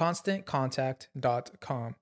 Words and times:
ConstantContact.com. 0.00 1.94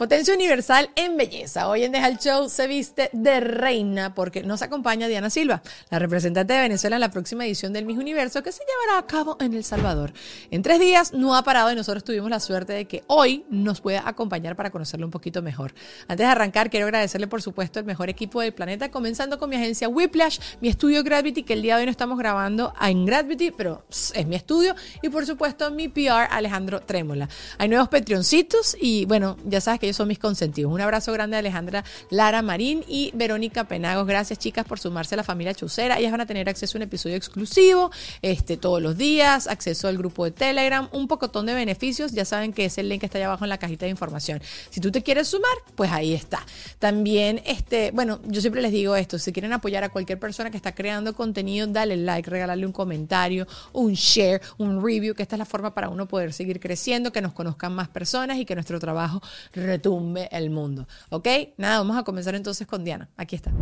Potencia 0.00 0.32
Universal 0.32 0.88
en 0.96 1.18
Belleza. 1.18 1.68
Hoy 1.68 1.84
en 1.84 1.92
Deja 1.92 2.08
el 2.08 2.16
Show 2.16 2.48
se 2.48 2.66
viste 2.66 3.10
de 3.12 3.38
reina 3.38 4.14
porque 4.14 4.42
nos 4.42 4.62
acompaña 4.62 5.08
Diana 5.08 5.28
Silva, 5.28 5.60
la 5.90 5.98
representante 5.98 6.54
de 6.54 6.62
Venezuela 6.62 6.96
en 6.96 7.00
la 7.00 7.10
próxima 7.10 7.44
edición 7.44 7.74
del 7.74 7.84
Miss 7.84 7.98
Universo 7.98 8.42
que 8.42 8.50
se 8.50 8.62
llevará 8.64 8.98
a 8.98 9.06
cabo 9.06 9.36
en 9.40 9.52
El 9.52 9.62
Salvador. 9.62 10.14
En 10.50 10.62
tres 10.62 10.80
días 10.80 11.12
no 11.12 11.36
ha 11.36 11.42
parado 11.42 11.70
y 11.70 11.74
nosotros 11.74 12.02
tuvimos 12.02 12.30
la 12.30 12.40
suerte 12.40 12.72
de 12.72 12.86
que 12.86 13.04
hoy 13.08 13.44
nos 13.50 13.82
pueda 13.82 14.08
acompañar 14.08 14.56
para 14.56 14.70
conocerlo 14.70 15.06
un 15.06 15.10
poquito 15.10 15.42
mejor. 15.42 15.74
Antes 16.08 16.26
de 16.26 16.32
arrancar, 16.32 16.70
quiero 16.70 16.86
agradecerle 16.86 17.26
por 17.26 17.42
supuesto 17.42 17.78
el 17.78 17.84
mejor 17.84 18.08
equipo 18.08 18.40
del 18.40 18.54
planeta, 18.54 18.90
comenzando 18.90 19.38
con 19.38 19.50
mi 19.50 19.56
agencia 19.56 19.86
Whiplash, 19.86 20.38
mi 20.62 20.70
estudio 20.70 21.04
Gravity, 21.04 21.42
que 21.42 21.52
el 21.52 21.60
día 21.60 21.74
de 21.74 21.80
hoy 21.80 21.86
no 21.86 21.90
estamos 21.90 22.18
grabando 22.18 22.72
en 22.80 23.04
Gravity, 23.04 23.50
pero 23.50 23.84
es 23.90 24.26
mi 24.26 24.36
estudio, 24.36 24.74
y 25.02 25.10
por 25.10 25.26
supuesto 25.26 25.70
mi 25.70 25.88
PR 25.88 26.26
Alejandro 26.30 26.80
Trémola. 26.80 27.28
Hay 27.58 27.68
nuevos 27.68 27.90
Patreoncitos 27.90 28.78
y 28.80 29.04
bueno, 29.04 29.36
ya 29.44 29.59
sabes 29.60 29.80
que 29.80 29.86
ellos 29.86 29.96
son 29.96 30.08
mis 30.08 30.18
consentidos. 30.18 30.72
Un 30.72 30.80
abrazo 30.80 31.12
grande 31.12 31.36
a 31.36 31.40
Alejandra 31.40 31.84
Lara 32.10 32.42
Marín 32.42 32.84
y 32.88 33.10
Verónica 33.14 33.64
Penagos. 33.64 34.06
Gracias, 34.06 34.38
chicas, 34.38 34.64
por 34.64 34.78
sumarse 34.78 35.14
a 35.14 35.16
la 35.16 35.24
familia 35.24 35.54
Chucera. 35.54 35.98
Ellas 35.98 36.12
van 36.12 36.20
a 36.20 36.26
tener 36.26 36.48
acceso 36.48 36.76
a 36.76 36.78
un 36.78 36.82
episodio 36.82 37.16
exclusivo 37.16 37.90
este, 38.22 38.56
todos 38.56 38.80
los 38.82 38.96
días, 38.96 39.46
acceso 39.46 39.88
al 39.88 39.96
grupo 39.98 40.24
de 40.24 40.30
Telegram, 40.30 40.88
un 40.92 41.08
pocotón 41.08 41.46
de 41.46 41.54
beneficios. 41.54 42.12
Ya 42.12 42.24
saben 42.24 42.52
que 42.52 42.66
ese 42.66 42.82
link 42.82 43.02
está 43.04 43.18
allá 43.18 43.26
abajo 43.26 43.44
en 43.44 43.50
la 43.50 43.58
cajita 43.58 43.86
de 43.86 43.90
información. 43.90 44.40
Si 44.70 44.80
tú 44.80 44.90
te 44.90 45.02
quieres 45.02 45.28
sumar, 45.28 45.50
pues 45.74 45.90
ahí 45.90 46.14
está. 46.14 46.44
También, 46.78 47.42
este, 47.44 47.90
bueno, 47.92 48.20
yo 48.26 48.40
siempre 48.40 48.62
les 48.62 48.72
digo 48.72 48.96
esto: 48.96 49.18
si 49.18 49.32
quieren 49.32 49.52
apoyar 49.52 49.84
a 49.84 49.88
cualquier 49.88 50.18
persona 50.18 50.50
que 50.50 50.56
está 50.56 50.74
creando 50.74 51.14
contenido, 51.14 51.66
dale 51.66 51.96
like, 51.96 52.28
regalarle 52.30 52.66
un 52.66 52.72
comentario, 52.72 53.46
un 53.72 53.94
share, 53.94 54.40
un 54.58 54.84
review, 54.84 55.14
que 55.14 55.22
esta 55.22 55.36
es 55.36 55.38
la 55.38 55.44
forma 55.44 55.74
para 55.74 55.88
uno 55.88 56.06
poder 56.06 56.32
seguir 56.32 56.60
creciendo, 56.60 57.12
que 57.12 57.20
nos 57.20 57.32
conozcan 57.32 57.74
más 57.74 57.88
personas 57.88 58.38
y 58.38 58.44
que 58.44 58.54
nuestro 58.54 58.78
trabajo 58.80 59.22
retumbe 59.52 60.28
el 60.32 60.50
mundo. 60.50 60.86
¿Ok? 61.10 61.28
Nada, 61.56 61.78
vamos 61.78 61.96
a 61.96 62.02
comenzar 62.02 62.34
entonces 62.34 62.66
con 62.66 62.84
Diana. 62.84 63.08
Aquí 63.16 63.36
está. 63.36 63.52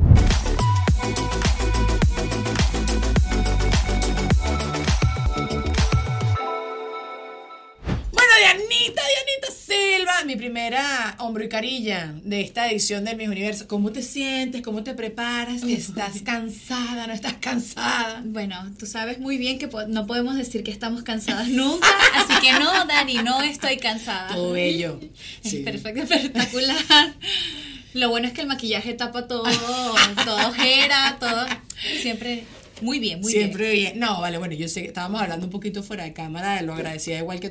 Mi 10.29 10.37
primera 10.37 11.17
hombro 11.21 11.43
y 11.43 11.49
carilla 11.49 12.13
de 12.23 12.43
esta 12.43 12.71
edición 12.71 13.03
del 13.07 13.17
Mis 13.17 13.29
Universo. 13.29 13.67
¿Cómo 13.67 13.93
te 13.93 14.03
sientes? 14.03 14.61
¿Cómo 14.61 14.85
te 14.85 14.93
preparas? 14.93 15.63
¿Estás 15.63 16.21
cansada? 16.25 17.07
¿No 17.07 17.15
estás 17.15 17.33
cansada? 17.41 18.21
Bueno, 18.27 18.57
tú 18.79 18.85
sabes 18.85 19.19
muy 19.21 19.39
bien 19.39 19.59
que 19.59 19.69
po- 19.69 19.87
no 19.87 20.07
podemos 20.07 20.37
decir 20.37 20.63
que 20.63 20.71
estamos 20.71 21.03
cansadas 21.03 21.49
nunca, 21.49 21.89
así 22.15 22.35
que 22.43 22.53
no, 22.53 22.71
Dani, 22.85 23.15
no 23.25 23.41
estoy 23.41 23.79
cansada. 23.79 24.35
Todo 24.35 24.53
bello. 24.53 25.01
Es 25.43 25.51
Sí. 25.51 25.57
perfecto, 25.63 26.03
espectacular. 26.03 27.15
Lo 27.95 28.11
bueno 28.11 28.27
es 28.29 28.35
que 28.35 28.43
el 28.43 28.49
maquillaje 28.49 28.93
tapa 28.93 29.27
todo, 29.29 29.45
todo 30.27 30.49
ojera, 30.49 31.17
todo. 31.19 31.47
Siempre 32.03 32.45
muy 32.83 32.99
bien, 32.99 33.21
muy 33.23 33.33
Siempre 33.33 33.73
bien. 33.73 33.99
No, 33.99 34.21
vale, 34.21 34.37
bueno, 34.37 34.55
yo 34.55 34.69
sé 34.69 34.83
que 34.83 34.89
estábamos 34.89 35.23
hablando 35.23 35.47
un 35.47 35.51
poquito 35.53 35.83
fuera 35.83 36.05
de 36.05 36.13
cámara 36.13 36.57
de 36.57 36.63
lo 36.63 36.75
agradecida 36.75 37.17
igual 37.19 37.41
que 37.41 37.51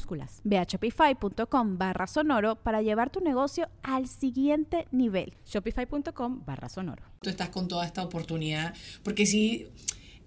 Ve 0.43 0.57
a 0.57 0.63
shopify.com 0.63 1.77
barra 1.77 2.07
sonoro 2.07 2.55
para 2.55 2.81
llevar 2.81 3.09
tu 3.09 3.19
negocio 3.19 3.69
al 3.83 4.07
siguiente 4.07 4.87
nivel. 4.91 5.33
Shopify.com 5.45 6.43
barra 6.45 6.69
sonoro. 6.69 7.03
tú 7.21 7.29
estás 7.29 7.49
con 7.49 7.67
toda 7.67 7.85
esta 7.85 8.03
oportunidad, 8.03 8.73
porque 9.03 9.25
sí, 9.25 9.69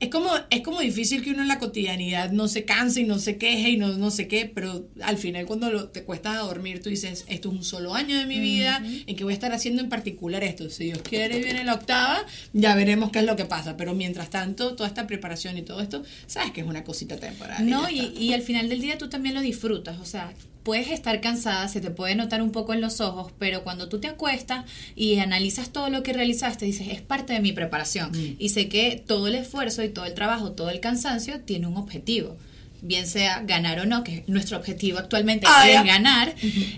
es 0.05 0.11
como, 0.11 0.31
es 0.51 0.61
como 0.63 0.81
difícil 0.81 1.23
que 1.23 1.31
uno 1.31 1.43
en 1.43 1.49
la 1.49 1.59
cotidianidad 1.59 2.31
no 2.33 2.49
se 2.49 2.65
canse 2.65 3.01
y 3.01 3.05
no 3.05 3.19
se 3.19 3.37
queje 3.39 3.71
y 3.71 3.77
no, 3.77 3.97
no 3.99 4.11
sé 4.11 4.29
qué, 4.29 4.51
pero 4.53 4.89
al 5.03 5.19
final 5.19 5.47
cuando 5.47 5.71
lo- 5.71 5.89
te 5.89 6.05
cuestas 6.05 6.37
a 6.37 6.41
dormir, 6.41 6.83
tú 6.83 6.91
dices, 6.91 7.25
esto 7.29 7.49
es 7.51 7.55
un 7.55 7.65
solo 7.65 7.95
año 7.95 8.19
de 8.19 8.27
mi 8.27 8.41
vida, 8.41 8.83
en 9.07 9.17
que 9.17 9.25
voy 9.25 9.33
a 9.33 9.35
estar 9.35 9.53
haciendo 9.53 9.83
en 9.83 9.89
particular 9.89 10.43
esto. 10.45 10.71
Si 10.71 10.85
Dios 10.85 10.99
quiere 11.03 11.39
y 11.39 11.43
viene 11.43 11.65
la 11.65 11.75
octava, 11.75 12.25
ya 12.53 12.75
veremos 12.75 13.11
qué 13.11 13.19
es 13.21 13.25
lo 13.25 13.37
que 13.37 13.45
pasa. 13.45 13.77
Pero 13.77 13.95
mientras 13.95 14.31
tanto, 14.31 14.75
toda 14.75 14.89
esta 14.89 15.07
preparación 15.07 15.59
y 15.59 15.63
todo 15.63 15.81
esto, 15.81 16.03
sabes 16.27 16.53
que 16.53 16.61
es 16.63 16.67
una 16.67 16.85
cosita 16.85 17.17
temporal. 17.19 17.69
No, 17.69 17.89
y, 17.91 18.01
está. 18.01 18.21
y 18.21 18.33
al 18.33 18.43
final 18.43 18.69
del 18.69 18.81
día 18.81 18.99
tú 18.99 19.09
también 19.09 19.35
lo 19.35 19.41
disfrutas, 19.41 19.99
o 20.01 20.05
sea, 20.05 20.33
puedes 20.65 20.91
estar 20.91 21.21
cansada, 21.21 21.69
se 21.69 21.81
te 21.81 21.91
puede 21.91 22.17
notar 22.17 22.43
un 22.43 22.51
poco 22.51 22.73
en 22.73 22.81
los 22.81 23.01
ojos, 23.01 23.33
pero 23.39 23.63
cuando 23.63 23.89
tú 23.89 24.01
te 24.01 24.09
acuestas 24.09 24.65
y 24.97 25.19
analizas 25.19 25.69
todo 25.69 25.91
lo 25.91 26.03
que 26.03 26.13
realizaste, 26.13 26.65
dices, 26.65 26.89
es 26.91 27.03
parte 27.03 27.35
de 27.35 27.41
mi 27.41 27.53
preparación. 27.53 28.11
Mm. 28.11 28.37
Y 28.39 28.49
sé 28.49 28.69
que 28.69 29.03
todo 29.07 29.29
el 29.29 29.37
esfuerzo 29.37 29.85
y 29.85 29.91
todo 29.91 30.07
el 30.07 30.15
trabajo, 30.15 30.53
todo 30.53 30.71
el 30.71 30.81
cansancio 30.81 31.41
tiene 31.41 31.67
un 31.67 31.77
objetivo. 31.77 32.37
Bien 32.87 33.07
sea 33.07 33.41
ganar 33.47 33.81
o 33.81 33.87
no, 33.87 34.05
que 34.05 34.25
nuestro 34.27 34.59
objetivo 34.59 34.99
actualmente 34.99 35.47
Ah, 35.49 35.69
es 35.69 35.85
ganar, 35.85 36.35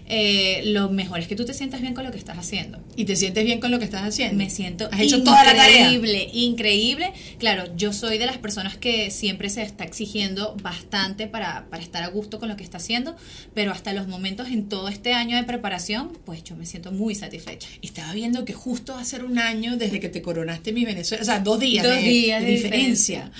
eh, 0.08 0.62
lo 0.66 0.88
mejor 0.88 1.18
es 1.18 1.26
que 1.26 1.34
tú 1.34 1.44
te 1.44 1.52
sientas 1.52 1.80
bien 1.80 1.94
con 1.94 2.04
lo 2.04 2.12
que 2.12 2.18
estás 2.18 2.38
haciendo. 2.38 2.78
¿Y 2.94 3.04
te 3.06 3.16
sientes 3.16 3.44
bien 3.44 3.58
con 3.60 3.70
lo 3.72 3.78
que 3.80 3.84
estás 3.84 4.02
haciendo? 4.04 4.36
Me 4.36 4.48
siento 4.48 4.88
¿Has 4.92 5.00
hecho 5.00 5.22
toda 5.24 5.42
la 5.44 5.54
tarea? 5.56 5.90
increíble, 5.90 6.30
increíble. 6.32 7.12
Claro, 7.38 7.64
yo 7.76 7.92
soy 7.92 8.18
de 8.18 8.26
las 8.26 8.38
personas 8.38 8.76
que 8.76 9.10
siempre 9.10 9.50
se 9.50 9.62
está 9.62 9.84
exigiendo 9.84 10.56
bastante 10.62 11.26
para, 11.26 11.66
para 11.70 11.82
estar 11.82 12.02
a 12.02 12.08
gusto 12.08 12.38
con 12.38 12.48
lo 12.48 12.56
que 12.56 12.62
está 12.62 12.76
haciendo, 12.78 13.16
pero 13.52 13.72
hasta 13.72 13.92
los 13.92 14.06
momentos 14.06 14.48
en 14.48 14.68
todo 14.68 14.88
este 14.88 15.12
año 15.12 15.36
de 15.36 15.42
preparación, 15.44 16.12
pues 16.24 16.44
yo 16.44 16.54
me 16.54 16.66
siento 16.66 16.92
muy 16.92 17.14
satisfecha. 17.16 17.68
Estaba 17.82 18.12
viendo 18.12 18.44
que 18.44 18.52
justo 18.52 18.94
va 18.94 19.00
a 19.00 19.04
ser 19.04 19.24
un 19.24 19.38
año 19.38 19.76
desde 19.76 19.98
que 20.00 20.08
te 20.08 20.22
coronaste 20.22 20.72
mi 20.72 20.84
Venezuela, 20.84 21.22
o 21.22 21.26
sea, 21.26 21.40
dos 21.40 21.58
días, 21.58 21.84
Dos 21.84 21.96
de, 21.96 22.02
días 22.02 22.40
de 22.40 22.46
de 22.46 22.52
diferencia. 22.52 23.32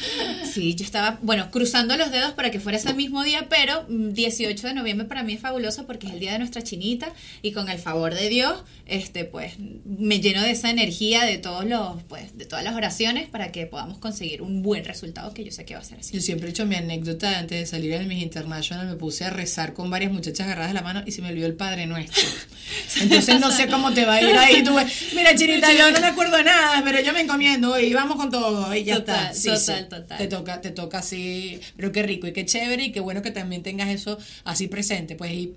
Sí, 0.52 0.74
yo 0.74 0.84
estaba, 0.84 1.18
bueno, 1.22 1.50
cruzando 1.50 1.96
los 1.96 2.10
dedos 2.10 2.32
para 2.32 2.50
que 2.50 2.55
fuera 2.60 2.78
ese 2.78 2.94
mismo 2.94 3.22
día, 3.22 3.46
pero 3.48 3.84
mm, 3.88 4.12
18 4.12 4.66
de 4.68 4.74
noviembre 4.74 5.06
para 5.06 5.22
mí 5.22 5.34
es 5.34 5.40
fabuloso 5.40 5.86
porque 5.86 6.06
es 6.06 6.12
el 6.14 6.20
día 6.20 6.32
de 6.32 6.38
nuestra 6.38 6.62
chinita 6.62 7.12
y 7.42 7.52
con 7.52 7.68
el 7.68 7.78
favor 7.78 8.14
de 8.14 8.28
Dios, 8.28 8.62
este, 8.86 9.24
pues, 9.24 9.54
me 9.58 10.20
lleno 10.20 10.42
de 10.42 10.50
esa 10.50 10.70
energía 10.70 11.24
de 11.24 11.38
todos 11.38 11.64
los, 11.64 12.02
pues, 12.04 12.36
de 12.36 12.44
todas 12.44 12.64
las 12.64 12.74
oraciones 12.74 13.28
para 13.28 13.52
que 13.52 13.66
podamos 13.66 13.98
conseguir 13.98 14.42
un 14.42 14.62
buen 14.62 14.84
resultado 14.84 15.32
que 15.34 15.44
yo 15.44 15.52
sé 15.52 15.64
que 15.64 15.74
va 15.74 15.80
a 15.80 15.84
ser 15.84 15.98
así. 15.98 16.14
Yo 16.14 16.20
siempre 16.20 16.48
he 16.48 16.50
hecho 16.50 16.66
mi 16.66 16.76
anécdota 16.76 17.38
antes 17.38 17.58
de 17.58 17.66
salir 17.66 17.92
en 17.92 18.08
Miss 18.08 18.22
International, 18.22 18.86
me 18.86 18.96
puse 18.96 19.24
a 19.24 19.30
rezar 19.30 19.74
con 19.74 19.90
varias 19.90 20.12
muchachas 20.12 20.46
agarradas 20.46 20.70
de 20.70 20.74
la 20.74 20.82
mano 20.82 21.02
y 21.06 21.12
se 21.12 21.22
me 21.22 21.28
olvidó 21.28 21.46
el 21.46 21.54
Padre 21.54 21.86
Nuestro. 21.86 22.22
Entonces 23.00 23.40
no 23.40 23.50
sé 23.50 23.68
cómo 23.68 23.92
te 23.92 24.04
va 24.04 24.14
a 24.14 24.22
ir 24.22 24.36
ahí. 24.36 24.62
Tú, 24.62 24.76
mira, 25.14 25.34
Chinita, 25.34 25.72
yo 25.72 25.90
no 25.90 26.00
me 26.00 26.06
acuerdo 26.06 26.36
de 26.36 26.44
nada, 26.44 26.82
pero 26.84 27.00
yo 27.00 27.12
me 27.12 27.20
encomiendo 27.20 27.78
y 27.78 27.92
vamos 27.92 28.16
con 28.16 28.30
todo 28.30 28.74
y 28.74 28.84
ya 28.84 28.96
Total, 28.96 29.32
está. 29.32 29.34
Sí, 29.34 29.48
total, 29.48 29.82
sí. 29.82 29.88
total. 29.88 30.18
Te 30.18 30.26
toca, 30.28 30.60
te 30.60 30.70
toca 30.70 30.98
así, 30.98 31.60
pero 31.76 31.92
qué 31.92 32.02
rico 32.02 32.26
y 32.26 32.32
qué 32.32 32.45
chévere 32.46 32.84
y 32.84 32.92
qué 32.92 33.00
bueno 33.00 33.22
que 33.22 33.30
también 33.30 33.62
tengas 33.62 33.88
eso 33.88 34.18
así 34.44 34.68
presente. 34.68 35.16
Pues 35.16 35.32
y 35.32 35.54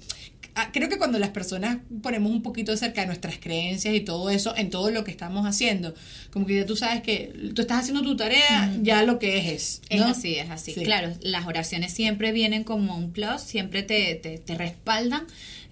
ah, 0.56 0.70
creo 0.74 0.90
que 0.90 0.98
cuando 0.98 1.20
las 1.20 1.30
personas 1.30 1.78
ponemos 2.02 2.32
un 2.32 2.42
poquito 2.42 2.76
cerca 2.76 3.02
de 3.02 3.08
nuestras 3.08 3.38
creencias 3.40 3.94
y 3.96 4.02
todo 4.02 4.30
eso 4.30 4.56
en 4.58 4.70
todo 4.70 4.92
lo 4.92 5.04
que 5.04 5.12
estamos 5.12 5.46
haciendo, 5.46 5.94
como 6.32 6.46
que 6.46 6.56
ya 6.56 6.66
tú 6.66 6.76
sabes 6.76 7.02
que 7.02 7.52
tú 7.56 7.62
estás 7.62 7.80
haciendo 7.80 8.02
tu 8.02 8.18
tarea, 8.18 8.76
ya 8.82 9.04
lo 9.04 9.20
que 9.20 9.38
es 9.38 9.48
es. 9.48 9.82
Es 9.90 10.02
¿no? 10.02 10.08
así, 10.08 10.36
es 10.36 10.50
así. 10.50 10.74
Sí. 10.74 10.84
Claro, 10.84 11.14
las 11.22 11.48
oraciones 11.48 11.94
siempre 11.94 12.32
vienen 12.32 12.64
como 12.64 12.98
un 12.98 13.12
plus, 13.12 13.42
siempre 13.42 13.84
te, 13.84 14.16
te, 14.16 14.38
te 14.38 14.56
respaldan 14.56 15.26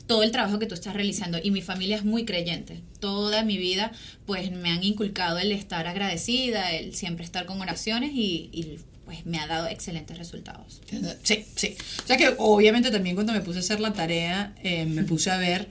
todo 0.07 0.23
el 0.23 0.31
trabajo 0.31 0.57
que 0.57 0.65
tú 0.65 0.73
estás 0.73 0.93
realizando 0.93 1.37
y 1.41 1.51
mi 1.51 1.61
familia 1.61 1.97
es 1.97 2.05
muy 2.05 2.25
creyente. 2.25 2.81
Toda 2.99 3.43
mi 3.43 3.57
vida 3.57 3.91
pues 4.25 4.51
me 4.51 4.69
han 4.69 4.83
inculcado 4.83 5.37
el 5.37 5.51
estar 5.51 5.85
agradecida, 5.85 6.71
el 6.71 6.95
siempre 6.95 7.25
estar 7.25 7.45
con 7.45 7.61
oraciones 7.61 8.11
y, 8.13 8.49
y, 8.51 8.79
pues 9.07 9.25
me 9.25 9.39
ha 9.39 9.48
dado 9.48 9.68
excelentes 9.68 10.18
resultados. 10.18 10.81
Sí, 11.24 11.45
sí. 11.56 11.77
O 12.04 12.07
sea 12.07 12.18
que 12.18 12.36
obviamente 12.38 12.92
también 12.92 13.15
cuando 13.15 13.31
me 13.31 13.39
puse 13.39 13.59
a 13.59 13.62
hacer 13.62 13.80
la 13.80 13.94
tarea, 13.94 14.54
eh, 14.63 14.86
me 14.86 15.04
puse 15.06 15.31
a 15.31 15.38
ver 15.38 15.69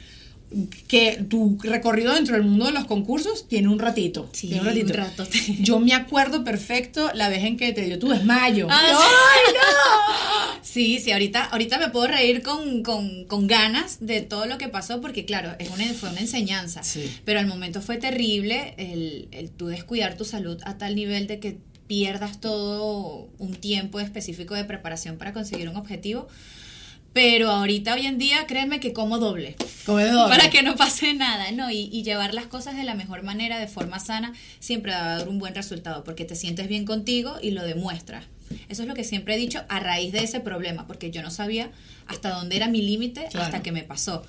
que 0.88 1.24
tu 1.28 1.58
recorrido 1.62 2.14
dentro 2.14 2.34
del 2.34 2.44
mundo 2.44 2.64
de 2.64 2.72
los 2.72 2.86
concursos 2.86 3.46
tiene 3.46 3.68
un 3.68 3.78
ratito. 3.78 4.30
Sí, 4.32 4.46
tiene 4.48 4.62
un 4.62 4.66
ratito. 4.68 4.86
un 4.86 4.94
ratote. 4.94 5.38
Yo 5.60 5.80
me 5.80 5.92
acuerdo 5.92 6.44
perfecto 6.44 7.10
la 7.12 7.28
vez 7.28 7.44
en 7.44 7.58
que 7.58 7.74
te 7.74 7.82
dio 7.82 7.98
tu 7.98 8.08
desmayo. 8.08 8.68
Ah, 8.70 8.80
¡Ay, 8.82 9.54
no! 9.54 10.56
Sí, 10.62 10.98
sí, 10.98 11.12
ahorita, 11.12 11.44
ahorita 11.44 11.78
me 11.78 11.90
puedo 11.90 12.06
reír 12.06 12.42
con, 12.42 12.82
con, 12.82 13.24
con 13.26 13.46
ganas 13.46 13.98
de 14.00 14.20
todo 14.22 14.46
lo 14.46 14.58
que 14.58 14.68
pasó, 14.68 15.00
porque 15.00 15.24
claro, 15.24 15.54
es 15.58 15.70
una, 15.70 15.84
fue 15.94 16.10
una 16.10 16.20
enseñanza. 16.20 16.82
Sí. 16.82 17.10
Pero 17.24 17.38
al 17.38 17.46
momento 17.46 17.82
fue 17.82 17.98
terrible 17.98 18.74
el, 18.78 19.28
el 19.30 19.50
tú 19.50 19.66
descuidar 19.66 20.16
tu 20.16 20.24
salud 20.24 20.58
a 20.64 20.78
tal 20.78 20.94
nivel 20.94 21.26
de 21.26 21.38
que 21.38 21.58
pierdas 21.86 22.40
todo 22.40 23.28
un 23.38 23.54
tiempo 23.54 24.00
específico 24.00 24.54
de 24.54 24.64
preparación 24.64 25.16
para 25.16 25.32
conseguir 25.32 25.68
un 25.68 25.76
objetivo. 25.76 26.28
Pero 27.12 27.50
ahorita, 27.50 27.94
hoy 27.94 28.04
en 28.04 28.18
día, 28.18 28.46
créeme 28.46 28.78
que 28.78 28.92
como 28.92 29.18
doble. 29.18 29.56
Come 29.86 30.04
doble. 30.04 30.36
Para 30.36 30.50
que 30.50 30.62
no 30.62 30.76
pase 30.76 31.14
nada, 31.14 31.50
¿no? 31.50 31.70
Y, 31.70 31.88
y 31.90 32.02
llevar 32.02 32.34
las 32.34 32.46
cosas 32.46 32.76
de 32.76 32.84
la 32.84 32.94
mejor 32.94 33.22
manera, 33.22 33.58
de 33.58 33.68
forma 33.68 34.00
sana, 34.00 34.34
siempre 34.60 34.92
va 34.92 34.98
a 34.98 35.18
dar 35.18 35.28
un 35.28 35.38
buen 35.38 35.54
resultado, 35.54 36.04
porque 36.04 36.26
te 36.26 36.36
sientes 36.36 36.68
bien 36.68 36.84
contigo 36.84 37.36
y 37.40 37.52
lo 37.52 37.62
demuestras. 37.62 38.26
Eso 38.68 38.82
es 38.82 38.88
lo 38.88 38.94
que 38.94 39.02
siempre 39.02 39.34
he 39.34 39.38
dicho 39.38 39.64
a 39.68 39.80
raíz 39.80 40.12
de 40.12 40.24
ese 40.24 40.40
problema, 40.40 40.86
porque 40.86 41.10
yo 41.10 41.22
no 41.22 41.30
sabía 41.30 41.70
hasta 42.06 42.30
dónde 42.30 42.56
era 42.56 42.68
mi 42.68 42.82
límite 42.82 43.26
Claro. 43.30 43.46
hasta 43.46 43.62
que 43.62 43.72
me 43.72 43.82
pasó. 43.82 44.22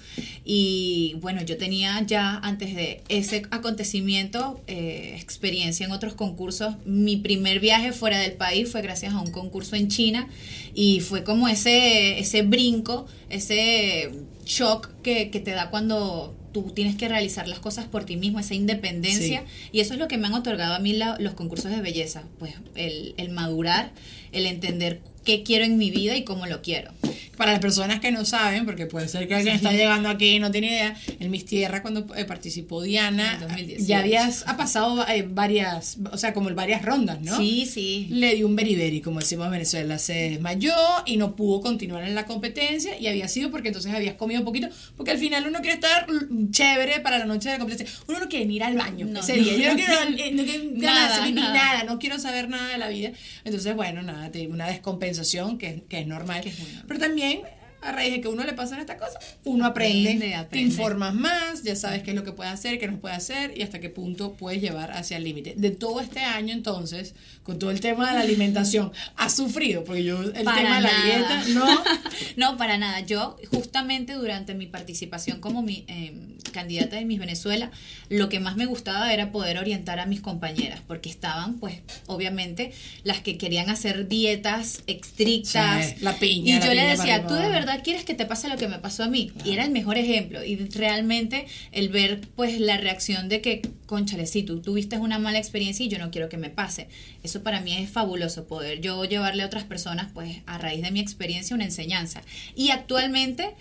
Y 0.44 1.15
bueno, 1.21 1.41
yo 1.44 1.57
tenía 1.57 2.01
ya 2.06 2.38
antes 2.38 2.75
de 2.75 3.03
ese 3.09 3.44
acontecimiento 3.51 4.62
eh, 4.68 5.18
experiencia 5.21 5.85
en 5.85 5.91
otros 5.91 6.13
concursos. 6.13 6.75
Mi 6.85 7.18
primer 7.18 7.59
viaje 7.59 7.91
fuera 7.91 8.19
del 8.19 8.33
país 8.33 8.69
fue 8.71 8.81
gracias 8.81 9.13
a 9.13 9.19
un 9.21 9.31
concurso 9.31 9.75
en 9.75 9.88
China 9.89 10.27
y 10.74 11.00
fue 11.01 11.24
como 11.24 11.47
ese, 11.47 12.19
ese 12.19 12.41
brinco, 12.41 13.07
ese 13.29 14.12
shock 14.45 14.89
que, 15.03 15.30
que 15.30 15.39
te 15.39 15.51
da 15.51 15.69
cuando 15.69 16.33
tú 16.53 16.71
tienes 16.71 16.95
que 16.95 17.07
realizar 17.07 17.47
las 17.47 17.59
cosas 17.59 17.85
por 17.85 18.06
ti 18.06 18.15
mismo, 18.15 18.39
esa 18.39 18.56
independencia. 18.56 19.44
Y 19.71 19.81
eso 19.81 19.94
es 19.94 20.00
lo 20.00 20.07
que 20.07 20.18
me 20.18 20.25
han 20.27 20.33
otorgado 20.33 20.73
a 20.73 20.80
mí 20.80 20.94
la- 20.94 21.18
los 21.19 21.33
concursos 21.33 21.69
de 21.69 21.81
belleza, 21.81 22.23
pues 22.39 22.53
el, 22.75 23.13
el 23.18 23.30
madurar, 23.30 23.91
el 24.37 24.45
entender 24.45 25.01
qué 25.25 25.43
quiero 25.43 25.65
en 25.65 25.77
mi 25.77 25.91
vida 25.91 26.15
y 26.15 26.23
cómo 26.23 26.45
lo 26.45 26.61
quiero. 26.61 26.91
Para 27.35 27.51
las 27.51 27.59
personas 27.61 27.99
que 27.99 28.09
no 28.11 28.25
saben, 28.25 28.65
porque 28.65 28.87
puede 28.87 29.07
ser 29.07 29.27
que 29.27 29.35
alguien 29.35 29.57
está 29.57 29.71
llegando 29.71 30.09
aquí 30.09 30.27
y 30.37 30.39
no 30.39 30.49
tiene 30.49 30.69
idea, 30.69 30.95
en 31.19 31.29
Miss 31.29 31.45
Tierra 31.45 31.83
cuando 31.83 32.07
eh, 32.15 32.25
participó 32.25 32.81
Diana, 32.81 33.33
En 33.35 33.41
2018. 33.41 33.85
ya 33.87 33.99
habías, 33.99 34.43
ha 34.47 34.57
pasado 34.57 35.05
eh, 35.07 35.23
varias, 35.29 35.97
o 36.11 36.17
sea, 36.17 36.33
como 36.33 36.49
varias 36.55 36.81
rondas, 36.83 37.21
¿no? 37.21 37.37
Sí, 37.37 37.67
sí. 37.71 38.07
le 38.09 38.33
dio 38.35 38.47
un 38.47 38.55
beriberi, 38.55 39.01
como 39.01 39.19
decimos 39.19 39.45
en 39.45 39.51
Venezuela, 39.51 39.99
se 39.99 40.13
desmayó 40.31 40.73
y 41.05 41.17
no 41.17 41.35
pudo 41.35 41.61
continuar 41.61 42.05
en 42.05 42.15
la 42.15 42.25
competencia 42.25 42.97
y 42.99 43.05
había 43.05 43.27
sido 43.27 43.51
porque 43.51 43.67
entonces 43.67 43.93
habías 43.93 44.15
comido 44.15 44.39
un 44.41 44.45
poquito, 44.45 44.69
porque 44.95 45.11
al 45.11 45.19
final 45.19 45.45
uno 45.47 45.59
quiere 45.59 45.75
estar 45.75 46.07
chévere 46.49 47.01
para 47.01 47.19
la 47.19 47.25
noche 47.25 47.49
de 47.51 47.59
competencia, 47.59 47.95
uno 48.07 48.19
no 48.19 48.29
quiere 48.29 48.51
ir 48.51 48.63
al 48.63 48.75
baño 48.75 49.05
No, 49.05 49.19
ese 49.19 49.37
no. 49.37 49.43
día, 49.43 49.57
yo 49.57 49.69
no 49.69 49.75
quiero, 49.75 50.09
no 50.33 50.43
quiero 50.43 50.63
Nada, 50.73 51.29
nada. 51.29 51.53
nada, 51.53 51.83
no 51.83 51.99
quiero 51.99 52.17
saber 52.17 52.49
nada 52.49 52.67
de 52.69 52.79
la 52.79 52.87
vida, 52.87 53.11
entonces 53.45 53.75
bueno, 53.75 54.01
nada, 54.01 54.26
te- 54.31 54.47
una 54.47 54.67
descompensación 54.67 55.57
que, 55.57 55.67
es- 55.69 55.81
que 55.89 55.99
es 55.99 56.07
normal, 56.07 56.41
Que 56.41 56.49
es 56.49 56.59
muy 56.59 56.67
normal. 56.69 56.85
pero 56.87 56.99
también 56.99 57.41
a 57.81 57.91
raíz 57.91 58.11
de 58.11 58.21
que 58.21 58.27
uno 58.27 58.43
le 58.43 58.53
pasan 58.53 58.79
estas 58.79 58.97
cosas, 58.97 59.17
uno 59.43 59.65
aprende, 59.65 60.09
Aprende, 60.09 60.27
te 60.29 60.35
aprende. 60.35 60.67
informas 60.71 61.13
más, 61.13 61.63
ya 61.63 61.75
sabes 61.75 62.03
qué 62.03 62.11
es 62.11 62.15
lo 62.15 62.23
que 62.23 62.31
puedes 62.31 62.51
hacer, 62.51 62.79
qué 62.79 62.87
no 62.87 62.97
puedes 62.99 63.17
hacer 63.17 63.57
y 63.57 63.61
hasta 63.61 63.79
qué 63.79 63.89
punto 63.89 64.33
puedes 64.33 64.61
llevar 64.61 64.91
hacia 64.91 65.17
el 65.17 65.23
límite. 65.23 65.53
De 65.57 65.71
todo 65.71 65.99
este 66.01 66.21
año 66.21 66.53
entonces, 66.53 67.13
con 67.43 67.59
todo 67.59 67.71
el 67.71 67.79
tema 67.79 68.07
de 68.09 68.15
la 68.15 68.21
alimentación, 68.21 68.91
has 69.15 69.35
sufrido, 69.35 69.83
porque 69.83 70.03
yo 70.03 70.21
el 70.21 70.43
Para 70.43 70.57
tema 70.57 70.75
de 70.77 70.81
la 70.81 70.91
nada. 70.91 71.05
dieta, 71.05 71.43
no, 71.59 71.83
no, 72.51 72.57
para 72.57 72.77
nada. 72.77 72.99
Yo, 73.01 73.37
justamente 73.51 74.13
durante 74.13 74.53
mi 74.55 74.65
participación 74.67 75.39
como 75.39 75.61
mi 75.61 75.85
eh, 75.87 76.13
candidata 76.51 76.95
de 76.95 77.05
Miss 77.05 77.19
Venezuela, 77.19 77.71
lo 78.09 78.27
que 78.29 78.39
más 78.39 78.55
me 78.57 78.65
gustaba 78.65 79.13
era 79.13 79.31
poder 79.31 79.57
orientar 79.59 79.99
a 79.99 80.05
mis 80.05 80.21
compañeras, 80.21 80.81
porque 80.87 81.09
estaban, 81.09 81.59
pues, 81.59 81.75
obviamente, 82.07 82.73
las 83.03 83.21
que 83.21 83.37
querían 83.37 83.69
hacer 83.69 84.07
dietas 84.07 84.81
estrictas. 84.87 85.85
Sí, 85.89 85.95
la 86.01 86.13
piña, 86.17 86.57
Y 86.57 86.61
yo 86.65 86.73
le 86.73 86.83
decía, 86.87 87.25
¿tú 87.27 87.33
de 87.35 87.41
abajo". 87.41 87.53
Verdad 87.68 87.83
quieres 87.83 88.06
que 88.06 88.16
te 88.16 88.26
pase 88.26 88.50
lo 88.50 88.57
que 88.57 88.68
me 88.68 88.80
pasó 88.80 89.04
a 89.04 89.07
mí? 89.07 89.31
Y 89.45 89.52
era 89.52 89.64
el 89.64 89.71
mejor 89.71 89.97
ejemplo. 89.97 90.44
Y 90.44 90.56
realmente 90.56 91.45
el 91.71 91.90
ver, 91.90 92.21
pues, 92.36 92.59
la 92.59 92.78
reacción 92.78 93.30
de 93.30 93.42
que, 93.42 93.62
conchale, 93.86 94.26
sí, 94.26 94.44
tú 94.44 94.62
tuviste 94.62 94.97
una 94.97 95.19
mala 95.19 95.38
experiencia 95.38 95.86
y 95.86 95.90
yo 95.90 96.00
no 96.00 96.09
quiero 96.09 96.30
que 96.30 96.38
me 96.38 96.50
pase. 96.50 96.88
Eso 97.24 97.44
para 97.44 97.62
mí 97.62 97.76
es 97.76 97.90
fabuloso, 97.90 98.47
poder 98.47 98.81
yo 98.81 99.04
llevarle 99.06 99.44
a 99.44 99.45
otras 99.45 99.66
personas, 99.66 100.12
pues, 100.14 100.38
a 100.45 100.57
raíz 100.57 100.81
de 100.81 100.92
mi 100.92 101.00
experiencia, 101.00 101.56
una 101.56 101.66
enseñanza. 101.66 102.21
Y 102.56 102.69
actualmente, 102.69 103.56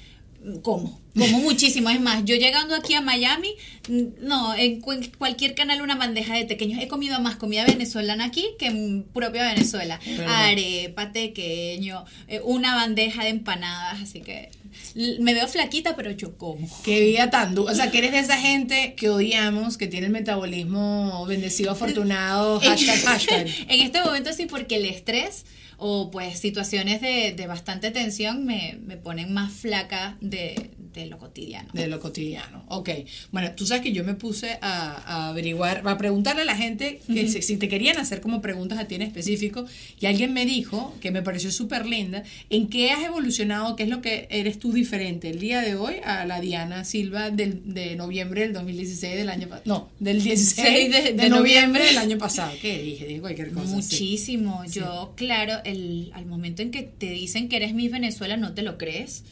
¿cómo? 0.62 1.00
Como 1.16 1.40
muchísimo, 1.40 1.88
es 1.88 1.98
más, 2.00 2.24
yo 2.26 2.36
llegando 2.36 2.74
aquí 2.74 2.92
a 2.94 3.00
Miami, 3.00 3.48
mm, 3.88 4.02
no, 4.26 4.54
en 4.54 4.80
cu- 4.82 5.00
cualquier 5.16 5.54
canal 5.54 5.80
una 5.80 5.94
bandeja 5.94 6.34
de 6.34 6.44
pequeños. 6.44 6.82
He 6.82 6.88
comido 6.88 7.18
más 7.20 7.36
comida 7.36 7.64
venezolana 7.64 8.24
aquí 8.26 8.44
que 8.58 8.66
en 8.66 9.02
propia 9.14 9.44
Venezuela. 9.46 9.98
Arepa, 10.28 11.12
tequeño, 11.12 12.04
eh, 12.28 12.40
una 12.44 12.74
bandeja 12.74 13.22
de 13.24 13.30
empanadas, 13.30 14.02
así 14.02 14.20
que 14.20 14.50
me 14.94 15.32
veo 15.32 15.48
flaquita, 15.48 15.96
pero 15.96 16.10
yo 16.10 16.36
como. 16.36 16.68
Qué 16.84 17.00
vida 17.00 17.30
tan 17.30 17.54
dura. 17.54 17.72
O 17.72 17.74
sea, 17.74 17.90
que 17.90 17.96
eres 17.98 18.12
de 18.12 18.18
esa 18.18 18.36
gente 18.36 18.92
que 18.94 19.08
odiamos, 19.08 19.78
que 19.78 19.86
tiene 19.86 20.06
el 20.08 20.12
metabolismo 20.12 21.24
bendecido, 21.26 21.70
afortunado, 21.70 22.60
hashtag, 22.64 23.02
hashtag. 23.04 23.46
En 23.68 23.80
este 23.80 24.02
momento 24.02 24.32
sí, 24.34 24.44
porque 24.46 24.76
el 24.76 24.84
estrés 24.84 25.46
o 25.78 26.10
pues 26.10 26.38
situaciones 26.38 27.00
de, 27.00 27.32
de 27.36 27.46
bastante 27.46 27.90
tensión 27.90 28.44
me, 28.44 28.78
me 28.84 28.96
ponen 28.96 29.32
más 29.32 29.52
flaca 29.52 30.16
de, 30.20 30.70
de 30.94 31.06
lo 31.06 31.18
cotidiano. 31.18 31.68
De 31.72 31.86
lo 31.86 32.00
cotidiano. 32.00 32.64
Ok. 32.68 32.90
Bueno, 33.30 33.50
tú 33.54 33.66
sabes 33.66 33.82
que 33.82 33.92
yo 33.92 34.02
me 34.02 34.14
puse 34.14 34.58
a, 34.62 34.92
a 35.06 35.28
averiguar, 35.28 35.82
a 35.84 35.98
preguntarle 35.98 36.42
a 36.42 36.44
la 36.46 36.56
gente 36.56 37.00
que 37.06 37.28
si, 37.28 37.42
si 37.42 37.56
te 37.58 37.68
querían 37.68 37.98
hacer 37.98 38.20
como 38.20 38.40
preguntas 38.40 38.78
a 38.78 38.86
ti 38.86 38.94
en 38.94 39.02
específico. 39.02 39.66
Y 40.00 40.06
alguien 40.06 40.32
me 40.32 40.46
dijo, 40.46 40.94
que 41.00 41.10
me 41.10 41.22
pareció 41.22 41.52
súper 41.52 41.86
linda, 41.86 42.22
¿en 42.48 42.68
qué 42.68 42.90
has 42.90 43.04
evolucionado? 43.04 43.76
¿Qué 43.76 43.82
es 43.82 43.88
lo 43.90 44.00
que 44.00 44.26
eres 44.30 44.58
tú 44.58 44.72
diferente 44.72 45.28
el 45.28 45.38
día 45.38 45.60
de 45.60 45.74
hoy 45.76 45.96
a 46.04 46.24
la 46.24 46.40
Diana 46.40 46.84
Silva 46.84 47.30
del, 47.30 47.74
de 47.74 47.96
noviembre 47.96 48.40
del 48.42 48.54
2016 48.54 49.16
del 49.16 49.28
año 49.28 49.48
pasado? 49.48 49.62
No, 49.66 49.90
del 50.00 50.22
16 50.22 50.90
de, 50.90 51.12
de 51.12 51.28
noviembre 51.28 51.84
del 51.84 51.98
año 51.98 52.16
pasado. 52.16 52.52
¿Qué 52.62 52.78
dije? 52.82 53.06
Dije 53.06 53.20
cualquier 53.20 53.50
cosa. 53.52 53.66
sí. 53.66 53.74
Muchísimo. 53.74 54.64
Yo, 54.66 55.12
claro, 55.16 55.60
el, 55.66 56.10
al 56.14 56.26
momento 56.26 56.62
en 56.62 56.70
que 56.70 56.82
te 56.82 57.10
dicen 57.10 57.48
que 57.48 57.56
eres 57.56 57.74
Miss 57.74 57.90
Venezuela, 57.90 58.36
no 58.36 58.54
te 58.54 58.62
lo 58.62 58.78
crees. 58.78 59.24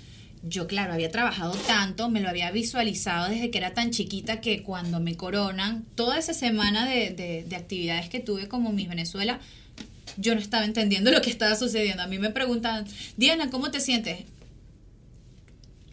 Yo, 0.47 0.67
claro, 0.67 0.93
había 0.93 1.11
trabajado 1.11 1.53
tanto, 1.67 2.11
me 2.11 2.21
lo 2.21 2.29
había 2.29 2.51
visualizado 2.51 3.31
desde 3.31 3.51
que 3.51 3.57
era 3.59 3.73
tan 3.73 3.91
chiquita 3.91 4.43
que 4.43 4.63
cuando 4.63 5.01
me 5.01 5.17
coronan, 5.17 5.85
toda 5.95 6.19
esa 6.19 6.35
semana 6.35 6.87
de, 6.87 7.11
de- 7.11 7.45
de 7.49 7.57
actividades 7.57 8.11
que 8.11 8.21
tuve 8.21 8.47
como 8.47 8.71
Miss 8.73 8.89
Venezuela, 8.89 9.41
yo 10.19 10.35
no 10.35 10.41
estaba 10.41 10.65
entendiendo 10.67 11.11
lo 11.11 11.23
que 11.23 11.31
estaba 11.31 11.57
sucediendo. 11.57 12.03
A 12.03 12.07
mí 12.07 12.19
me 12.19 12.31
preguntaban, 12.31 12.85
Diana, 13.17 13.49
¿cómo 13.51 13.71
te 13.71 13.81
sientes? 13.81 14.25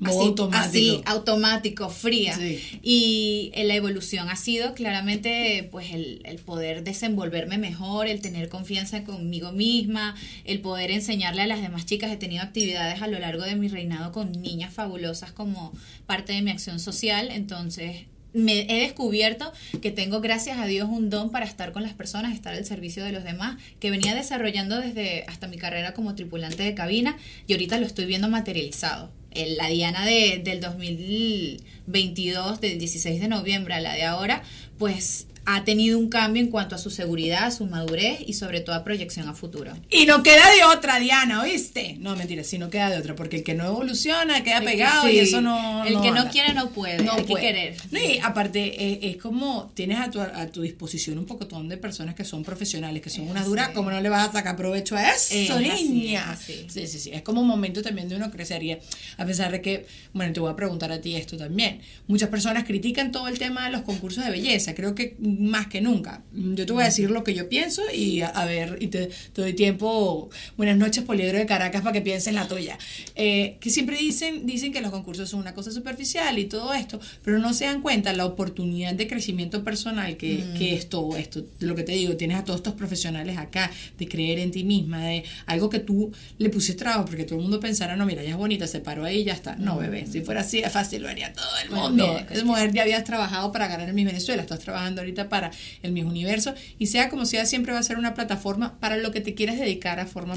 Modo 0.02 0.20
así, 0.20 0.28
automático. 0.28 0.68
así, 0.68 1.02
automático, 1.06 1.90
fría. 1.90 2.36
Sí. 2.36 2.80
Y 2.82 3.52
eh, 3.54 3.64
la 3.66 3.76
evolución 3.76 4.30
ha 4.30 4.36
sido 4.36 4.74
claramente 4.74 5.68
pues 5.72 5.94
el, 5.94 6.22
el 6.26 6.40
poder 6.40 6.84
desenvolverme 6.84 7.60
mejor, 7.60 8.08
el 8.08 8.20
tener 8.20 8.50
confianza 8.50 9.04
conmigo 9.04 9.52
misma, 9.52 10.16
el 10.44 10.60
poder 10.60 10.90
enseñarle 10.90 11.44
a 11.44 11.48
las 11.48 11.62
demás 11.62 11.86
chicas. 11.86 12.12
He 12.12 12.18
tenido 12.18 12.42
actividades 12.42 13.02
a 13.02 13.08
lo 13.08 13.20
largo 13.20 13.44
de 13.44 13.56
mi 13.56 13.68
reinado 13.68 14.12
con 14.12 14.32
niñas 14.32 14.74
fabulosas 14.74 15.32
como 15.32 15.72
parte 16.08 16.34
de 16.34 16.42
mi 16.42 16.50
acción 16.50 16.80
social. 16.80 17.30
Entonces 17.32 18.08
me 18.34 18.62
he 18.62 18.82
descubierto 18.82 19.52
que 19.82 19.92
tengo, 19.92 20.22
gracias 20.22 20.58
a 20.58 20.66
Dios, 20.66 20.90
un 20.90 21.10
don 21.10 21.32
para 21.32 21.46
estar 21.46 21.72
con 21.72 21.84
las 21.84 21.94
personas, 21.94 22.34
estar 22.34 22.54
al 22.54 22.66
servicio 22.66 23.04
de 23.04 23.12
los 23.12 23.24
demás, 23.24 23.62
que 23.80 23.92
venía 23.92 24.16
desarrollando 24.16 24.80
desde 24.80 25.26
hasta 25.28 25.48
mi 25.48 25.58
carrera 25.58 25.94
como 25.94 26.16
tripulante 26.16 26.64
de 26.64 26.74
cabina 26.74 27.18
y 27.48 27.54
ahorita 27.54 27.78
lo 27.78 27.86
estoy 27.86 28.06
viendo 28.06 28.30
materializado. 28.30 29.12
El- 29.32 29.58
la 29.58 29.68
Diana 29.70 30.06
de, 30.06 30.42
del 30.44 30.60
2022, 30.62 32.62
del 32.62 32.80
16 32.80 33.22
de 33.22 33.28
noviembre 33.28 33.74
a 33.74 33.82
la 33.82 33.94
de 33.94 34.04
ahora, 34.04 34.44
pues 34.78 35.28
ha 35.46 35.64
tenido 35.64 35.98
un 35.98 36.08
cambio 36.10 36.42
en 36.42 36.50
cuanto 36.50 36.76
a 36.76 36.78
su 36.78 36.90
seguridad, 36.92 37.46
a 37.46 37.52
su 37.52 37.66
madurez 37.66 38.20
y 38.26 38.34
sobre 38.34 38.62
todo 38.62 38.76
a 38.76 38.84
proyección 38.84 39.28
a 39.28 39.34
futuro. 39.34 39.74
Y 39.90 40.06
no 40.06 40.22
queda 40.22 40.44
de 40.56 40.64
otra, 40.66 41.00
Diana, 41.00 41.42
¿oíste? 41.42 41.96
No, 42.00 42.16
mentira, 42.16 42.44
sí 42.44 42.58
no 42.60 42.70
queda 42.70 42.90
de 42.92 42.98
otra, 42.98 43.16
porque 43.16 43.38
el 43.38 43.44
que 43.44 43.56
no 43.56 43.66
evoluciona 43.66 44.44
queda 44.44 44.62
pegado 44.62 45.10
y 45.10 45.14
Sí. 45.14 45.20
eso 45.20 45.42
no. 45.42 45.84
El 45.84 46.00
que 46.02 46.12
no 46.12 46.30
quiere 46.30 46.54
no 46.54 46.70
puede, 46.70 47.10
hay 47.10 47.22
que 47.22 47.24
puede. 47.28 47.44
querer. 47.46 47.76
No, 47.92 48.00
y 48.00 48.20
aparte, 48.20 48.94
es, 49.08 49.16
es 49.16 49.18
como 49.22 49.72
tienes 49.74 49.98
a 50.00 50.12
tu, 50.12 50.22
a 50.22 50.48
tu 50.48 50.62
disposición 50.62 51.18
un 51.18 51.26
pocotón 51.26 51.68
de 51.70 51.78
personas 51.78 52.14
que 52.16 52.24
son 52.24 52.44
profesionales, 52.44 53.02
que 53.02 53.10
son 53.10 53.28
unas 53.28 53.46
duras, 53.48 53.70
como 53.70 53.90
no 53.90 54.00
le 54.00 54.10
vas 54.10 54.30
a 54.30 54.32
sacar 54.32 54.56
provecho 54.56 54.96
a 54.96 55.10
eso, 55.12 55.58
Es 55.60 55.82
niña? 55.90 56.30
así. 56.32 56.66
Sí, 56.70 56.86
sí, 56.88 57.00
sí. 57.00 57.10
Es 57.14 57.24
como 57.24 57.42
un 57.42 57.48
momento 57.48 57.82
también 57.82 58.08
de 58.10 58.16
uno 58.16 58.30
crecería. 58.32 58.80
A 59.18 59.26
pesar 59.26 59.52
de 59.52 59.62
que, 59.62 59.88
bueno, 60.14 60.32
te 60.34 60.40
voy 60.40 60.52
a 60.52 60.56
preguntar 60.56 60.92
a 60.92 61.02
ti 61.02 61.16
esto 61.16 61.36
también. 61.36 61.82
Muchas 62.08 62.30
personas 62.30 62.64
critican 62.64 63.12
todo 63.12 63.28
el 63.28 63.40
tema 63.40 63.66
de 63.66 63.72
los 63.72 63.82
concursos 63.82 64.24
de 64.24 64.30
belleza, 64.32 64.76
creo 64.76 64.94
que 64.96 65.16
más 65.40 65.68
que 65.68 65.82
nunca. 65.82 66.24
Yo 66.34 66.66
te 66.66 66.74
voy 66.74 66.84
a 66.84 66.86
decir 66.88 67.10
lo 67.12 67.24
que 67.24 67.34
yo 67.34 67.48
pienso 67.50 67.82
y 67.94 68.22
a, 68.22 68.28
a 68.28 68.46
ver, 68.46 68.78
y 68.82 68.88
te, 68.88 69.08
te 69.34 69.42
doy 69.42 69.54
tiempo. 69.54 70.30
Buenas 70.58 70.78
noches, 70.78 71.04
Poliedro 71.04 71.38
de 71.38 71.46
Caracas, 71.46 71.82
para 71.82 71.94
que 71.94 72.02
pienses 72.02 72.34
la 72.34 72.48
tuya. 72.48 72.78
Eh, 73.16 73.58
que 73.60 73.70
siempre 73.70 73.98
dicen, 73.98 74.46
dicen 74.46 74.72
que 74.72 74.82
los 74.82 74.92
concursos 74.92 75.30
son 75.30 75.40
una 75.40 75.54
cosa 75.54 75.72
superficial 75.72 76.38
y 76.40 76.46
todo 76.46 76.74
esto, 76.74 77.00
pero 77.24 77.40
no 77.40 77.54
se 77.54 77.66
dan 77.66 77.82
cuenta 77.82 78.14
la 78.14 78.26
oportunidad 78.26 78.94
de 78.94 79.08
crecimiento 79.08 79.64
personal 79.64 80.18
que, 80.18 80.44
que 80.58 80.76
es 80.76 80.90
todo 80.90 81.16
esto. 81.18 81.46
Lo 81.60 81.76
que 81.76 81.84
te 81.84 81.94
digo, 81.94 82.16
tienes 82.18 82.38
a 82.38 82.44
todos 82.44 82.60
estos 82.60 82.74
profesionales 82.74 83.38
acá, 83.38 83.72
de 83.98 84.08
creer 84.08 84.40
en 84.40 84.52
ti 84.52 84.64
misma, 84.64 85.06
de 85.06 85.24
algo 85.46 85.70
que 85.70 85.80
tú 85.80 86.12
le 86.38 86.50
pusiste 86.50 86.80
trabajo, 86.84 87.06
porque 87.06 87.24
todo 87.24 87.36
el 87.36 87.42
mundo 87.44 87.60
pensara, 87.60 87.96
no, 87.96 88.06
mira, 88.06 88.22
ella 88.22 88.32
es 88.32 88.38
bonita, 88.38 88.68
se 88.68 88.80
paró 88.80 89.04
ahí 89.06 89.20
y 89.20 89.24
ya 89.26 89.34
está. 89.34 89.56
No, 89.56 89.78
bebé, 89.78 90.08
si 90.08 90.22
fuera 90.22 90.42
así, 90.42 90.60
es 90.60 90.72
fácil, 90.72 91.02
lo 91.04 91.10
haría 91.10 91.34
todo 91.34 91.46
el 91.64 91.70
mundo. 91.72 92.08
mira, 92.08 92.28
Es 92.32 92.44
mujer, 92.44 92.72
ya 92.74 92.84
habías 92.84 93.04
trabajado 93.04 93.52
para 93.52 93.68
ganar 93.68 93.88
el 93.88 93.94
Miss 93.94 94.06
Venezuela, 94.06 94.42
estás 94.42 94.60
trabajando 94.60 95.02
ahorita 95.02 95.21
para 95.30 95.52
el 95.84 95.92
Miss 95.92 96.06
Universo, 96.06 96.54
y 96.80 96.88
sea 96.88 97.10
como 97.10 97.26
sea, 97.26 97.46
siempre 97.46 97.74
va 97.74 97.80
a 97.80 97.84
ser 97.84 97.98
una 97.98 98.14
plataforma 98.14 98.80
para 98.80 98.98
lo 98.98 99.12
que 99.12 99.22
te 99.22 99.34
quieras 99.34 99.60
dedicar 99.60 100.00
a 100.00 100.06
forma 100.06 100.34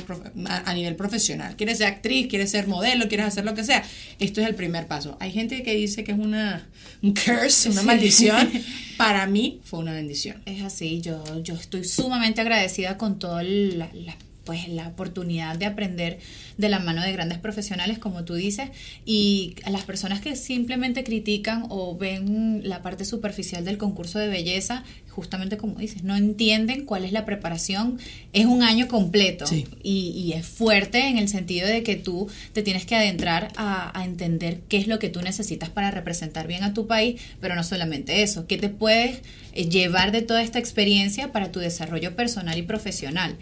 a, 0.46 0.70
a 0.70 0.74
nivel 0.74 0.96
profesional. 0.96 1.56
Quieres 1.56 1.78
ser 1.78 1.86
actriz, 1.88 2.26
quieres 2.28 2.50
ser 2.50 2.66
modelo, 2.66 3.08
quieres 3.08 3.26
hacer 3.26 3.44
lo 3.44 3.54
que 3.54 3.64
sea. 3.64 3.82
Esto 4.18 4.40
es 4.40 4.46
el 4.48 4.54
primer 4.54 4.86
paso. 4.86 5.16
Hay 5.20 5.32
gente 5.32 5.62
que 5.62 5.74
dice 5.74 6.04
que 6.04 6.12
es 6.12 6.18
una 6.18 6.66
un 7.02 7.14
curse, 7.14 7.68
una 7.70 7.80
Sí. 7.82 7.86
maldición. 7.86 8.50
Para 8.96 9.26
mí 9.26 9.60
fue 9.64 9.80
una 9.80 9.92
bendición. 9.92 10.40
Es 10.46 10.62
así, 10.62 11.00
yo, 11.00 11.22
yo 11.42 11.54
estoy 11.54 11.84
sumamente 11.84 12.40
agradecida 12.40 12.96
con 12.96 13.18
toda 13.18 13.42
la, 13.42 13.88
la- 13.92 14.16
pues, 14.44 14.68
la 14.68 14.88
oportunidad 14.88 15.56
de 15.56 15.66
aprender 15.66 16.18
de 16.58 16.68
la 16.68 16.78
mano 16.78 17.02
de 17.02 17.12
grandes 17.12 17.38
profesionales, 17.38 17.98
como 17.98 18.24
tú 18.24 18.34
dices, 18.34 18.70
y 19.04 19.54
a 19.64 19.70
las 19.70 19.84
personas 19.84 20.20
que 20.20 20.36
simplemente 20.36 21.02
critican 21.04 21.64
o 21.68 21.96
ven 21.96 22.60
la 22.64 22.82
parte 22.82 23.04
superficial 23.04 23.64
del 23.64 23.78
concurso 23.78 24.18
de 24.18 24.28
belleza, 24.28 24.84
justamente 25.08 25.56
como 25.56 25.76
dices, 25.78 26.02
no 26.02 26.16
entienden 26.16 26.84
cuál 26.84 27.04
es 27.04 27.12
la 27.12 27.24
preparación, 27.24 27.98
es 28.32 28.46
un 28.46 28.62
año 28.62 28.88
completo 28.88 29.46
Sí. 29.46 29.66
y, 29.82 30.08
y 30.10 30.32
es 30.32 30.44
fuerte 30.44 31.06
en 31.08 31.18
el 31.18 31.28
sentido 31.28 31.68
de 31.68 31.82
que 31.82 31.94
tú 31.96 32.28
te 32.52 32.62
tienes 32.62 32.84
que 32.84 32.96
adentrar 32.96 33.52
a, 33.56 33.96
a 33.98 34.04
entender 34.04 34.60
qué 34.68 34.76
es 34.76 34.86
lo 34.88 34.98
que 34.98 35.08
tú 35.08 35.22
necesitas 35.22 35.68
para 35.70 35.90
representar 35.92 36.46
bien 36.48 36.64
a 36.64 36.74
tu 36.74 36.86
país, 36.86 37.20
pero 37.40 37.54
no 37.54 37.62
solamente 37.64 38.22
eso, 38.22 38.46
qué 38.48 38.58
te 38.58 38.68
puedes 38.68 39.20
eh, 39.52 39.68
llevar 39.68 40.10
de 40.10 40.22
toda 40.22 40.42
esta 40.42 40.58
experiencia 40.58 41.30
para 41.32 41.52
tu 41.52 41.60
desarrollo 41.60 42.16
personal 42.16 42.58
y 42.58 42.62
profesional. 42.62 43.36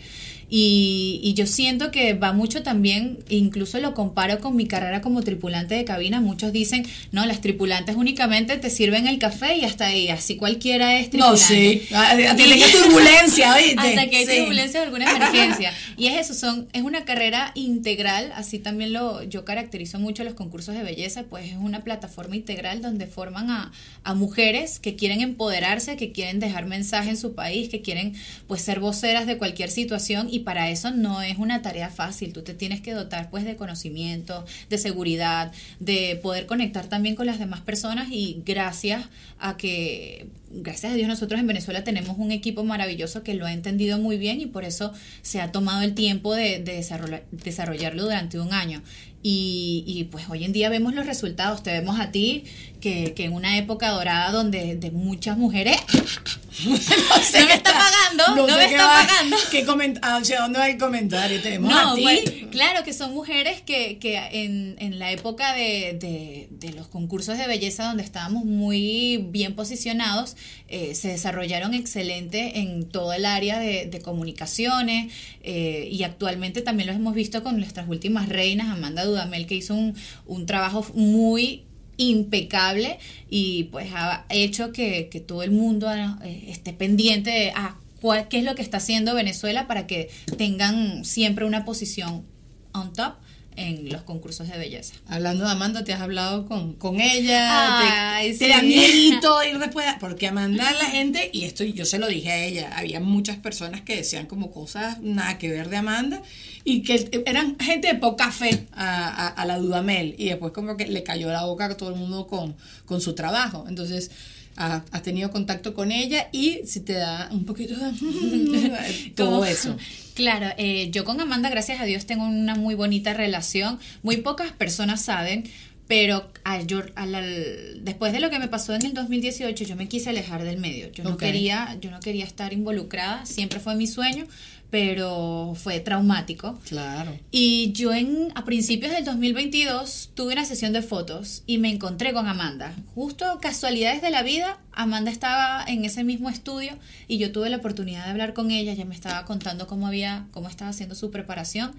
Y, 0.55 1.19
y 1.25 1.33
yo 1.33 1.47
siento 1.47 1.91
que 1.91 2.13
va 2.13 2.35
mucho 2.35 2.63
también, 2.63 3.21
incluso 3.31 3.81
lo 3.81 3.95
comparo 3.95 4.39
con 4.39 4.55
mi 4.55 4.67
carrera 4.67 5.01
como 5.01 5.23
tripulante 5.23 5.75
de 5.75 5.85
cabina, 5.87 6.21
muchos 6.21 6.53
dicen, 6.53 6.85
no, 7.11 7.25
las 7.25 7.41
tripulantes 7.41 7.97
únicamente 7.97 8.59
te 8.59 8.69
sirven 8.69 9.07
el 9.07 9.19
café 9.19 9.57
y 9.57 9.65
hasta 9.65 9.87
ahí, 9.87 10.11
así 10.11 10.37
cualquiera 10.37 10.99
es 10.99 11.07
No, 11.15 11.33
tripulante. 11.35 11.87
sí. 11.89 11.95
A, 11.95 12.11
a- 12.11 12.33
Y- 12.35 12.37
tiene 12.37 12.61
turbulencia, 12.71 13.55
¿oíste? 13.55 13.77
hasta 13.79 14.11
que 14.11 14.17
hay 14.19 14.27
Sí. 14.27 14.37
turbulencia 14.41 14.81
o 14.81 14.85
alguna 14.85 15.11
emergencia. 15.11 15.73
Y 15.97 16.09
es 16.09 16.21
eso, 16.21 16.35
son, 16.35 16.69
es 16.75 16.83
una 16.83 17.05
carrera 17.07 17.53
integral, 17.55 18.31
así 18.35 18.59
también 18.59 18.93
lo, 18.93 19.23
yo 19.23 19.47
caracterizo 19.47 19.99
mucho 20.01 20.23
los 20.23 20.35
concursos 20.35 20.75
de 20.75 20.83
belleza, 20.83 21.23
pues 21.31 21.47
es 21.51 21.57
una 21.57 21.83
plataforma 21.83 22.37
integral 22.37 22.83
donde 22.83 23.07
forman 23.07 23.49
a, 23.51 23.73
a 24.05 24.13
mujeres 24.15 24.79
que 24.81 24.97
quieren 24.97 25.23
empoderarse, 25.23 25.97
que 25.97 26.13
quieren 26.13 26.41
dejar 26.41 26.67
mensaje 26.67 27.09
en 27.09 27.17
su 27.17 27.35
país, 27.35 27.71
que 27.71 27.81
quieren 27.81 28.15
pues 28.49 28.61
ser 28.61 28.81
voceras 28.81 29.27
de 29.27 29.39
cualquier 29.39 29.71
situación 29.71 30.29
y 30.31 30.41
para 30.43 30.71
eso 30.71 30.91
no 30.91 31.23
es 31.23 31.39
una 31.39 31.63
tarea 31.63 31.89
fácil, 31.89 32.33
tú 32.33 32.43
te 32.43 32.55
tienes 32.55 32.81
que 32.81 32.93
dotar 32.93 33.31
pues 33.31 33.45
de 33.45 33.57
conocimiento, 33.57 34.45
de 34.69 34.79
seguridad, 34.79 35.53
de 35.81 36.19
poder 36.23 36.47
conectar 36.47 36.87
también 36.89 37.15
con 37.17 37.27
las 37.27 37.39
demás 37.39 37.61
personas. 37.61 38.09
Y 38.11 38.43
gracias 38.45 39.05
a 39.39 39.57
que 39.57 40.27
gracias 40.55 40.93
a 40.93 40.97
Dios 40.97 41.09
nosotros 41.09 41.41
en 41.41 41.47
Venezuela 41.47 41.83
tenemos 41.83 42.19
un 42.19 42.31
equipo 42.31 42.63
maravilloso 42.63 43.23
que 43.23 43.35
lo 43.35 43.47
ha 43.47 43.53
entendido 43.53 43.99
muy 43.99 44.19
bien 44.19 44.41
y 44.41 44.47
por 44.47 44.65
eso 44.65 44.93
se 45.23 45.41
ha 45.41 45.51
tomado 45.51 45.83
el 45.83 45.95
tiempo 45.95 46.35
de, 46.35 46.59
de 46.59 46.79
desarrollar- 46.79 47.23
desarrollarlo 47.31 48.03
durante 48.03 48.39
un 48.39 48.53
año. 48.53 48.83
Y, 49.25 49.85
y, 49.87 50.05
pues 50.05 50.29
hoy 50.29 50.43
en 50.43 50.53
día 50.53 50.69
vemos 50.69 50.95
los 50.95 51.07
resultados, 51.07 51.63
te 51.63 51.71
vemos 51.71 52.01
a 52.01 52.11
ti 52.11 52.43
que, 52.83 53.15
que 53.15 53.25
en 53.25 53.33
una 53.33 53.57
época 53.57 53.89
dorada 53.91 54.31
donde 54.33 54.77
de 54.77 54.91
muchas 54.91 55.39
mujeres 55.39 55.77
no 56.67 56.77
sé 56.77 57.41
No 57.41 57.47
me 57.47 57.55
está 57.55 57.73
pagando, 57.73 58.37
no 58.37 58.47
sé 58.49 58.57
me 58.57 58.65
está 58.67 58.87
va- 58.87 59.07
pagando. 59.07 59.37
¿Qué 59.51 59.65
¿Hacia 60.03 60.41
dónde 60.43 60.59
va 60.59 60.69
el 60.69 60.77
comentario? 60.79 61.41
Tenemos 61.41 61.73
No, 61.73 61.95
pues, 61.97 62.21
claro 62.51 62.85
que 62.85 62.93
son 62.93 63.15
mujeres 63.15 63.62
que, 63.62 63.99
que 63.99 64.17
en, 64.17 64.77
en 64.79 64.99
la 64.99 65.11
época 65.12 65.55
de, 65.55 65.97
de- 65.99 66.49
de 66.51 66.73
los 66.75 66.89
concursos 66.89 67.39
de 67.39 67.47
belleza 67.47 67.85
donde 67.85 68.03
estábamos 68.03 68.45
muy 68.45 69.27
bien 69.31 69.55
posicionados, 69.55 70.37
eh, 70.69 70.95
se 70.95 71.09
desarrollaron 71.09 71.75
excelente 71.75 72.59
en 72.61 72.89
todo 72.89 73.12
el 73.12 73.25
área 73.25 73.59
de, 73.59 73.87
de 73.87 74.01
comunicaciones 74.01 75.12
eh, 75.43 75.89
y 75.91 76.03
actualmente 76.03 76.61
también 76.62 76.89
los 76.89 76.97
hemos 76.97 77.15
visto 77.15 77.43
con 77.43 77.57
nuestras 77.59 77.89
últimas 77.89 78.29
reinas, 78.29 78.69
Amanda 78.69 79.05
Dudamel, 79.05 79.47
que 79.47 79.55
hizo 79.55 79.75
un, 79.75 79.95
un 80.27 80.47
trabajo 80.47 80.85
muy 80.95 81.65
impecable 81.97 82.99
y 83.29 83.65
pues 83.65 83.91
ha 83.95 84.25
hecho 84.31 84.73
que, 84.73 85.09
que 85.09 85.21
todo 85.21 85.43
el 85.43 85.51
mundo 85.51 85.93
eh, 85.93 86.45
esté 86.49 86.73
pendiente 86.73 87.31
de 87.31 87.53
ah, 87.55 87.77
cuál, 88.01 88.29
qué 88.29 88.39
es 88.39 88.45
lo 88.45 88.55
que 88.55 88.63
está 88.63 88.79
haciendo 88.79 89.15
Venezuela 89.15 89.67
para 89.67 89.87
que 89.87 90.11
tengan 90.37 91.05
siempre 91.05 91.45
una 91.45 91.65
posición 91.65 92.25
on 92.73 92.93
top 92.93 93.15
en 93.57 93.89
los 93.91 94.03
concursos 94.03 94.49
de 94.49 94.59
belleza. 94.59 94.95
Hablando 95.09 95.45
de 95.45 95.51
Amanda, 95.51 95.85
¿te 95.85 95.93
has 95.93 96.01
hablado 96.01 96.47
con, 96.47 96.75
con 96.75 97.01
ella? 97.01 98.17
Ay, 98.17 98.29
¿Te, 98.29 98.33
sí. 98.33 98.39
te 98.41 98.49
da 98.49 98.63
miedito 98.63 99.45
ir 99.45 99.59
después? 99.59 99.87
Porque 100.01 100.27
Amanda, 100.27 100.71
la 100.73 100.87
gente, 100.87 101.31
y 101.33 101.45
esto 101.45 101.65
yo 101.65 101.85
se 101.85 101.99
lo 101.99 102.07
dije 102.07 102.31
a 102.31 102.45
ella, 102.45 102.77
había 102.77 103.01
muchas 103.01 103.37
personas 103.37 103.83
que 103.83 103.97
decían 103.97 104.27
como 104.27 104.51
cosas 104.51 105.01
nada 105.01 105.39
que 105.39 105.49
ver 105.49 105.69
de 105.69 105.77
Amanda 105.77 106.23
y 106.65 106.83
que 106.83 107.09
eran 107.27 107.59
gente 107.59 107.89
de 107.89 107.95
poca 107.95 108.31
fe 108.31 108.67
a, 108.73 109.09
a, 109.09 109.29
a 109.29 109.47
la 109.47 109.59
Dudamel 109.59 110.15
y 110.19 110.27
después 110.27 110.53
como 110.53 110.77
que 110.77 110.87
le 110.87 111.03
cayó 111.03 111.31
la 111.31 111.45
boca 111.45 111.67
a 111.67 111.77
todo 111.77 111.91
el 111.91 111.97
mundo 111.97 112.27
con, 112.27 112.55
con 112.87 113.01
su 113.01 113.15
trabajo. 113.15 113.65
Entonces... 113.69 114.11
ha- 114.57 114.85
has 114.91 115.03
tenido 115.03 115.31
contacto 115.31 115.75
con 115.75 115.93
ella 115.93 116.29
y 116.33 116.61
si 116.67 116.81
te 116.81 116.95
da 116.95 117.29
un 117.31 117.45
poquito 117.45 117.75
de 117.77 119.13
todo 119.17 119.45
eso. 119.45 119.77
Claro, 120.15 120.49
eh, 120.59 120.91
yo 120.91 121.05
con 121.05 121.21
Amanda, 121.21 121.49
gracias 121.51 121.81
a 121.81 121.85
Dios, 121.85 122.07
tengo 122.07 122.25
una 122.27 122.55
muy 122.55 122.75
bonita 122.75 123.15
relación. 123.15 123.79
Muy 124.03 124.19
pocas 124.19 124.53
personas 124.53 125.01
saben, 125.03 125.45
pero 125.89 126.31
a- 126.45 126.61
yo- 126.63 126.83
a 126.95 127.07
la- 127.07 127.23
después 127.23 128.13
de 128.13 128.21
lo 128.21 128.31
que 128.31 128.39
me 128.39 128.49
pasó 128.49 128.75
en 128.75 128.85
el 128.85 128.95
2018, 128.95 129.65
yo 129.65 129.77
me 129.77 129.89
quise 129.89 130.11
alejar 130.11 130.43
del 130.45 130.59
medio. 130.59 130.91
Yo 130.93 131.03
no 131.05 131.11
quería, 131.17 131.77
yo 131.81 131.91
no 131.91 132.01
quería 132.01 132.25
estar 132.25 132.53
involucrada. 132.53 133.25
Siempre 133.27 133.59
fue 133.61 133.75
mi 133.75 133.87
sueño, 133.87 134.27
pero 134.73 135.52
fue 135.55 135.81
traumático. 135.81 136.59
Claro. 136.67 137.14
Y 137.31 137.73
yo 137.73 137.93
en, 137.93 138.33
a 138.35 138.47
principios 138.47 138.91
del 138.91 139.05
2022 139.05 140.12
tuve 140.14 140.33
una 140.33 140.47
sesión 140.47 140.73
de 140.73 140.81
fotos 140.81 141.43
y 141.47 141.59
me 141.59 141.69
encontré 141.69 142.14
con 142.14 142.26
Amanda. 142.26 142.75
Justo 142.95 143.38
casualidades 143.43 144.00
de 144.00 144.11
la 144.11 144.23
vida, 144.23 144.61
Amanda 144.73 145.11
estaba 145.11 145.62
en 145.69 145.85
ese 145.85 146.05
mismo 146.05 146.31
estudio 146.31 146.79
y 147.07 147.19
yo 147.19 147.33
tuve 147.33 147.50
la 147.50 147.59
oportunidad 147.59 148.07
de 148.07 148.12
hablar 148.12 148.33
con 148.33 148.50
ella. 148.50 148.73
Ella 148.73 148.87
me 148.87 148.95
estaba 148.95 149.26
contando 149.26 149.67
cómo 149.67 149.87
había, 149.87 150.25
cómo 150.31 150.49
estaba 150.49 150.71
haciendo 150.71 150.95
su 150.95 151.11
preparación 151.11 151.73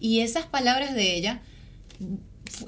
y 0.00 0.20
esas 0.20 0.46
palabras 0.46 0.94
de 0.94 1.16
ella 1.16 1.42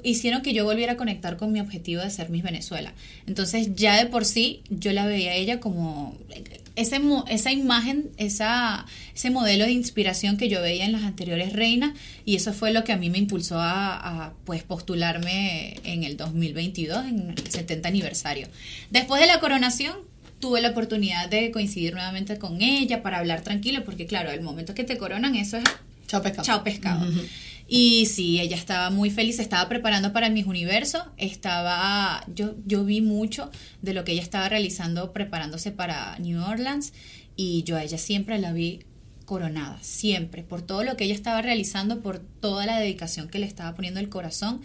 hicieron 0.03 0.41
que 0.41 0.53
yo 0.53 0.65
volviera 0.65 0.93
a 0.93 0.97
conectar 0.97 1.37
con 1.37 1.53
mi 1.53 1.61
objetivo 1.61 2.01
de 2.01 2.09
ser 2.09 2.29
Miss 2.29 2.43
Venezuela. 2.43 2.93
Entonces 3.27 3.73
ya 3.75 3.95
de 3.95 4.07
por 4.07 4.25
sí 4.25 4.61
yo 4.69 4.91
la 4.91 5.05
veía 5.05 5.31
a 5.31 5.35
ella 5.35 5.61
como 5.61 6.17
ese, 6.79 7.01
esa 7.27 7.51
imagen, 7.51 8.09
esa, 8.17 8.85
ese 9.15 9.29
modelo 9.29 9.65
de 9.65 9.71
inspiración 9.71 10.37
que 10.37 10.49
yo 10.49 10.61
veía 10.61 10.85
en 10.85 10.91
las 10.91 11.03
anteriores 11.03 11.53
reinas 11.53 11.91
y 12.25 12.35
eso 12.35 12.53
fue 12.53 12.71
lo 12.71 12.83
que 12.83 12.91
a 12.91 12.97
mí 12.97 13.09
me 13.09 13.17
impulsó 13.17 13.59
a, 13.59 14.25
a, 14.25 14.33
pues 14.45 14.63
postularme 14.63 15.75
en 15.83 16.03
el 16.03 16.17
2022, 16.17 17.05
en 17.05 17.29
el 17.31 17.51
70 17.51 17.87
aniversario. 17.87 18.47
Después 18.89 19.21
de 19.21 19.27
la 19.27 19.39
coronación 19.39 19.95
tuve 20.39 20.61
la 20.61 20.69
oportunidad 20.69 21.29
de 21.29 21.51
coincidir 21.51 21.93
nuevamente 21.93 22.37
con 22.37 22.61
ella 22.61 23.03
para 23.03 23.17
hablar 23.17 23.41
tranquilo 23.41 23.83
porque 23.83 24.05
claro, 24.05 24.31
el 24.31 24.41
momento 24.41 24.73
que 24.73 24.83
te 24.83 24.97
coronan 24.97 25.35
eso 25.35 25.57
es 25.57 25.65
Chao 26.09 26.23
pescado. 26.23 26.43
Chao 26.43 26.63
pescado. 26.63 27.05
Y 27.71 28.07
sí, 28.07 28.39
ella 28.39 28.55
estaba 28.55 28.89
muy 28.89 29.11
feliz, 29.11 29.37
estaba 29.37 29.69
preparando 29.69 30.11
para 30.11 30.25
el 30.25 30.33
Miss 30.33 30.47
Universo, 30.47 31.05
estaba, 31.17 32.25
yo, 32.33 32.55
yo 32.65 32.83
vi 32.83 33.01
mucho 33.01 33.51
de 33.83 33.93
lo 33.93 34.03
que 34.03 34.13
ella 34.13 34.23
estaba 34.23 34.49
realizando 34.49 35.13
preparándose 35.13 35.71
para 35.71 36.17
New 36.17 36.41
Orleans 36.41 36.93
y 37.35 37.61
yo 37.63 37.77
a 37.77 37.83
ella 37.83 37.99
siempre 37.99 38.39
la 38.39 38.53
vi 38.53 38.79
coronada, 39.25 39.77
siempre, 39.83 40.41
por 40.41 40.63
todo 40.63 40.83
lo 40.83 40.97
que 40.97 41.03
ella 41.03 41.13
estaba 41.13 41.43
realizando, 41.43 42.01
por 42.01 42.17
toda 42.17 42.65
la 42.65 42.79
dedicación 42.79 43.27
que 43.27 43.37
le 43.37 43.45
estaba 43.45 43.75
poniendo 43.75 43.99
el 43.99 44.09
corazón. 44.09 44.61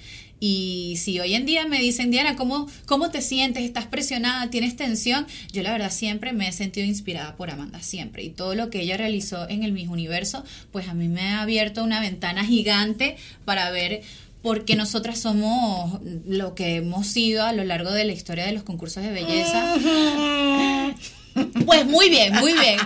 Y 0.46 0.96
si 0.98 1.18
hoy 1.20 1.34
en 1.34 1.46
día 1.46 1.66
me 1.66 1.80
dicen, 1.80 2.10
Diana, 2.10 2.36
¿cómo, 2.36 2.68
¿cómo 2.84 3.10
te 3.10 3.22
sientes? 3.22 3.64
¿Estás 3.64 3.86
presionada? 3.86 4.50
¿Tienes 4.50 4.76
tensión? 4.76 5.26
Yo 5.54 5.62
la 5.62 5.72
verdad 5.72 5.90
siempre 5.90 6.34
me 6.34 6.46
he 6.46 6.52
sentido 6.52 6.86
inspirada 6.86 7.34
por 7.34 7.48
Amanda, 7.48 7.80
siempre. 7.80 8.24
Y 8.24 8.28
todo 8.28 8.54
lo 8.54 8.68
que 8.68 8.82
ella 8.82 8.98
realizó 8.98 9.48
en 9.48 9.62
el 9.62 9.72
Miss 9.72 9.88
Universo, 9.88 10.44
pues 10.70 10.86
a 10.86 10.92
mí 10.92 11.08
me 11.08 11.22
ha 11.22 11.40
abierto 11.40 11.82
una 11.82 11.98
ventana 11.98 12.44
gigante 12.44 13.16
para 13.46 13.70
ver 13.70 14.02
porque 14.42 14.76
nosotras 14.76 15.18
somos 15.18 16.02
lo 16.26 16.54
que 16.54 16.76
hemos 16.76 17.06
sido 17.06 17.44
a 17.44 17.54
lo 17.54 17.64
largo 17.64 17.90
de 17.92 18.04
la 18.04 18.12
historia 18.12 18.44
de 18.44 18.52
los 18.52 18.64
concursos 18.64 19.02
de 19.02 19.12
belleza. 19.12 19.76
Pues 21.66 21.86
muy 21.86 22.08
bien, 22.10 22.32
muy 22.34 22.52
bien. 22.52 22.78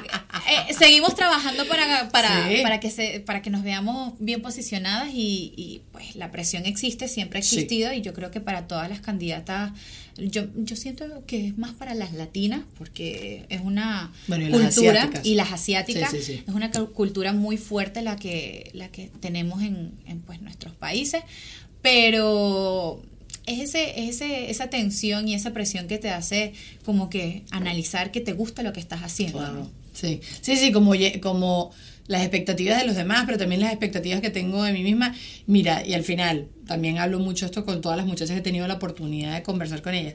Eh, 0.49 0.73
seguimos 0.75 1.15
trabajando 1.15 1.67
para, 1.67 2.09
para, 2.09 2.49
Sí. 2.49 2.63
para, 2.63 2.81
que 2.81 2.91
se, 2.91 3.21
para 3.21 3.43
que 3.43 3.51
nos 3.51 3.63
veamos 3.63 4.15
bien 4.19 4.41
posicionadas 4.41 5.11
y, 5.13 5.53
y, 5.57 5.83
pues 5.93 6.17
la 6.17 6.31
presión 6.31 6.65
existe, 6.65 7.09
siempre 7.09 7.41
ha 7.41 7.43
Sí. 7.43 7.57
existido 7.57 7.93
y 7.93 8.01
yo 8.01 8.15
creo 8.15 8.31
que 8.31 8.41
para 8.41 8.67
todas 8.67 8.89
las 8.89 9.01
candidatas, 9.01 9.73
yo, 10.17 10.45
yo 10.57 10.77
siento 10.77 11.05
que 11.27 11.47
es 11.49 11.59
más 11.59 11.73
para 11.75 11.95
las 11.95 12.13
latinas 12.13 12.61
porque 12.79 13.45
es 13.51 13.61
una 13.61 14.11
Bueno, 14.27 14.47
y 14.47 14.49
las 14.51 14.75
cultura 14.75 15.11
y 15.23 15.35
las 15.35 15.53
asiáticas 15.53 16.11
Sí, 16.11 16.43
es 16.47 16.55
una 16.55 16.71
cu- 16.71 16.93
cultura 16.93 17.33
muy 17.33 17.57
fuerte 17.59 18.03
la 18.03 18.17
que, 18.17 18.71
la 18.73 18.89
que 18.89 19.11
tenemos 19.21 19.63
en, 19.63 19.93
en, 20.07 20.21
pues 20.23 20.41
nuestros 20.41 20.75
países, 20.75 21.23
pero 21.83 23.03
es 23.49 23.61
ese, 23.61 24.01
es 24.01 24.17
ese, 24.17 24.51
esa 24.51 24.69
tensión 24.69 25.27
y 25.29 25.35
esa 25.35 25.53
presión 25.53 25.87
que 25.87 25.99
te 25.99 26.11
hace 26.11 26.53
como 26.85 27.09
que 27.11 27.45
analizar 27.51 28.11
que 28.11 28.21
te 28.21 28.33
gusta 28.33 28.63
lo 28.63 28.73
que 28.73 28.81
estás 28.81 29.01
haciendo. 29.03 29.39
Claro. 29.39 29.71
Sí, 29.93 30.21
sí, 30.43 30.57
sí, 30.57 30.71
como, 30.71 30.93
como 31.21 31.73
las 32.07 32.23
expectativas 32.23 32.81
de 32.81 32.87
los 32.87 32.97
demás, 32.97 33.25
pero 33.27 33.39
también 33.39 33.61
las 33.61 33.71
expectativas 33.71 34.21
que 34.21 34.31
tengo 34.31 34.63
de 34.63 34.73
mí 34.73 34.83
misma. 34.83 35.15
Mira, 35.47 35.85
y 35.87 35.95
al 35.95 36.05
final, 36.05 36.49
también 36.67 36.99
hablo 36.99 37.19
mucho 37.19 37.47
esto 37.47 37.65
con 37.65 37.81
todas 37.81 37.97
las 37.97 38.07
muchachas 38.07 38.35
que 38.35 38.39
he 38.39 38.43
tenido 38.43 38.67
la 38.69 38.75
oportunidad 38.75 39.35
de 39.35 39.43
conversar 39.43 39.83
con 39.83 39.95
ellas. 39.95 40.15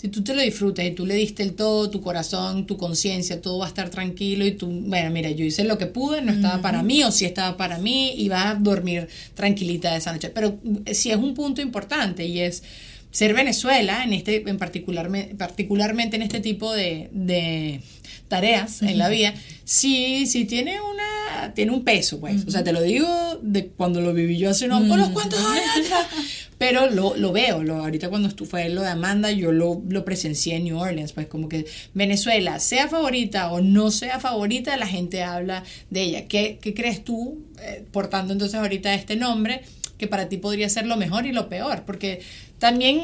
Si 0.00 0.08
tú 0.08 0.24
te 0.24 0.32
lo 0.32 0.40
disfrutas 0.40 0.86
y 0.86 0.92
tú 0.92 1.04
le 1.04 1.14
diste 1.14 1.42
el 1.42 1.52
todo, 1.52 1.90
tu 1.90 2.00
corazón, 2.00 2.64
tu 2.64 2.78
conciencia, 2.78 3.42
todo 3.42 3.58
va 3.58 3.66
a 3.66 3.68
estar 3.68 3.90
tranquilo 3.90 4.46
y 4.46 4.52
tú, 4.52 4.66
bueno, 4.66 5.10
mira, 5.10 5.30
yo 5.30 5.44
hice 5.44 5.62
lo 5.64 5.76
que 5.76 5.84
pude, 5.84 6.22
no 6.22 6.32
estaba 6.32 6.62
para 6.62 6.82
mí 6.82 7.04
o 7.04 7.12
sí 7.12 7.26
estaba 7.26 7.58
para 7.58 7.76
mí 7.76 8.14
y 8.16 8.30
vas 8.30 8.46
a 8.46 8.54
dormir 8.54 9.08
tranquilita 9.34 9.94
esa 9.94 10.14
noche. 10.14 10.30
Pero 10.30 10.58
eh, 10.86 10.94
sí 10.94 11.10
es 11.10 11.18
un 11.18 11.34
punto 11.34 11.60
importante 11.60 12.24
y 12.24 12.40
es 12.40 12.62
ser 13.10 13.34
Venezuela, 13.34 14.02
en 14.02 14.14
este, 14.14 14.42
en 14.48 14.56
particular, 14.56 15.10
particularmente 15.36 16.16
en 16.16 16.22
este 16.22 16.40
tipo 16.40 16.72
de, 16.72 17.10
de 17.12 17.82
tareas 18.28 18.80
en 18.80 18.96
la 18.96 19.10
vida, 19.10 19.34
sí, 19.64 20.24
sí 20.26 20.46
tiene 20.46 20.80
una, 20.80 21.52
tiene 21.52 21.72
un 21.72 21.84
peso, 21.84 22.20
pues. 22.20 22.46
O 22.46 22.50
sea, 22.50 22.64
te 22.64 22.72
lo 22.72 22.80
digo 22.80 23.38
de 23.42 23.66
cuando 23.66 24.00
lo 24.00 24.14
viví 24.14 24.38
yo 24.38 24.48
hace 24.48 24.64
unos, 24.64 24.82
unos 24.82 25.10
cuantos 25.10 25.44
años 25.44 25.64
atrás. 25.84 26.06
Pero 26.60 26.90
lo, 26.90 27.16
lo 27.16 27.32
veo, 27.32 27.62
lo, 27.62 27.76
ahorita 27.76 28.10
cuando 28.10 28.28
fue 28.44 28.68
lo 28.68 28.82
de 28.82 28.88
Amanda, 28.88 29.30
yo 29.30 29.50
lo, 29.50 29.82
lo 29.88 30.04
presencié 30.04 30.56
en 30.56 30.64
New 30.64 30.78
Orleans, 30.78 31.14
pues 31.14 31.26
como 31.26 31.48
que 31.48 31.64
Venezuela, 31.94 32.60
sea 32.60 32.86
favorita 32.86 33.50
o 33.50 33.62
no 33.62 33.90
sea 33.90 34.20
favorita, 34.20 34.76
la 34.76 34.86
gente 34.86 35.22
habla 35.22 35.64
de 35.88 36.02
ella. 36.02 36.28
¿Qué, 36.28 36.58
qué 36.60 36.74
crees 36.74 37.02
tú, 37.02 37.46
eh, 37.62 37.82
portando 37.90 38.34
entonces 38.34 38.60
ahorita 38.60 38.92
este 38.92 39.16
nombre, 39.16 39.62
que 39.96 40.06
para 40.06 40.28
ti 40.28 40.36
podría 40.36 40.68
ser 40.68 40.84
lo 40.84 40.98
mejor 40.98 41.24
y 41.24 41.32
lo 41.32 41.48
peor? 41.48 41.84
Porque 41.86 42.20
también 42.60 43.00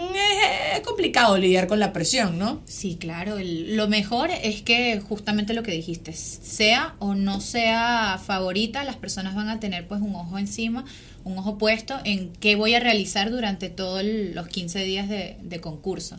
es, 0.74 0.80
complicado 0.80 1.36
lidiar 1.38 1.66
con 1.66 1.80
la 1.80 1.92
presión, 1.92 2.38
¿no? 2.38 2.62
Sí, 2.66 2.96
claro. 3.00 3.38
lo 3.40 3.88
mejor 3.88 4.30
es 4.30 4.62
que 4.62 5.00
justamente 5.00 5.54
lo 5.54 5.64
que 5.64 5.72
dijiste, 5.72 6.12
sea 6.12 6.94
o 7.00 7.14
no 7.14 7.40
sea 7.40 8.20
favorita, 8.24 8.84
las 8.84 8.96
personas 8.96 9.34
van 9.34 9.48
a 9.48 9.58
tener 9.58 9.88
pues 9.88 10.00
un 10.02 10.14
ojo 10.14 10.38
encima, 10.38 10.84
un 11.24 11.38
ojo 11.38 11.58
puesto 11.58 11.98
en 12.04 12.32
qué 12.34 12.54
voy 12.54 12.74
a 12.74 12.80
realizar 12.80 13.30
durante 13.30 13.70
todos 13.70 14.04
los 14.04 14.46
15 14.46 14.84
días 14.84 15.08
de 15.08 15.60
concurso. 15.60 16.18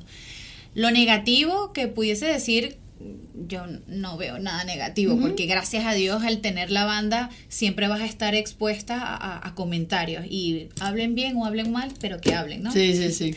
Lo 0.74 0.92
negativo 0.92 1.72
que 1.74 1.88
pudiese 1.88 2.26
decir, 2.26 2.78
yo 3.48 3.66
no 3.88 4.18
veo 4.18 4.40
nada 4.40 4.64
negativo, 4.64 5.18
porque 5.20 5.46
gracias 5.46 5.86
a 5.86 5.94
Dios 5.94 6.24
al 6.24 6.40
tener 6.40 6.72
la 6.72 6.86
banda 6.86 7.30
siempre 7.50 7.88
vas 7.88 8.02
a 8.02 8.06
estar 8.06 8.34
expuesta 8.36 9.00
a, 9.02 9.16
a- 9.16 9.48
a 9.48 9.56
comentarios 9.56 10.26
y 10.28 10.70
hablen 10.80 11.14
bien 11.16 11.38
o 11.38 11.46
hablen 11.46 11.72
mal, 11.72 11.94
pero 12.02 12.20
que 12.20 12.34
hablen, 12.34 12.64
¿no? 12.64 12.72
Sí, 12.72 12.94
sí, 12.96 13.12
sí. 13.12 13.36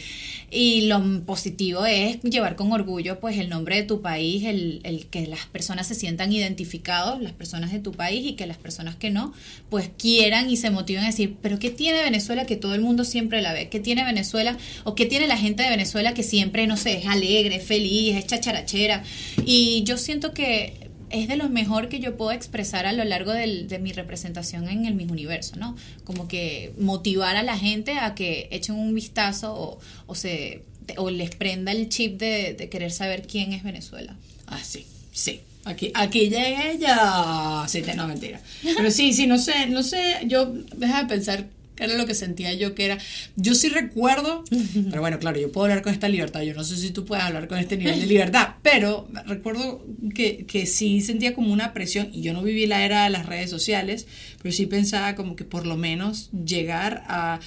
Y 0.50 0.82
lo 0.82 1.00
positivo 1.24 1.86
es 1.86 2.20
llevar 2.22 2.56
con 2.56 2.72
orgullo 2.72 3.20
pues 3.20 3.38
el 3.38 3.48
nombre 3.48 3.76
de 3.76 3.82
tu 3.84 4.02
país, 4.02 4.44
el, 4.44 4.80
el 4.82 5.06
que 5.06 5.26
las 5.28 5.46
personas 5.46 5.86
se 5.86 5.94
sientan 5.94 6.32
identificados, 6.32 7.20
las 7.20 7.32
personas 7.32 7.70
de 7.72 7.78
tu 7.78 7.92
país 7.92 8.26
y 8.26 8.32
que 8.32 8.46
las 8.46 8.56
personas 8.56 8.96
que 8.96 9.10
no, 9.10 9.32
pues 9.68 9.90
quieran 9.96 10.50
y 10.50 10.56
se 10.56 10.70
motiven 10.70 11.04
a 11.04 11.06
decir, 11.06 11.36
pero 11.40 11.60
¿qué 11.60 11.70
tiene 11.70 12.02
Venezuela 12.02 12.46
que 12.46 12.56
todo 12.56 12.74
el 12.74 12.80
mundo 12.80 13.04
siempre 13.04 13.42
la 13.42 13.52
ve? 13.52 13.68
¿Qué 13.68 13.78
tiene 13.78 14.04
Venezuela 14.04 14.56
o 14.82 14.96
qué 14.96 15.06
tiene 15.06 15.28
la 15.28 15.36
gente 15.36 15.62
de 15.62 15.70
Venezuela 15.70 16.14
que 16.14 16.24
siempre, 16.24 16.66
no 16.66 16.76
sé, 16.76 16.98
es 16.98 17.06
alegre, 17.06 17.60
feliz, 17.60 18.16
es 18.16 18.26
chacharachera? 18.26 19.04
Y 19.46 19.84
yo 19.84 19.98
siento 19.98 20.32
que 20.32 20.89
es 21.10 21.28
de 21.28 21.36
lo 21.36 21.48
mejor 21.48 21.88
que 21.88 22.00
yo 22.00 22.16
puedo 22.16 22.32
expresar 22.32 22.86
a 22.86 22.92
lo 22.92 23.04
largo 23.04 23.32
del- 23.32 23.68
de 23.68 23.78
mi 23.78 23.92
representación 23.92 24.68
en 24.68 24.86
el 24.86 24.94
Miss 24.94 25.10
Universo, 25.10 25.56
¿no? 25.56 25.76
Como 26.04 26.28
que 26.28 26.72
motivar 26.78 27.36
a 27.36 27.42
la 27.42 27.58
gente 27.58 27.92
a 27.98 28.14
que 28.14 28.48
echen 28.50 28.76
un 28.76 28.94
vistazo 28.94 29.54
o, 29.54 29.78
o 30.06 30.14
se 30.14 30.62
o 30.96 31.08
les 31.10 31.30
prenda 31.34 31.70
el 31.72 31.88
chip 31.88 32.18
de, 32.18 32.54
de 32.54 32.68
querer 32.68 32.90
saber 32.90 33.22
quién 33.26 33.52
es 33.52 33.62
Venezuela. 33.62 34.16
Ah, 34.48 34.58
sí, 34.62 34.86
sí. 35.12 35.40
Aquí, 35.64 35.92
aquí 35.94 36.30
llegué 36.30 36.78
ya. 36.80 37.64
Sí, 37.68 37.82
no, 37.94 38.08
mentira. 38.08 38.40
Pero 38.62 38.90
sí, 38.90 39.12
sí, 39.12 39.26
no 39.26 39.38
sé, 39.38 39.66
no 39.66 39.82
sé, 39.82 40.00
yo 40.26 40.46
deja 40.74 41.02
de 41.02 41.08
pensar 41.08 41.46
era 41.80 41.94
lo 41.96 42.06
que 42.06 42.14
sentía 42.14 42.52
yo 42.54 42.74
que 42.74 42.84
era. 42.84 42.98
Yo 43.36 43.54
sí 43.54 43.68
recuerdo, 43.68 44.44
pero 44.90 45.00
bueno, 45.00 45.18
claro, 45.18 45.40
yo 45.40 45.50
puedo 45.50 45.64
hablar 45.64 45.82
con 45.82 45.92
esta 45.92 46.08
libertad, 46.08 46.42
yo 46.42 46.54
no 46.54 46.62
sé 46.64 46.76
si 46.76 46.90
tú 46.90 47.04
puedes 47.04 47.24
hablar 47.24 47.48
con 47.48 47.58
este 47.58 47.76
nivel 47.76 47.98
de 48.00 48.06
libertad, 48.06 48.48
pero 48.62 49.08
recuerdo 49.26 49.84
que, 50.14 50.44
que 50.46 50.66
sí 50.66 51.00
sentía 51.00 51.34
como 51.34 51.52
una 51.52 51.72
presión, 51.72 52.08
y 52.12 52.22
yo 52.22 52.32
no 52.32 52.42
viví 52.42 52.66
la 52.66 52.84
era 52.84 53.04
de 53.04 53.10
las 53.10 53.26
redes 53.26 53.50
sociales, 53.50 54.06
pero 54.42 54.52
sí 54.54 54.66
pensaba 54.66 55.14
como 55.14 55.36
que 55.36 55.44
por 55.44 55.66
lo 55.66 55.76
menos 55.76 56.30
llegar 56.46 57.02
a, 57.08 57.40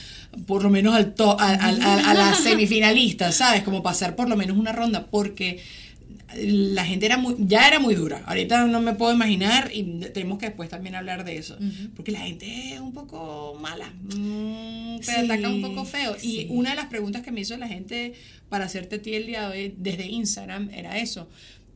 por 0.47 0.63
lo 0.63 0.69
menos 0.69 0.95
al 0.95 1.13
to- 1.13 1.39
a, 1.39 1.49
a, 1.53 1.69
a- 1.69 2.11
a 2.11 2.13
la 2.13 2.33
semifinalista, 2.35 3.31
¿sabes? 3.31 3.63
Como 3.63 3.83
pasar 3.83 4.15
por 4.15 4.29
lo 4.29 4.35
menos 4.35 4.57
una 4.57 4.71
ronda, 4.71 5.05
porque 5.07 5.59
la 6.37 6.85
gente 6.85 7.05
era 7.05 7.17
muy, 7.17 7.35
ya 7.39 7.67
era 7.67 7.79
muy 7.79 7.95
dura. 7.95 8.23
Ahorita 8.25 8.65
no 8.67 8.81
me 8.81 8.93
puedo 8.93 9.13
imaginar 9.13 9.69
y 9.73 9.83
tenemos 10.13 10.37
que 10.39 10.47
después 10.47 10.69
también 10.69 10.95
hablar 10.95 11.23
de 11.25 11.37
eso. 11.37 11.57
Porque 11.95 12.11
la 12.11 12.19
gente 12.19 12.73
es 12.73 12.79
un 12.79 12.93
poco 12.93 13.57
mala. 13.61 13.91
Mm, 14.15 14.97
te 14.99 15.03
Sí, 15.05 15.11
ataca 15.11 15.49
un 15.49 15.61
poco 15.61 15.85
feo. 15.85 16.15
sí. 16.17 16.41
Y 16.41 16.47
una 16.49 16.71
de 16.71 16.75
las 16.75 16.85
preguntas 16.87 17.21
que 17.21 17.31
me 17.31 17.41
hizo 17.41 17.55
la 17.57 17.67
gente 17.67 18.13
para 18.49 18.65
hacerte 18.65 18.97
a 18.97 19.01
ti 19.01 19.13
el 19.15 19.25
día 19.27 19.49
de 19.49 19.57
hoy 19.57 19.75
desde 19.77 20.05
Instagram 20.07 20.69
era 20.73 20.97
eso. 20.99 21.27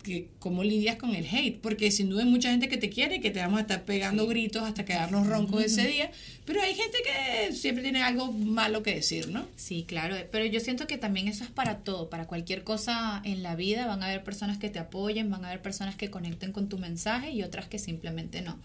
Que 0.08 0.30
cómo 0.40 0.64
lidias 0.64 0.96
con 0.96 1.14
el 1.14 1.26
hate, 1.26 1.60
porque 1.60 1.92
sin 1.92 2.10
duda 2.10 2.24
hay 2.24 2.30
mucha 2.30 2.50
gente 2.50 2.70
que 2.70 2.78
te 2.78 2.90
quiere 2.90 3.18
y 3.18 3.20
que 3.20 3.30
te 3.30 3.40
vamos 3.40 3.58
a 3.58 3.62
estar 3.64 3.84
pegando 3.84 4.26
gritos 4.26 4.64
hasta 4.64 4.86
quedarnos 4.86 5.28
roncos 5.28 5.62
ese 5.62 5.86
día, 5.86 6.12
pero 6.46 6.62
hay 6.62 6.76
gente 6.76 6.98
que 7.04 7.54
siempre 7.54 7.84
tiene 7.84 8.02
algo 8.02 8.32
malo 8.32 8.84
que 8.84 8.96
decir, 8.96 9.28
¿no? 9.28 9.46
Sí, 9.58 9.84
claro, 9.86 10.16
pero 10.32 10.46
yo 10.46 10.62
siento 10.62 10.88
que 10.88 10.98
también 10.98 11.28
eso 11.28 11.44
es 11.44 11.50
para 11.50 11.80
todo, 11.80 12.10
para 12.10 12.26
cualquier 12.26 12.64
cosa 12.64 13.22
en 13.26 13.44
la 13.44 13.58
vida 13.58 13.86
van 13.86 14.02
a 14.02 14.06
haber 14.06 14.24
personas 14.24 14.58
que 14.58 14.70
te 14.70 14.80
apoyen, 14.80 15.30
van 15.30 15.44
a 15.44 15.50
haber 15.50 15.62
personas 15.62 15.98
que 15.98 16.10
conecten 16.10 16.54
con 16.54 16.70
tu 16.70 16.78
mensaje 16.78 17.32
y 17.32 17.44
otras 17.44 17.68
que 17.68 17.78
simplemente 17.78 18.42
no. 18.42 18.58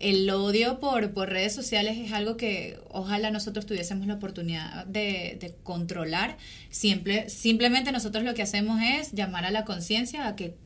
El 0.00 0.28
odio 0.28 0.80
por, 0.80 1.12
por 1.12 1.30
redes 1.30 1.54
sociales 1.54 1.96
es 1.98 2.12
algo 2.12 2.36
que 2.36 2.78
ojalá 2.90 3.30
nosotros 3.30 3.64
tuviésemos 3.64 4.06
la 4.06 4.14
oportunidad 4.14 4.84
de, 4.86 5.38
de 5.40 5.54
controlar. 5.62 6.36
Siempre, 6.68 7.30
simplemente 7.30 7.92
nosotros 7.92 8.24
lo 8.24 8.34
que 8.34 8.42
hacemos 8.42 8.80
es 8.82 9.12
llamar 9.12 9.44
a 9.44 9.50
la 9.50 9.64
conciencia 9.64 10.26
a 10.26 10.36
que 10.36 10.56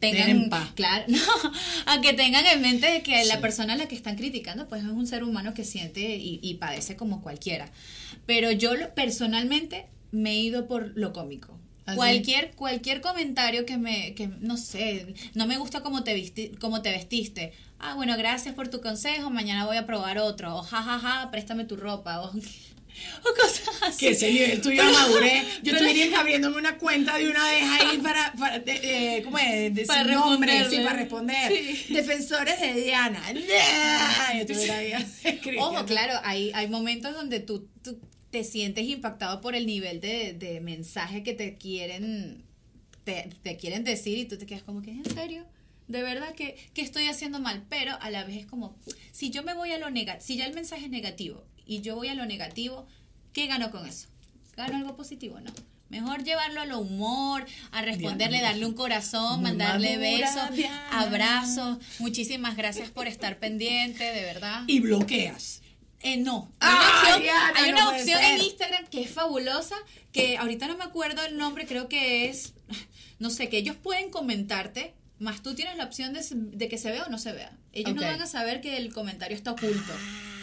tengan 0.00 0.48
paz. 0.50 0.70
claro 0.74 1.04
no, 1.08 1.18
a 1.86 2.00
que 2.00 2.12
tengan 2.12 2.44
en 2.46 2.60
mente 2.62 3.02
que 3.02 3.24
la 3.24 3.40
persona 3.40 3.72
a 3.74 3.76
la 3.76 3.88
que 3.88 3.94
están 3.94 4.16
criticando 4.16 4.68
pues 4.68 4.82
es 4.82 4.88
un 4.90 5.06
ser 5.06 5.24
humano 5.24 5.54
que 5.54 5.64
siente 5.64 6.16
y, 6.16 6.38
y 6.42 6.54
padece 6.54 6.96
como 6.96 7.22
cualquiera. 7.22 7.70
Pero 8.26 8.50
yo 8.50 8.74
lo- 8.74 8.94
personalmente 8.94 9.86
me 10.12 10.30
he 10.32 10.38
ido 10.38 10.66
por 10.66 10.92
lo 10.96 11.12
cómico. 11.12 11.58
¿Ah, 11.86 11.92
sí? 11.92 11.96
cualquier 11.98 12.50
cualquier 12.56 13.00
comentario 13.00 13.64
que 13.64 13.76
me 13.76 14.14
que 14.14 14.26
no 14.40 14.56
sé 14.56 15.14
no 15.34 15.46
me 15.46 15.56
gusta 15.56 15.82
cómo 15.82 16.02
te 16.02 16.14
visti, 16.14 16.48
cómo 16.60 16.82
te 16.82 16.90
vestiste. 16.90 17.52
Ah 17.78 17.94
bueno 17.94 18.16
gracias 18.18 18.54
por 18.54 18.68
tu 18.68 18.80
consejo 18.80 19.30
mañana 19.30 19.66
voy 19.66 19.76
a 19.76 19.86
probar 19.86 20.18
otro. 20.18 20.56
O 20.56 20.62
jajaja 20.62 21.30
préstame 21.30 21.64
tu 21.64 21.76
ropa. 21.76 22.20
O, 22.22 22.32
o 23.20 23.34
cosas 23.34 23.82
así 23.82 23.98
Que 24.06 24.12
ese 24.12 24.30
nivel 24.32 24.60
tú 24.60 24.70
ya 24.72 24.82
Pero- 24.82 24.92
maduré. 24.92 25.42
Yo 25.62 25.72
pero- 25.72 25.86
estuviera 25.86 26.20
abriéndome 26.20 26.56
una 26.58 26.78
cuenta 26.78 27.16
de 27.18 27.28
una 27.30 27.44
vez 27.50 27.62
ahí 27.64 27.98
para, 27.98 28.32
para 28.32 28.58
de- 28.58 29.16
eh, 29.18 29.22
¿cómo 29.22 29.38
es? 29.38 29.74
De 29.74 29.84
Para 29.86 30.04
nombre, 30.04 30.68
sí, 30.70 30.76
para 30.78 30.92
responder. 30.94 31.52
Sí. 31.52 31.92
Defensores 31.94 32.60
de 32.60 32.74
Diana. 32.74 33.22
Nah, 33.32 34.34
Yo 34.44 34.54
escribiendo. 35.24 35.66
Ojo, 35.68 35.84
claro, 35.86 36.14
hay, 36.24 36.50
hay 36.54 36.68
momentos 36.68 37.14
donde 37.14 37.40
tú, 37.40 37.68
tú 37.82 37.98
te 38.30 38.44
sientes 38.44 38.84
impactado 38.86 39.40
por 39.40 39.54
el 39.54 39.66
nivel 39.66 40.00
de, 40.00 40.32
de 40.34 40.60
mensaje 40.60 41.22
que 41.22 41.32
te 41.32 41.56
quieren, 41.56 42.44
te, 43.04 43.30
te 43.42 43.56
quieren 43.56 43.84
decir 43.84 44.18
y 44.18 44.24
tú 44.24 44.36
te 44.36 44.46
quedas 44.46 44.62
como 44.62 44.82
que, 44.82 44.90
¿en 44.90 45.04
serio? 45.14 45.44
De 45.88 46.02
verdad 46.02 46.34
que, 46.34 46.56
que 46.74 46.82
estoy 46.82 47.06
haciendo 47.06 47.38
mal, 47.38 47.64
pero 47.68 47.96
a 48.00 48.10
la 48.10 48.24
vez 48.24 48.38
es 48.38 48.46
como, 48.46 48.76
si 49.12 49.30
yo 49.30 49.42
me 49.44 49.54
voy 49.54 49.70
a 49.70 49.78
lo 49.78 49.88
negativo, 49.90 50.26
si 50.26 50.36
ya 50.36 50.44
el 50.46 50.52
mensaje 50.54 50.86
es 50.86 50.90
negativo 50.90 51.44
y 51.66 51.80
yo 51.80 51.96
voy 51.96 52.08
a 52.08 52.14
lo 52.14 52.24
negativo, 52.24 52.86
¿qué 53.32 53.46
gano 53.46 53.70
con 53.70 53.86
eso? 53.86 54.08
¿Gano 54.56 54.76
algo 54.76 54.96
positivo? 54.96 55.40
No. 55.40 55.52
Mejor 55.88 56.24
llevarlo 56.24 56.62
a 56.62 56.66
lo 56.66 56.80
humor, 56.80 57.46
a 57.70 57.82
responderle, 57.82 58.38
Diana, 58.38 58.52
darle 58.52 58.66
un 58.66 58.74
corazón, 58.74 59.42
mandarle 59.42 59.98
besos, 59.98 60.50
Diana. 60.52 61.00
abrazos. 61.00 61.78
Muchísimas 62.00 62.56
gracias 62.56 62.90
por 62.90 63.06
estar 63.06 63.38
pendiente, 63.38 64.02
de 64.02 64.22
verdad. 64.22 64.64
Y 64.66 64.80
bloqueas. 64.80 65.62
Eh, 66.00 66.16
no. 66.16 66.52
Hay 66.60 66.74
¡Ay, 66.76 66.76
una 66.76 66.98
opción, 66.98 67.22
Diana, 67.22 67.52
hay 67.56 67.70
no 67.70 67.76
una 67.76 67.84
puede 67.86 68.00
opción 68.00 68.24
en 68.24 68.40
Instagram 68.42 68.86
que 68.88 69.02
es 69.02 69.10
fabulosa, 69.10 69.76
que 70.12 70.36
ahorita 70.38 70.66
no 70.66 70.76
me 70.76 70.84
acuerdo 70.84 71.22
el 71.24 71.36
nombre, 71.36 71.66
creo 71.66 71.88
que 71.88 72.28
es, 72.28 72.54
no 73.18 73.30
sé, 73.30 73.48
que 73.48 73.58
ellos 73.58 73.76
pueden 73.76 74.10
comentarte, 74.10 74.94
más 75.18 75.42
tú 75.42 75.54
tienes 75.54 75.76
la 75.76 75.84
opción 75.84 76.12
de, 76.12 76.20
de 76.30 76.68
que 76.68 76.78
se 76.78 76.90
vea 76.90 77.04
o 77.04 77.10
no 77.10 77.18
se 77.18 77.32
vea. 77.32 77.56
Ellos 77.72 77.94
no 77.94 78.02
van 78.02 78.20
a 78.20 78.26
saber 78.26 78.60
que 78.60 78.76
el 78.76 78.92
comentario 78.92 79.36
está 79.36 79.52
oculto. 79.52 79.92
Ah, 79.92 80.35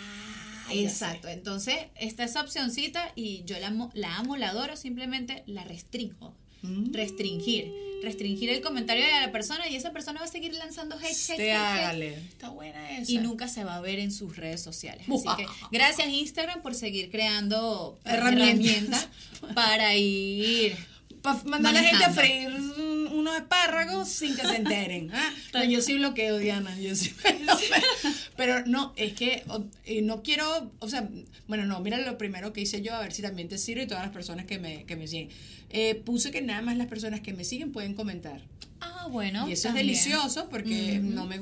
Exacto. 0.71 1.28
Entonces, 1.28 1.76
está 1.95 2.23
esa 2.23 2.41
opcioncita 2.41 3.12
y 3.15 3.43
yo 3.45 3.60
la 3.60 3.67
amo, 3.67 3.91
la 3.93 4.17
amo, 4.17 4.38
la 4.38 4.49
adoro, 4.49 4.76
simplemente 4.76 5.43
la 5.45 5.63
restringo. 5.63 6.36
Mm. 6.62 6.93
Restringir. 6.93 7.71
Restringir 8.02 8.49
el 8.49 8.62
comentario 8.62 9.04
de 9.06 9.12
la 9.12 9.32
persona 9.32 9.67
y 9.69 9.76
esa 9.76 9.91
persona 9.91 10.19
va 10.19 10.26
a 10.26 10.30
seguir 10.30 10.54
lanzando 10.54 10.95
hate, 10.97 11.06
hate, 11.08 11.36
Te 11.38 11.52
hate, 11.52 11.62
hate 11.62 11.80
hágale. 11.80 12.13
Está 12.15 12.49
buena 12.49 12.97
esa. 12.97 13.12
y 13.12 13.17
nunca 13.17 13.47
se 13.47 13.63
va 13.63 13.76
a 13.76 13.82
ver 13.82 13.99
en 13.99 14.12
sus 14.12 14.36
redes 14.38 14.62
sociales. 14.62 15.06
Así 15.10 15.28
que 15.38 15.45
gracias 15.71 16.08
Instagram 16.10 16.62
por 16.62 16.76
seguir 16.76 17.10
creando 17.12 17.99
Herramientas. 18.06 19.10
herramientas, 19.41 19.54
para 19.56 19.95
ir. 19.95 20.76
Para 21.23 21.43
mandar 21.45 21.75
a 21.75 21.81
la 21.81 21.88
gente 21.88 22.05
a 22.05 22.12
freír 22.12 22.49
un- 22.49 23.07
unos 23.13 23.36
espárragos 23.38 24.09
sin 24.09 24.36
que 24.36 24.41
se 24.43 24.57
enteren. 24.57 25.09
Ah, 25.13 25.33
no, 25.53 25.63
yo 25.71 25.81
sí 25.81 25.95
bloqueo, 25.95 26.38
Diana. 26.38 26.77
Yo 26.79 26.95
sí. 26.95 27.12
Pero 28.38 28.65
no, 28.65 28.93
es 28.95 29.13
que 29.13 29.43
o- 29.47 29.63
no 30.03 30.21
quiero, 30.23 30.71
o 30.79 30.89
sea, 30.89 31.07
bueno, 31.47 31.65
no, 31.65 31.79
mira 31.79 31.97
lo 31.97 32.17
primero 32.17 32.53
que 32.53 32.62
hice 32.62 32.81
yo, 32.81 32.93
a 32.93 32.99
ver 32.99 33.13
si 33.13 33.21
también 33.21 33.47
te 33.47 33.57
sirve 33.57 33.83
y 33.83 33.88
todas 33.88 34.03
las 34.03 34.13
personas 34.13 34.45
que 34.45 34.59
me, 34.59 34.83
que 34.86 34.95
me 34.95 35.07
siguen. 35.07 35.29
Eh, 35.69 35.95
puse 35.95 36.31
que 36.31 36.41
nada 36.41 36.62
más 36.62 36.77
las 36.77 36.88
personas 36.88 37.21
que 37.21 37.33
me 37.33 37.43
siguen 37.45 37.71
pueden 37.71 37.93
comentar. 37.95 38.41
Ah, 38.86 39.08
bueno. 39.10 39.48
Y 39.50 39.54
eso 39.54 39.69
también. 39.69 39.89
es 39.89 40.04
delicioso 40.06 40.50
porque 40.50 41.00
no 41.02 41.26
me 41.26 41.39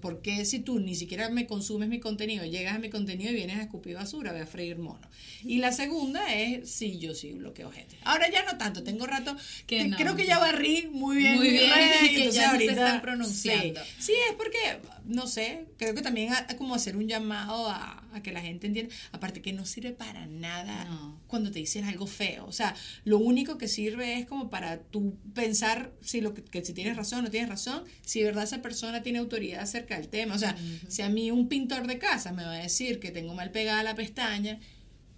porque 0.00 0.44
si 0.44 0.60
tú 0.60 0.78
ni 0.80 0.94
siquiera 0.94 1.28
me 1.28 1.46
consumes 1.46 1.88
mi 1.88 2.00
contenido, 2.00 2.44
llegas 2.44 2.74
a 2.76 2.78
mi 2.78 2.90
contenido 2.90 3.30
y 3.30 3.34
vienes 3.34 3.58
a 3.58 3.62
escupir 3.62 3.94
basura, 3.96 4.32
ve 4.32 4.40
a 4.40 4.46
freír 4.46 4.78
mono. 4.78 5.08
Y 5.44 5.58
la 5.58 5.72
segunda 5.72 6.32
es, 6.34 6.70
sí, 6.70 6.98
yo 6.98 7.14
sí 7.14 7.32
bloqueo 7.32 7.70
gente. 7.70 7.96
Ahora 8.04 8.30
ya 8.30 8.44
no 8.44 8.58
tanto, 8.58 8.82
tengo 8.82 9.06
rato, 9.06 9.36
Que 9.66 9.86
no. 9.88 9.96
creo 9.96 10.16
que 10.16 10.26
ya 10.26 10.38
barrí 10.38 10.88
muy 10.92 11.16
bien. 11.18 11.36
Muy 11.36 11.50
bien, 11.50 11.70
que 11.70 12.06
entonces 12.16 12.34
ya 12.34 12.52
no 12.52 12.58
se 12.58 12.64
ahorita- 12.64 12.72
están 12.72 13.02
pronunciando. 13.02 13.80
Sí, 13.98 14.12
Sí, 14.12 14.12
es 14.28 14.34
porque, 14.36 14.58
no 15.04 15.26
sé, 15.26 15.66
creo 15.78 15.94
que 15.94 16.02
también 16.02 16.32
a- 16.32 16.46
a 16.48 16.56
como 16.56 16.74
hacer 16.74 16.96
un 16.96 17.08
llamado 17.08 17.68
a, 17.68 18.04
a 18.12 18.22
que 18.22 18.32
la 18.32 18.40
gente 18.40 18.66
entienda, 18.66 18.94
aparte 19.12 19.40
que 19.42 19.52
no 19.52 19.64
sirve 19.64 19.92
para 19.92 20.26
nada 20.26 20.84
No. 20.86 21.20
cuando 21.26 21.50
te 21.50 21.58
dicen 21.60 21.84
algo 21.84 22.06
feo. 22.06 22.44
O 22.46 22.52
sea, 22.52 22.74
lo 23.04 23.18
único 23.18 23.56
que 23.58 23.68
sirve 23.68 24.18
es 24.18 24.26
como 24.26 24.50
para 24.50 24.80
tú 24.82 25.16
pensar 25.34 25.92
si 26.02 26.20
lo 26.20 26.34
que, 26.34 26.42
que 26.42 26.64
si 26.64 26.72
tienes 26.82 26.96
razón 26.96 27.24
no 27.24 27.30
tienes 27.30 27.48
razón, 27.48 27.84
si 28.04 28.20
de 28.20 28.26
verdad 28.26 28.44
esa 28.44 28.62
persona 28.62 29.02
tiene 29.02 29.18
autoridad 29.18 29.62
acerca 29.62 29.96
del 29.96 30.08
tema. 30.08 30.34
O 30.34 30.38
sea, 30.38 30.56
si 30.88 31.02
a 31.02 31.08
mí 31.08 31.30
un 31.30 31.48
pintor 31.48 31.86
de 31.86 31.98
casa 31.98 32.32
me 32.32 32.44
va 32.44 32.52
a 32.52 32.62
decir 32.62 33.00
que 33.00 33.10
tengo 33.10 33.34
mal 33.34 33.50
pegada 33.50 33.82
la 33.82 33.94
pestaña, 33.94 34.58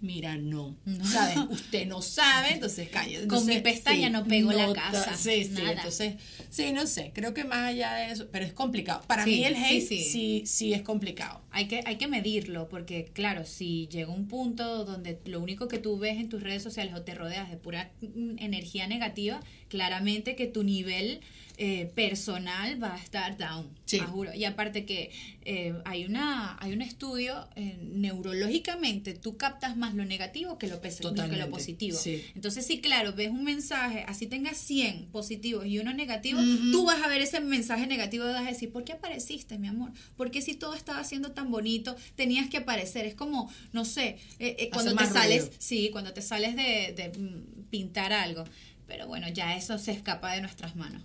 mira, 0.01 0.37
no. 0.37 0.77
¿Sabes? 1.03 1.37
Usted 1.49 1.87
no 1.87 2.01
sabe, 2.01 2.53
entonces 2.53 2.89
cállate. 2.89 3.27
Con 3.27 3.45
mi 3.45 3.59
pestaña 3.59 4.09
no 4.09 4.23
pego 4.25 4.51
la 4.51 4.71
casa, 4.71 5.15
Sí, 5.15 5.45
sí, 5.45 5.61
entonces, 5.67 6.15
sí, 6.49 6.71
no 6.73 6.85
sé, 6.85 7.11
creo 7.13 7.33
que 7.33 7.43
más 7.43 7.69
allá 7.69 7.93
de 7.95 8.11
eso, 8.11 8.27
pero 8.31 8.45
es 8.45 8.53
complicado. 8.53 9.01
Para 9.07 9.23
Sí, 9.23 9.31
mí 9.31 9.45
el 9.45 9.55
hate 9.55 9.81
sí. 9.87 10.03
sí, 10.03 10.43
sí, 10.45 10.73
es 10.73 10.83
complicado. 10.83 11.41
Hay 11.49 11.67
que, 11.67 11.81
hay 11.85 11.95
que 11.95 12.07
medirlo, 12.07 12.67
porque 12.69 13.05
claro, 13.13 13.45
si 13.45 13.87
llega 13.87 14.11
un 14.11 14.27
punto 14.27 14.85
donde 14.85 15.19
lo 15.25 15.39
único 15.39 15.67
que 15.67 15.79
tú 15.79 15.97
ves 15.97 16.17
en 16.19 16.29
tus 16.29 16.43
redes 16.43 16.61
sociales 16.61 16.93
o 16.93 17.01
te 17.01 17.15
rodeas 17.15 17.49
de 17.49 17.57
pura 17.57 17.91
mm, 18.01 18.35
energía 18.39 18.87
negativa, 18.87 19.39
claramente 19.69 20.35
que 20.35 20.45
tu 20.45 20.63
nivel 20.63 21.21
eh, 21.57 21.91
personal 21.95 22.81
va 22.81 22.95
a 22.95 22.97
estar 22.97 23.37
down, 23.37 23.69
Sí. 23.85 23.99
a 23.99 24.05
juro. 24.07 24.33
Y 24.33 24.45
aparte 24.45 24.85
que 24.85 25.11
eh, 25.43 25.73
hay 25.85 26.05
una 26.05 26.57
hay 26.59 26.73
un 26.73 26.81
estudio, 26.81 27.47
eh, 27.55 27.77
neurológicamente 27.81 29.13
tú 29.13 29.37
captas 29.37 29.77
más 29.77 29.93
lo 29.93 30.05
negativo 30.05 30.57
que 30.57 30.67
lo, 30.67 30.81
que 30.81 30.91
lo 31.37 31.49
positivo. 31.49 31.97
sí. 31.97 32.23
Entonces, 32.35 32.65
sí, 32.65 32.81
claro, 32.81 33.13
ves 33.13 33.29
un 33.29 33.43
mensaje, 33.43 34.03
así 34.07 34.27
tengas 34.27 34.57
100 34.57 35.05
positivos 35.11 35.65
y 35.65 35.79
uno 35.79 35.93
negativo, 35.93 36.39
tú 36.71 36.85
vas 36.85 37.01
a 37.03 37.07
ver 37.07 37.21
ese 37.21 37.39
mensaje 37.39 37.87
negativo 37.87 38.25
y 38.25 38.33
vas 38.33 38.45
a 38.45 38.49
decir, 38.49 38.71
¿por 38.71 38.83
qué 38.83 38.93
apareciste, 38.93 39.57
mi 39.57 39.67
amor? 39.67 39.91
¿Por 40.17 40.31
qué 40.31 40.41
si 40.41 40.55
todo 40.55 40.73
estaba 40.73 41.03
siendo 41.03 41.31
tan 41.31 41.51
bonito, 41.51 41.95
tenías 42.15 42.49
que 42.49 42.57
aparecer? 42.57 43.05
Es 43.05 43.15
como, 43.15 43.51
no 43.71 43.85
sé, 43.85 44.17
eh, 44.39 44.69
cuando 44.73 44.95
te 44.95 45.05
sales, 45.05 45.43
ruido. 45.43 45.55
sí, 45.59 45.89
cuando 45.91 46.13
te 46.13 46.21
sales 46.21 46.55
de, 46.55 46.93
de, 46.95 47.09
mm, 47.17 47.69
pintar 47.69 48.13
algo. 48.13 48.43
Pero 48.87 49.07
bueno, 49.07 49.27
ya 49.29 49.55
eso 49.55 49.79
se 49.79 49.91
escapa 49.91 50.33
de 50.33 50.41
nuestras 50.41 50.75
manos. 50.75 51.01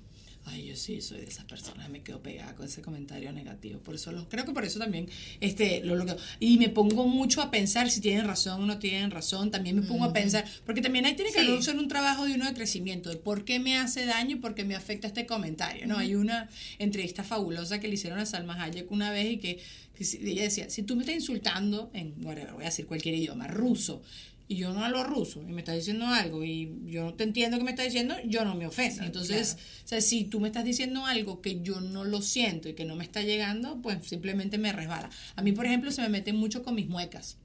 Ay, 0.47 0.67
yo 0.67 0.75
sí 0.77 1.01
soy 1.03 1.19
de 1.21 1.27
esas 1.27 1.45
personas, 1.45 1.89
me 1.91 2.03
quedo 2.03 2.23
pegada 2.23 2.55
con 2.55 2.67
ese 2.67 2.81
comentario 2.81 3.31
negativo. 3.33 3.79
Por 3.81 3.95
eso 3.95 4.11
lo, 4.11 4.29
creo 4.29 4.45
que 4.47 4.53
por 4.53 4.65
eso 4.65 4.79
también 4.79 5.09
este, 5.41 5.85
lo 5.85 5.95
bloqueo. 5.95 6.17
Y 6.41 6.59
me 6.59 6.71
pongo 6.71 7.07
mucho 7.07 7.43
a 7.43 7.51
pensar 7.51 7.91
si 7.91 8.01
tienen 8.01 8.27
razón 8.27 8.63
o 8.63 8.67
no 8.67 8.79
tienen 8.79 9.11
razón. 9.11 9.51
También 9.51 9.77
me 9.77 9.83
pongo 9.83 10.05
a 10.07 10.13
pensar, 10.13 10.45
porque 10.65 10.81
también 10.81 11.05
ahí 11.05 11.15
tiene 11.15 11.31
que 11.31 11.41
Sí. 11.41 11.47
haber 11.47 11.77
un 11.79 11.89
trabajo 11.89 12.25
de 12.25 12.35
uno 12.35 12.47
de 12.47 12.55
crecimiento, 12.55 13.11
de 13.11 13.17
por 13.17 13.45
qué 13.45 13.59
me 13.61 13.77
hace 13.77 14.07
daño 14.07 14.37
y 14.37 14.41
por 14.41 14.55
qué 14.55 14.65
me 14.65 14.75
afecta 14.75 15.07
este 15.07 15.27
comentario. 15.27 15.87
¿no? 15.87 15.99
Hay 15.99 16.15
una 16.15 16.49
entrevista 16.79 17.23
fabulosa 17.23 17.79
que 17.79 17.89
le 17.89 17.95
hicieron 17.95 18.19
a 18.19 18.25
Salma 18.27 18.61
Hayek 18.63 18.91
una 18.91 19.11
vez 19.11 19.33
y 19.35 19.37
que, 19.37 19.61
que 19.95 20.05
ella 20.23 20.45
decía, 20.45 20.71
si 20.71 20.83
tú 20.83 20.97
me 20.97 21.03
estás 21.03 21.17
insultando 21.17 21.91
en, 21.93 22.15
whatever, 22.25 22.55
voy 22.55 22.63
a 22.63 22.67
decir 22.67 22.87
cualquier 22.87 23.15
idioma, 23.15 23.47
ruso, 23.47 24.03
y 24.51 24.57
yo 24.57 24.73
no 24.73 24.85
hablo 24.85 25.05
ruso 25.05 25.41
y 25.49 25.53
me 25.53 25.61
estás 25.61 25.77
diciendo 25.77 26.09
algo 26.09 26.43
y 26.43 26.75
yo 26.87 27.05
no 27.05 27.15
te 27.15 27.23
entiendo 27.23 27.57
que 27.57 27.63
me 27.63 27.71
estás 27.71 27.87
diciendo, 27.87 28.17
yo 28.25 28.45
no 28.45 28.57
me 28.57 28.67
ofendo. 28.67 29.05
Entonces, 29.05 29.57
o 29.85 29.87
sea, 29.87 30.01
si 30.01 30.25
tú 30.25 30.41
me 30.41 30.49
estás 30.49 30.65
diciendo 30.65 31.07
algo 31.07 31.41
que 31.41 31.61
yo 31.63 31.81
no 31.81 32.03
lo 32.03 32.21
siento 32.21 32.69
y 32.69 32.75
que 32.75 32.85
no 32.85 32.97
me 32.97 33.05
está 33.05 33.23
llegando, 33.23 33.81
pues 33.81 34.05
simplemente 34.05 34.59
me 34.59 34.73
resbala. 34.73 35.09
A 35.37 35.43
mí, 35.43 35.53
por 35.53 35.67
ejemplo, 35.67 35.93
se 35.93 36.03
me 36.03 36.09
mete 36.09 36.33
mucho 36.33 36.65
con 36.65 36.75
mis 36.75 36.89
muecas 36.89 37.39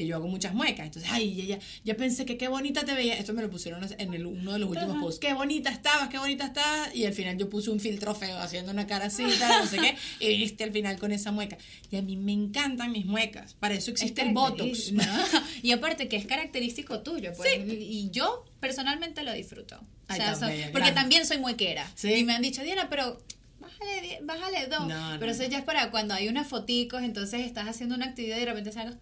que 0.00 0.06
yo 0.06 0.16
hago 0.16 0.28
muchas 0.28 0.54
muecas. 0.54 0.86
Entonces, 0.86 1.10
ay, 1.12 1.34
ya, 1.34 1.44
ya, 1.44 1.58
ya 1.84 1.94
pensé 1.94 2.24
que 2.24 2.38
qué 2.38 2.48
bonita 2.48 2.86
te 2.86 2.94
veía. 2.94 3.18
Esto 3.18 3.34
me 3.34 3.42
lo 3.42 3.50
pusieron 3.50 3.86
en 3.98 4.14
el- 4.14 4.24
uno 4.24 4.54
de 4.54 4.58
los 4.58 4.70
últimos 4.70 4.96
posts. 4.96 5.20
Qué 5.20 5.34
bonita 5.34 5.68
estabas, 5.68 6.08
qué 6.08 6.16
bonita 6.16 6.46
estabas. 6.46 6.94
Y 6.94 7.04
al 7.04 7.12
final 7.12 7.36
yo 7.36 7.50
puse 7.50 7.68
un 7.68 7.80
filtro 7.80 8.14
feo 8.14 8.38
haciendo 8.38 8.72
una 8.72 8.86
cara 8.86 9.04
así, 9.06 9.24
tal, 9.38 9.64
no 9.64 9.66
sé 9.70 9.76
qué. 9.76 9.96
Y 10.20 10.28
viniste 10.28 10.64
al 10.64 10.72
final 10.72 10.98
con 10.98 11.12
esa 11.12 11.32
mueca. 11.32 11.58
Y 11.90 11.96
a 11.96 12.02
mí 12.02 12.16
me 12.16 12.32
encantan 12.32 12.92
mis 12.92 13.04
muecas. 13.04 13.52
Para 13.60 13.74
eso 13.74 13.90
existe 13.90 14.22
Es 14.22 14.28
el 14.28 14.32
Botox. 14.32 14.92
¿no? 14.92 15.02
Y 15.62 15.72
aparte 15.72 16.08
que 16.08 16.16
es 16.16 16.24
característico 16.24 17.00
tuyo, 17.00 17.32
pues, 17.36 17.50
y 17.68 18.08
yo 18.10 18.46
personalmente 18.58 19.22
lo 19.22 19.34
disfruto. 19.34 19.76
O 19.76 19.82
Ay, 20.08 20.16
sea, 20.20 20.34
so- 20.34 20.46
bella, 20.46 20.70
porque 20.72 20.92
también 20.92 21.26
soy 21.26 21.36
muequera. 21.38 21.86
Sí. 21.94 22.10
Y 22.14 22.24
me 22.24 22.32
han 22.32 22.40
dicho, 22.40 22.62
Diana, 22.62 22.88
pero 22.88 23.18
bájale, 23.60 24.20
bájale 24.22 24.66
dos. 24.68 24.88
No, 24.88 25.12
no, 25.12 25.20
pero 25.20 25.32
eso 25.32 25.42
no. 25.42 25.48
ya 25.50 25.58
es 25.58 25.64
para 25.64 25.90
cuando 25.90 26.14
hay 26.14 26.28
unas 26.28 26.46
foticos, 26.48 27.02
entonces 27.02 27.40
estás 27.44 27.68
haciendo 27.68 27.94
una 27.94 28.06
actividad 28.06 28.36
y 28.38 28.40
de 28.40 28.46
repente 28.46 28.72
salgo. 28.72 28.96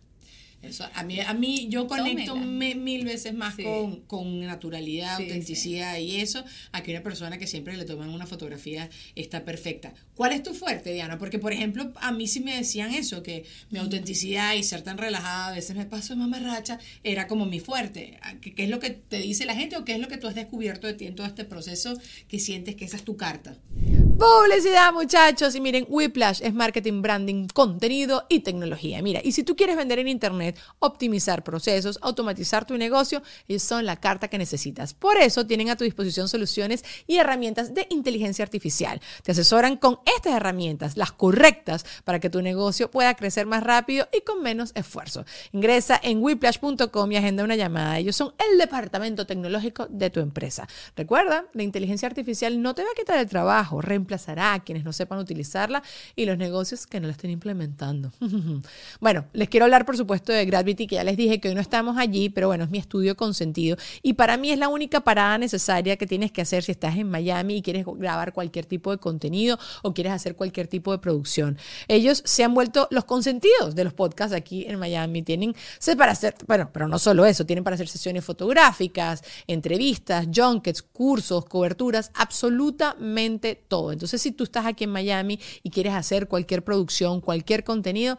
Eso, 0.61 0.85
a 0.93 1.05
mí, 1.05 1.21
a 1.21 1.33
mí 1.35 1.69
yo 1.71 1.87
conecto 1.87 2.35
me- 2.35 2.75
mil 2.75 3.05
veces 3.05 3.33
más 3.33 3.55
Sí. 3.55 3.63
con, 3.63 4.01
con 4.03 4.41
naturalidad, 4.41 5.17
Sí, 5.17 5.23
autenticidad 5.23 5.97
y 5.99 6.17
eso, 6.17 6.45
a 6.73 6.83
que 6.83 6.91
una 6.91 7.03
persona 7.05 7.39
que 7.39 7.47
siempre 7.47 7.77
le 7.77 7.85
toman 7.85 8.09
una 8.11 8.27
fotografía 8.27 8.91
está 9.15 9.45
perfecta. 9.45 9.95
¿Cuál 10.17 10.33
es 10.33 10.43
tu 10.43 10.55
fuerte, 10.55 10.93
Diana? 10.93 11.17
Porque, 11.17 11.39
por 11.39 11.53
ejemplo, 11.53 11.93
a 12.01 12.11
mí 12.11 12.27
sí 12.27 12.41
me 12.41 12.57
decían 12.57 12.93
eso, 12.93 13.23
que 13.23 13.45
mi 13.71 13.79
autenticidad 13.79 14.55
y 14.55 14.65
ser 14.65 14.83
tan 14.83 14.99
relajada, 14.99 15.47
a 15.49 15.53
veces 15.55 15.77
me 15.77 15.87
paso 15.87 16.15
de 16.15 16.21
mamarracha, 16.21 16.81
era 17.05 17.29
como 17.29 17.47
mi 17.47 17.61
fuerte. 17.61 18.19
¿Qué, 18.41 18.53
qué 18.53 18.65
es 18.65 18.69
lo 18.71 18.81
que 18.81 18.91
te 18.91 19.19
dice 19.19 19.45
la 19.45 19.55
gente 19.55 19.77
o 19.77 19.85
qué 19.85 19.93
es 19.93 20.01
lo 20.01 20.09
que 20.09 20.17
tú 20.19 20.27
has 20.27 20.35
descubierto 20.35 20.89
de 20.89 20.95
ti 20.95 21.07
en 21.07 21.15
todo 21.15 21.27
este 21.29 21.45
proceso 21.45 21.97
que 22.27 22.41
sientes 22.41 22.75
que 22.75 22.85
esa 22.85 22.97
es 22.97 23.05
tu 23.05 23.17
carta? 23.17 23.57
Publicidad, 24.19 24.93
muchachos. 24.93 25.55
Y 25.55 25.61
miren, 25.61 25.87
Whiplash 25.89 26.41
es 26.43 26.53
marketing, 26.53 27.03
branding, 27.03 27.47
contenido 27.55 28.27
y 28.29 28.41
tecnología. 28.41 29.01
Mira, 29.03 29.21
y 29.23 29.31
si 29.33 29.45
tú 29.45 29.55
quieres 29.55 29.77
vender 29.77 30.01
en 30.01 30.09
Internet, 30.09 30.48
optimizar 30.79 31.45
procesos, 31.45 31.99
automatizar 32.03 32.65
tu 32.65 32.77
negocio, 32.77 33.23
ellos 33.49 33.63
son 33.63 33.87
la 33.87 33.97
carta 33.97 34.29
que 34.29 34.39
necesitas. 34.39 34.95
Por 34.95 35.17
eso 35.17 35.47
tienen 35.47 35.71
a 35.71 35.77
tu 35.77 35.85
disposición 35.85 36.29
soluciones 36.29 36.85
y 37.07 37.17
herramientas 37.17 37.75
de 37.75 37.87
inteligencia 37.91 38.43
artificial. 38.43 39.01
Te 39.23 39.33
asesoran 39.33 39.77
con 39.77 39.99
estas 40.17 40.35
herramientas, 40.35 40.97
las 40.97 41.13
correctas, 41.13 41.85
para 42.05 42.21
que 42.21 42.31
tu 42.31 42.43
negocio 42.43 42.91
pueda 42.91 43.15
crecer 43.15 43.47
más 43.47 43.63
rápido 43.63 44.09
y 44.13 44.23
con 44.23 44.43
menos 44.43 44.73
esfuerzo. 44.75 45.25
Ingresa 45.53 46.01
en 46.03 46.23
whiplash.com 46.23 47.13
y 47.13 47.17
agenda 47.17 47.45
una 47.45 47.57
llamada. 47.57 47.99
Ellos 47.99 48.17
son 48.17 48.33
el 48.51 48.59
departamento 48.59 49.27
tecnológico 49.27 49.87
de 49.89 50.11
tu 50.11 50.21
empresa. 50.21 50.69
Recuerda, 50.97 51.47
la 51.53 51.63
inteligencia 51.63 52.09
artificial 52.09 52.61
no 52.61 52.75
te 52.75 52.83
va 52.83 52.89
a 52.91 52.99
quitar 52.99 53.19
el 53.19 53.29
trabajo, 53.29 53.81
reemplazará 53.81 54.55
a 54.55 54.65
quienes 54.65 54.85
no 54.85 54.93
sepan 54.93 55.19
utilizarla 55.19 55.83
y 56.17 56.27
los 56.27 56.39
negocios 56.39 56.87
que 56.87 57.01
no 57.01 57.07
la 57.07 57.13
estén 57.13 57.31
implementando. 57.31 58.13
bueno, 59.01 59.27
les 59.33 59.49
quiero 59.49 59.65
hablar, 59.65 59.85
por 59.85 59.97
supuesto, 59.97 60.33
de 60.33 60.38
Gravity, 60.45 60.87
que 60.87 60.97
ya 60.97 61.05
les 61.05 61.17
dije 61.17 61.41
que 61.41 61.49
hoy 61.49 61.55
no 61.55 61.61
estamos 61.61 61.97
allí, 61.99 62.29
pero 62.29 62.49
bueno, 62.49 62.65
es 62.65 62.71
mi 62.71 62.79
estudio 62.79 63.17
consentido 63.17 63.77
y 64.03 64.15
para 64.15 64.37
mí 64.37 64.51
es 64.51 64.59
la 64.59 64.69
única 64.69 65.01
parada 65.01 65.39
necesaria 65.39 65.97
que 65.97 66.07
tienes 66.07 66.33
que 66.33 66.43
hacer 66.43 66.63
si 66.63 66.73
estás 66.73 66.97
en 66.97 67.11
Miami 67.11 67.57
y 67.57 67.63
quieres 67.63 67.85
grabar 67.87 68.33
cualquier 68.33 68.67
tipo 68.67 68.91
de 68.91 68.99
contenido 68.99 69.59
o 69.83 69.95
quieres 69.95 70.13
hacer 70.13 70.37
cualquier 70.37 70.69
tipo 70.69 70.93
de 70.93 70.99
producción. 70.99 71.59
Ellos 71.89 72.23
se 72.25 72.45
han 72.45 72.55
vuelto 72.55 72.89
los 72.91 73.05
consentidos 73.05 73.75
de 73.75 73.85
los 73.85 73.93
podcasts 73.95 74.35
aquí 74.35 74.65
en 74.69 74.79
Miami. 74.79 75.23
Tienen 75.23 75.55
para 75.97 76.13
hacer, 76.13 76.35
bueno, 76.47 76.71
pero 76.73 76.89
no 76.89 76.99
solo 76.99 77.25
eso, 77.27 77.47
tienen 77.47 77.65
para 77.65 77.75
hacer 77.75 77.89
sesiones 77.89 78.25
fotográficas, 78.25 79.23
entrevistas, 79.47 80.27
junkets, 80.35 80.83
cursos, 80.83 81.45
coberturas, 81.47 82.11
absolutamente 82.15 83.55
todo. 83.69 83.93
Entonces, 83.93 84.21
si 84.21 84.33
tú 84.33 84.45
estás 84.45 84.67
aquí 84.67 84.85
en 84.85 84.91
Miami 84.91 85.41
y 85.63 85.71
quieres 85.71 85.95
hacer 85.95 86.29
cualquier 86.29 86.63
producción, 86.63 87.21
cualquier 87.21 87.65
contenido, 87.65 88.19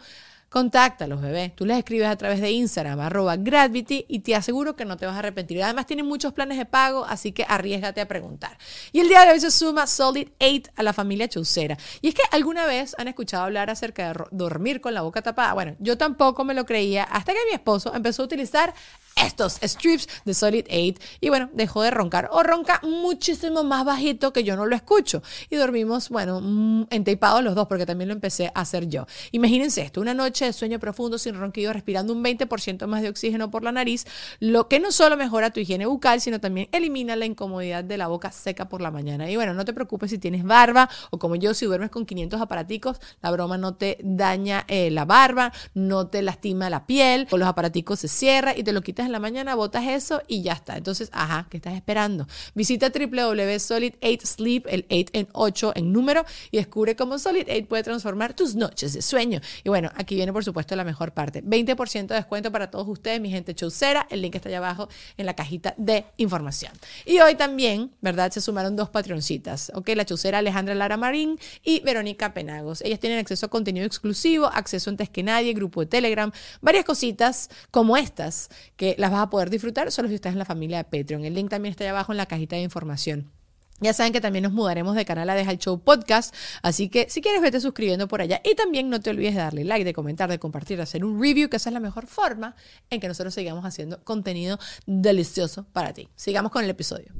Contáctalos, 0.50 1.22
bebé. 1.22 1.54
Tú 1.56 1.64
les 1.64 1.78
escribes 1.78 2.08
a 2.08 2.16
través 2.16 2.42
de 2.42 2.50
Instagram, 2.50 3.00
arroba 3.00 3.36
Gravity, 3.38 4.06
y 4.08 4.20
te 4.20 4.36
aseguro 4.36 4.76
que 4.76 4.84
no 4.84 4.98
te 4.98 5.06
vas 5.06 5.16
a 5.16 5.20
arrepentir. 5.20 5.62
Además, 5.62 5.86
tienen 5.86 6.08
muchos 6.08 6.34
planes 6.34 6.58
de 6.58 6.66
pago, 6.66 7.06
así 7.06 7.32
que 7.32 7.46
arriesgate 7.48 8.02
a 8.02 8.08
preguntar. 8.08 8.58
Y 8.92 9.00
el 9.00 9.10
día 9.10 9.26
de 9.26 9.34
hoy 9.34 9.40
se 9.40 9.52
suma 9.52 9.86
Solid 9.86 10.30
8 10.40 10.72
a 10.76 10.82
la 10.82 10.92
familia 10.92 11.28
Chaucera. 11.28 11.78
Y 12.02 12.08
es 12.08 12.16
que 12.16 12.24
alguna 12.32 12.66
vez 12.66 12.96
han 12.98 13.08
escuchado 13.08 13.44
hablar 13.44 13.70
acerca 13.70 14.12
de 14.12 14.24
dormir 14.32 14.82
con 14.82 14.96
la 14.96 15.02
boca 15.02 15.22
tapada. 15.22 15.54
Bueno, 15.54 15.76
yo 15.78 16.00
tampoco 16.00 16.44
me 16.44 16.56
lo 16.56 16.66
creía 16.66 17.04
hasta 17.04 17.32
que 17.32 17.40
mi 17.48 17.54
esposo 17.54 17.94
empezó 17.94 18.24
a 18.24 18.26
utilizar 18.26 18.74
estos 19.26 19.60
strips 19.62 20.08
de 20.26 20.34
Solid 20.34 20.66
8 20.68 21.02
y 21.22 21.30
bueno, 21.30 21.50
dejó 21.54 21.82
de 21.82 21.92
roncar 21.92 22.30
o 22.32 22.44
ronca 22.44 22.80
muchísimo 22.84 23.64
más 23.64 23.86
bajito 23.86 24.34
que 24.34 24.44
yo 24.44 24.56
no 24.56 24.66
lo 24.66 24.76
escucho 24.76 25.22
y 25.50 25.56
dormimos, 25.56 26.10
bueno, 26.10 26.42
mm, 26.42 26.88
entapados 26.90 27.44
los 27.44 27.56
dos 27.56 27.68
porque 27.68 27.86
también 27.86 28.08
lo 28.08 28.14
empecé 28.14 28.52
a 28.54 28.62
hacer 28.62 28.88
yo. 28.88 29.06
Imagínense 29.32 29.82
esto, 29.82 30.02
una 30.02 30.14
noche 30.14 30.46
de 30.46 30.54
sueño 30.54 30.80
profundo 30.80 31.18
sin 31.18 31.36
ronquido, 31.36 31.74
respirando 31.74 32.14
un 32.14 32.24
20% 32.24 32.88
más 32.88 33.02
de 33.02 33.10
oxígeno 33.10 33.52
por 33.52 33.64
la 33.64 33.72
nariz, 33.72 34.06
lo 34.40 34.68
que 34.68 34.80
no 34.80 34.92
solo 34.92 35.18
mejora 35.18 35.52
tu 35.52 35.60
higiene 35.60 35.86
bucal, 35.86 36.22
sino 36.22 36.40
también 36.40 36.70
elimina 36.72 37.16
la 37.16 37.26
incomodidad 37.26 37.84
de 37.84 37.98
la 37.98 38.08
boca 38.08 38.32
seca 38.32 38.70
por 38.70 38.82
la 38.82 38.92
mañana. 38.92 39.30
Y 39.30 39.36
bueno, 39.36 39.54
no 39.54 39.66
te 39.66 39.74
preocupes 39.74 40.12
si 40.12 40.18
tienes 40.18 40.44
barba 40.44 40.90
o 41.10 41.20
como 41.20 41.36
yo, 41.36 41.54
si 41.54 41.66
duermes 41.66 41.90
con 41.90 42.06
500 42.06 42.42
aparaticos, 42.42 43.00
la 43.22 43.32
broma 43.32 43.58
no 43.58 43.76
te 43.76 43.98
daña 44.02 44.66
eh, 44.68 44.92
la 44.92 45.06
barba, 45.06 45.52
no 45.74 46.08
te 46.08 46.22
lastima 46.22 46.70
la 46.70 46.86
piel, 46.86 47.28
con 47.28 47.40
los 47.40 47.50
aparaticos 47.50 48.00
se 48.00 48.08
cierra 48.08 48.56
y 48.56 48.64
te 48.64 48.72
lo 48.72 48.82
quitas 48.82 49.09
la 49.12 49.19
mañana, 49.19 49.56
botas 49.56 49.86
eso 49.88 50.22
y 50.28 50.41
ya 50.41 50.54
está. 50.54 50.78
Entonces, 50.78 51.10
ajá, 51.12 51.48
¿qué 51.50 51.58
estás 51.58 51.74
esperando? 51.74 52.28
Visita 52.54 52.89
www.solid8sleep, 52.89 54.63
el 54.67 54.86
8 54.89 55.10
en 55.13 55.28
8 55.34 55.74
en 55.76 55.91
número, 55.91 56.26
y 56.52 56.58
descubre 56.58 56.95
cómo 56.95 57.19
Solid 57.19 57.48
8 57.50 57.67
puede 57.67 57.84
transformar 57.84 58.34
tus 58.34 58.56
noches 58.56 58.93
de 58.93 59.02
sueño. 59.02 59.41
Y 59.63 59.69
bueno, 59.69 59.91
aquí 59.95 60.15
viene 60.15 60.34
por 60.34 60.43
supuesto 60.43 60.76
la 60.76 60.84
mejor 60.84 61.13
parte. 61.13 61.43
20% 61.43 62.08
de 62.08 62.15
descuento 62.15 62.52
para 62.52 62.69
todos 62.69 62.88
ustedes, 62.88 63.19
mi 63.19 63.30
gente 63.30 63.54
chaucera. 63.56 64.08
El 64.10 64.22
link 64.22 64.36
está 64.36 64.50
allá 64.50 64.60
abajo 64.60 64.89
en 65.17 65.26
la 65.26 65.36
cajita 65.36 65.74
de 65.78 66.06
información. 66.17 66.72
Y 67.06 67.19
hoy 67.19 67.36
también, 67.36 67.91
¿verdad? 68.02 68.32
Se 68.32 68.41
sumaron 68.41 68.76
dos 68.76 68.89
patroncitas, 68.89 69.72
¿ok? 69.76 69.89
La 69.95 70.06
chaucera 70.06 70.39
Alejandra 70.39 70.76
Lara 70.76 70.98
Marín 70.98 71.39
y 71.63 71.82
Verónica 71.82 72.34
Penagos. 72.34 72.82
Ellas 72.82 73.00
tienen 73.00 73.19
acceso 73.19 73.45
a 73.45 73.50
contenido 73.50 73.86
exclusivo, 73.86 74.48
acceso 74.48 74.89
antes 74.89 75.10
que 75.10 75.24
nadie, 75.24 75.54
grupo 75.54 75.82
de 75.82 75.88
Telegram, 75.88 76.32
varias 76.62 76.86
cositas 76.86 77.50
como 77.72 77.98
estas 77.98 78.50
que 78.76 78.95
las 79.00 79.12
vas 79.12 79.22
a 79.22 79.30
poder 79.30 79.50
disfrutar 79.50 79.92
solo 79.92 80.10
si 80.10 80.16
estás 80.16 80.34
en 80.34 80.40
la 80.40 80.46
familia 80.46 80.78
de 80.78 80.84
Patreon. 80.84 81.24
El 81.24 81.34
link 81.34 81.50
también 81.50 81.72
está 81.72 81.86
allá 81.86 81.92
abajo 81.92 82.12
en 82.12 82.18
la 82.18 82.26
cajita 82.26 82.56
de 82.58 82.64
información. 82.64 83.32
Ya 83.82 83.94
saben 83.94 84.12
que 84.12 84.20
también 84.20 84.44
nos 84.44 84.52
mudaremos 84.52 84.94
de 84.94 85.06
canal 85.06 85.30
a 85.30 85.36
Deja 85.36 85.52
el 85.52 85.58
Show 85.58 85.80
Podcast, 85.80 86.36
así 86.64 86.90
que 86.90 87.10
si 87.10 87.22
quieres 87.22 87.42
vete 87.42 87.62
suscribiendo 87.62 88.10
por 88.10 88.22
allá 88.22 88.42
y 88.44 88.54
también 88.56 88.90
no 88.90 89.00
te 89.00 89.10
olvides 89.10 89.36
de 89.36 89.40
darle 89.40 89.64
like, 89.64 89.86
de 89.86 89.94
comentar, 89.94 90.30
de 90.30 90.38
compartir, 90.38 90.76
de 90.76 90.84
hacer 90.84 91.06
un 91.06 91.22
review, 91.22 91.48
que 91.50 91.56
esa 91.56 91.70
es 91.70 91.74
la 91.74 91.80
mejor 91.80 92.06
forma 92.06 92.58
en 92.90 93.00
que 93.00 93.08
nosotros 93.08 93.34
sigamos 93.34 93.64
haciendo 93.64 94.04
contenido 94.04 94.60
delicioso 94.86 95.66
para 95.72 95.94
ti. 95.94 96.10
Sigamos 96.18 96.52
con 96.52 96.66
el 96.66 96.70
episodio. 96.70 97.14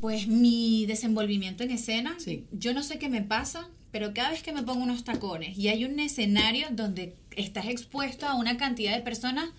Pues 0.00 0.26
mi 0.26 0.86
desenvolvimiento 0.86 1.62
en 1.64 1.70
escena, 1.72 2.14
Sí. 2.18 2.46
yo 2.50 2.72
no 2.72 2.82
sé 2.82 2.98
qué 2.98 3.10
me 3.10 3.20
pasa, 3.20 3.68
pero 3.90 4.14
cada 4.14 4.30
vez 4.30 4.42
que 4.42 4.52
me 4.54 4.62
pongo 4.62 4.82
unos 4.82 5.04
tacones 5.04 5.58
y 5.58 5.68
hay 5.68 5.84
un 5.84 5.98
escenario 6.00 6.66
donde 6.70 7.14
estás 7.36 7.66
expuesto 7.66 8.26
a 8.26 8.34
una 8.36 8.56
cantidad 8.56 8.94
de 8.96 9.02
personas, 9.02 9.50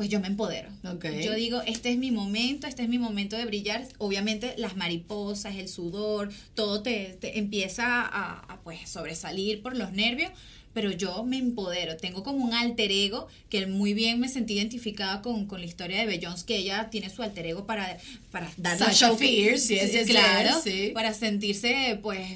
pues 0.00 0.08
yo 0.08 0.18
me 0.18 0.28
empodero. 0.28 0.70
Ok. 0.90 1.04
Yo 1.22 1.34
digo, 1.34 1.60
este 1.66 1.90
es 1.90 1.98
mi 1.98 2.10
momento, 2.10 2.66
este 2.66 2.84
es 2.84 2.88
mi 2.88 2.98
momento 2.98 3.36
de 3.36 3.44
brillar. 3.44 3.86
Obviamente 3.98 4.54
las 4.56 4.74
mariposas, 4.74 5.56
el 5.56 5.68
sudor, 5.68 6.30
todo 6.54 6.82
te, 6.82 7.18
te 7.20 7.38
empieza 7.38 8.00
a, 8.00 8.38
a, 8.38 8.60
pues 8.62 8.88
sobresalir 8.88 9.60
por 9.60 9.76
los 9.76 9.92
nervios, 9.92 10.30
pero 10.72 10.92
yo 10.92 11.24
me 11.24 11.38
empodero. 11.38 11.96
Tengo 11.96 12.22
como 12.22 12.44
un 12.44 12.54
alter 12.54 12.92
ego 12.92 13.26
que 13.48 13.66
muy 13.66 13.94
bien 13.94 14.20
me 14.20 14.28
sentí 14.28 14.54
identificada 14.54 15.20
con, 15.22 15.46
con 15.46 15.60
la 15.60 15.66
historia 15.66 15.98
de 15.98 16.06
Beyoncé, 16.06 16.46
que 16.46 16.56
ella 16.56 16.88
tiene 16.90 17.10
su 17.10 17.22
alter 17.22 17.46
ego 17.46 17.66
para, 17.66 17.98
para 18.30 18.50
dar 18.56 18.78
Sasha 18.78 19.16
Fierce, 19.16 19.88
Sí, 19.88 20.04
claro, 20.10 20.60
sí. 20.62 20.90
para 20.94 21.12
sentirse 21.14 21.98
pues 22.02 22.26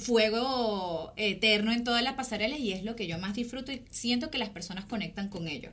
fuego 0.00 1.12
eterno 1.16 1.72
en 1.72 1.84
todas 1.84 2.02
las 2.02 2.14
pasarelas 2.14 2.60
y 2.60 2.72
es 2.72 2.84
lo 2.84 2.96
que 2.96 3.06
yo 3.06 3.18
más 3.18 3.34
disfruto 3.34 3.72
y 3.72 3.82
siento 3.90 4.30
que 4.30 4.38
las 4.38 4.50
personas 4.50 4.84
conectan 4.84 5.28
con 5.28 5.48
ello. 5.48 5.70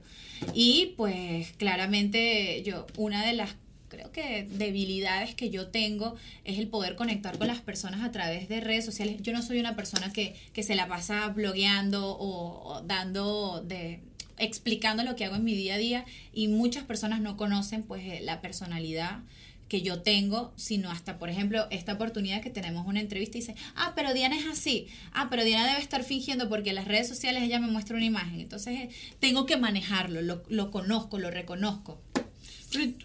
Y 0.53 0.93
pues 0.97 1.51
claramente 1.57 2.61
yo, 2.63 2.85
una 2.97 3.25
de 3.25 3.33
las 3.33 3.51
creo 3.87 4.11
que 4.11 4.47
debilidades 4.49 5.35
que 5.35 5.49
yo 5.49 5.67
tengo 5.67 6.15
es 6.43 6.59
el 6.59 6.67
poder 6.67 6.95
conectar 6.95 7.37
con 7.37 7.47
las 7.47 7.61
personas 7.61 8.03
a 8.03 8.11
través 8.11 8.49
de 8.49 8.59
redes 8.59 8.85
sociales. 8.85 9.21
Yo 9.21 9.33
no 9.33 9.41
soy 9.41 9.59
una 9.59 9.75
persona 9.75 10.11
que, 10.11 10.35
que 10.53 10.63
se 10.63 10.75
la 10.75 10.87
pasa 10.87 11.27
blogueando 11.29 12.17
o, 12.19 12.81
dando 12.85 13.61
de 13.65 13.99
explicando 14.39 15.03
lo 15.03 15.15
que 15.15 15.25
hago 15.25 15.35
en 15.35 15.43
mi 15.43 15.55
día 15.55 15.75
a 15.75 15.77
día 15.79 16.05
y 16.31 16.47
muchas 16.47 16.83
personas 16.83 17.21
no 17.21 17.37
conocen 17.37 17.81
pues 17.81 18.03
eh, 18.03 18.19
la 18.21 18.39
personalidad 18.39 19.21
que 19.67 19.81
yo 19.81 20.01
tengo, 20.01 20.53
sino 20.55 20.89
hasta, 20.89 21.17
por 21.17 21.29
ejemplo, 21.29 21.67
esta 21.71 21.93
oportunidad 21.93 22.41
que 22.41 22.49
tenemos 22.49 22.87
una 22.87 22.99
entrevista 22.99 23.37
y 23.37 23.41
dice, 23.41 23.55
ah, 23.75 23.93
pero 23.95 24.13
Diana 24.13 24.37
es 24.37 24.45
así, 24.45 24.87
ah, 25.11 25.27
pero 25.29 25.43
Diana 25.43 25.67
debe 25.67 25.81
estar 25.81 26.03
fingiendo 26.03 26.47
porque 26.49 26.69
en 26.69 26.75
las 26.75 26.85
redes 26.85 27.07
sociales 27.07 27.43
ella 27.43 27.59
me 27.59 27.67
muestra 27.67 27.97
una 27.97 28.05
imagen, 28.05 28.39
entonces 28.39 28.79
eh, 28.79 28.89
tengo 29.19 29.45
que 29.45 29.57
manejarlo, 29.57 30.21
lo, 30.21 30.43
lo 30.47 30.71
conozco, 30.71 31.19
lo 31.19 31.31
reconozco. 31.31 31.99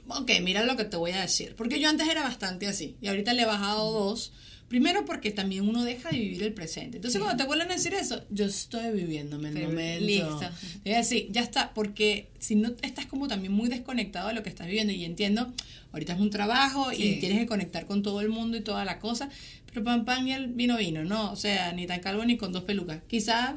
Ok, 0.09 0.31
mira 0.43 0.65
lo 0.65 0.77
que 0.77 0.85
te 0.85 0.97
voy 0.97 1.13
a 1.13 1.21
decir. 1.21 1.55
Porque 1.57 1.81
yo 1.81 1.89
antes 1.89 2.09
era 2.09 2.23
bastante 2.23 2.67
así. 2.67 2.97
Y 3.01 3.09
ahorita 3.09 3.33
le 3.33 3.43
he 3.43 3.47
bajado 3.47 3.93
dos. 3.93 4.33
Primero 4.69 5.05
porque 5.05 5.31
también 5.31 5.69
uno 5.69 5.85
deja 5.85 6.09
de 6.11 6.19
vivir 6.19 6.43
el 6.45 6.55
presente. 6.55 6.97
Entonces 6.97 7.21
cuando 7.21 7.37
te 7.43 7.47
vuelven 7.47 7.71
a 7.71 7.75
decir 7.75 7.93
eso, 7.93 8.25
yo 8.31 8.47
estoy 8.47 8.91
viviéndome 8.93 9.49
el 9.49 9.55
Pero, 9.55 9.69
momento. 9.69 10.07
listo. 10.07 10.41
Es 10.85 10.97
así, 10.97 11.29
ya 11.31 11.43
está. 11.43 11.75
Porque 11.75 12.29
si 12.39 12.55
no 12.57 12.73
estás 12.83 13.05
como 13.07 13.29
también 13.29 13.53
muy 13.53 13.69
desconectado 13.69 14.29
de 14.29 14.35
lo 14.35 14.43
que 14.43 14.49
estás 14.49 14.67
viviendo. 14.67 14.93
Y 14.95 15.05
entiendo, 15.05 15.53
ahorita 15.93 16.15
es 16.15 16.21
un 16.21 16.31
trabajo 16.31 16.91
y 16.91 16.97
Sí. 16.97 17.17
tienes 17.21 17.39
que 17.39 17.47
conectar 17.47 17.87
con 17.87 18.03
todo 18.03 18.21
el 18.23 18.31
mundo 18.31 18.57
y 18.57 18.63
toda 18.63 18.85
la 18.87 18.99
cosa. 18.99 19.29
Pero 19.67 19.85
pan 19.85 20.05
pan 20.05 20.27
y 20.29 20.33
el 20.33 20.49
vino 20.49 20.77
vino, 20.77 21.03
¿no? 21.05 21.33
O 21.33 21.37
sea, 21.37 21.73
ni 21.73 21.87
tan 21.87 22.01
calvo 22.01 22.25
ni 22.27 22.37
con 22.37 22.53
dos 22.53 22.65
pelucas. 22.65 23.01
Quizás 23.09 23.55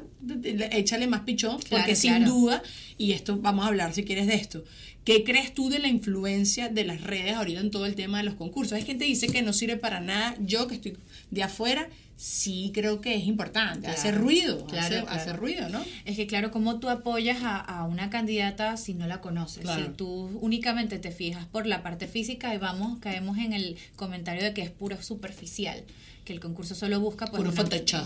échale 0.70 1.06
más 1.06 1.20
pichón, 1.22 1.58
Claro, 1.58 1.82
porque 1.82 1.94
sin 1.96 2.24
duda, 2.24 2.62
y 2.96 3.12
esto 3.12 3.36
vamos 3.38 3.64
a 3.64 3.68
hablar 3.68 3.92
si 3.94 4.02
quieres 4.04 4.26
de 4.26 4.34
esto. 4.34 4.64
¿Qué 5.06 5.22
crees 5.22 5.54
tú 5.54 5.70
de 5.70 5.78
la 5.78 5.86
influencia 5.86 6.68
de 6.68 6.84
las 6.84 7.00
redes 7.00 7.34
ahorita 7.36 7.60
en 7.60 7.70
todo 7.70 7.86
el 7.86 7.94
tema 7.94 8.18
de 8.18 8.24
los 8.24 8.34
concursos? 8.34 8.72
Hay 8.72 8.82
gente 8.82 9.04
que 9.04 9.10
dice 9.12 9.28
que 9.28 9.40
no 9.40 9.52
sirve 9.52 9.76
para 9.76 10.00
nada. 10.00 10.34
Yo 10.40 10.66
que 10.66 10.74
estoy 10.74 10.98
de 11.30 11.44
afuera, 11.44 11.88
sí 12.16 12.72
creo 12.74 13.00
que 13.00 13.14
es 13.14 13.24
importante. 13.24 13.82
Claro. 13.82 13.96
Hace 13.96 14.10
ruido, 14.10 14.66
Claro, 14.66 14.84
hace, 14.84 15.00
claro. 15.02 15.08
hace 15.20 15.32
ruido, 15.34 15.68
¿no? 15.68 15.84
Es 16.04 16.16
que 16.16 16.26
claro, 16.26 16.50
¿cómo 16.50 16.80
tú 16.80 16.88
apoyas 16.88 17.44
a, 17.44 17.56
a 17.56 17.84
una 17.84 18.10
candidata 18.10 18.76
si 18.76 18.94
no 18.94 19.06
la 19.06 19.20
conoces? 19.20 19.64
Si 19.76 19.82
tú 19.96 20.36
únicamente 20.40 20.98
te 20.98 21.12
fijas 21.12 21.46
por 21.46 21.66
la 21.68 21.84
parte 21.84 22.08
física 22.08 22.52
y 22.52 22.58
vamos, 22.58 22.98
caemos 22.98 23.38
en 23.38 23.52
el 23.52 23.76
comentario 23.94 24.42
de 24.42 24.54
que 24.54 24.62
es 24.62 24.72
puro 24.72 25.00
superficial, 25.00 25.84
que 26.26 26.32
el 26.32 26.40
concurso 26.40 26.74
solo 26.74 27.00
busca 27.00 27.26
pues, 27.26 27.40
Puro. 27.40 27.52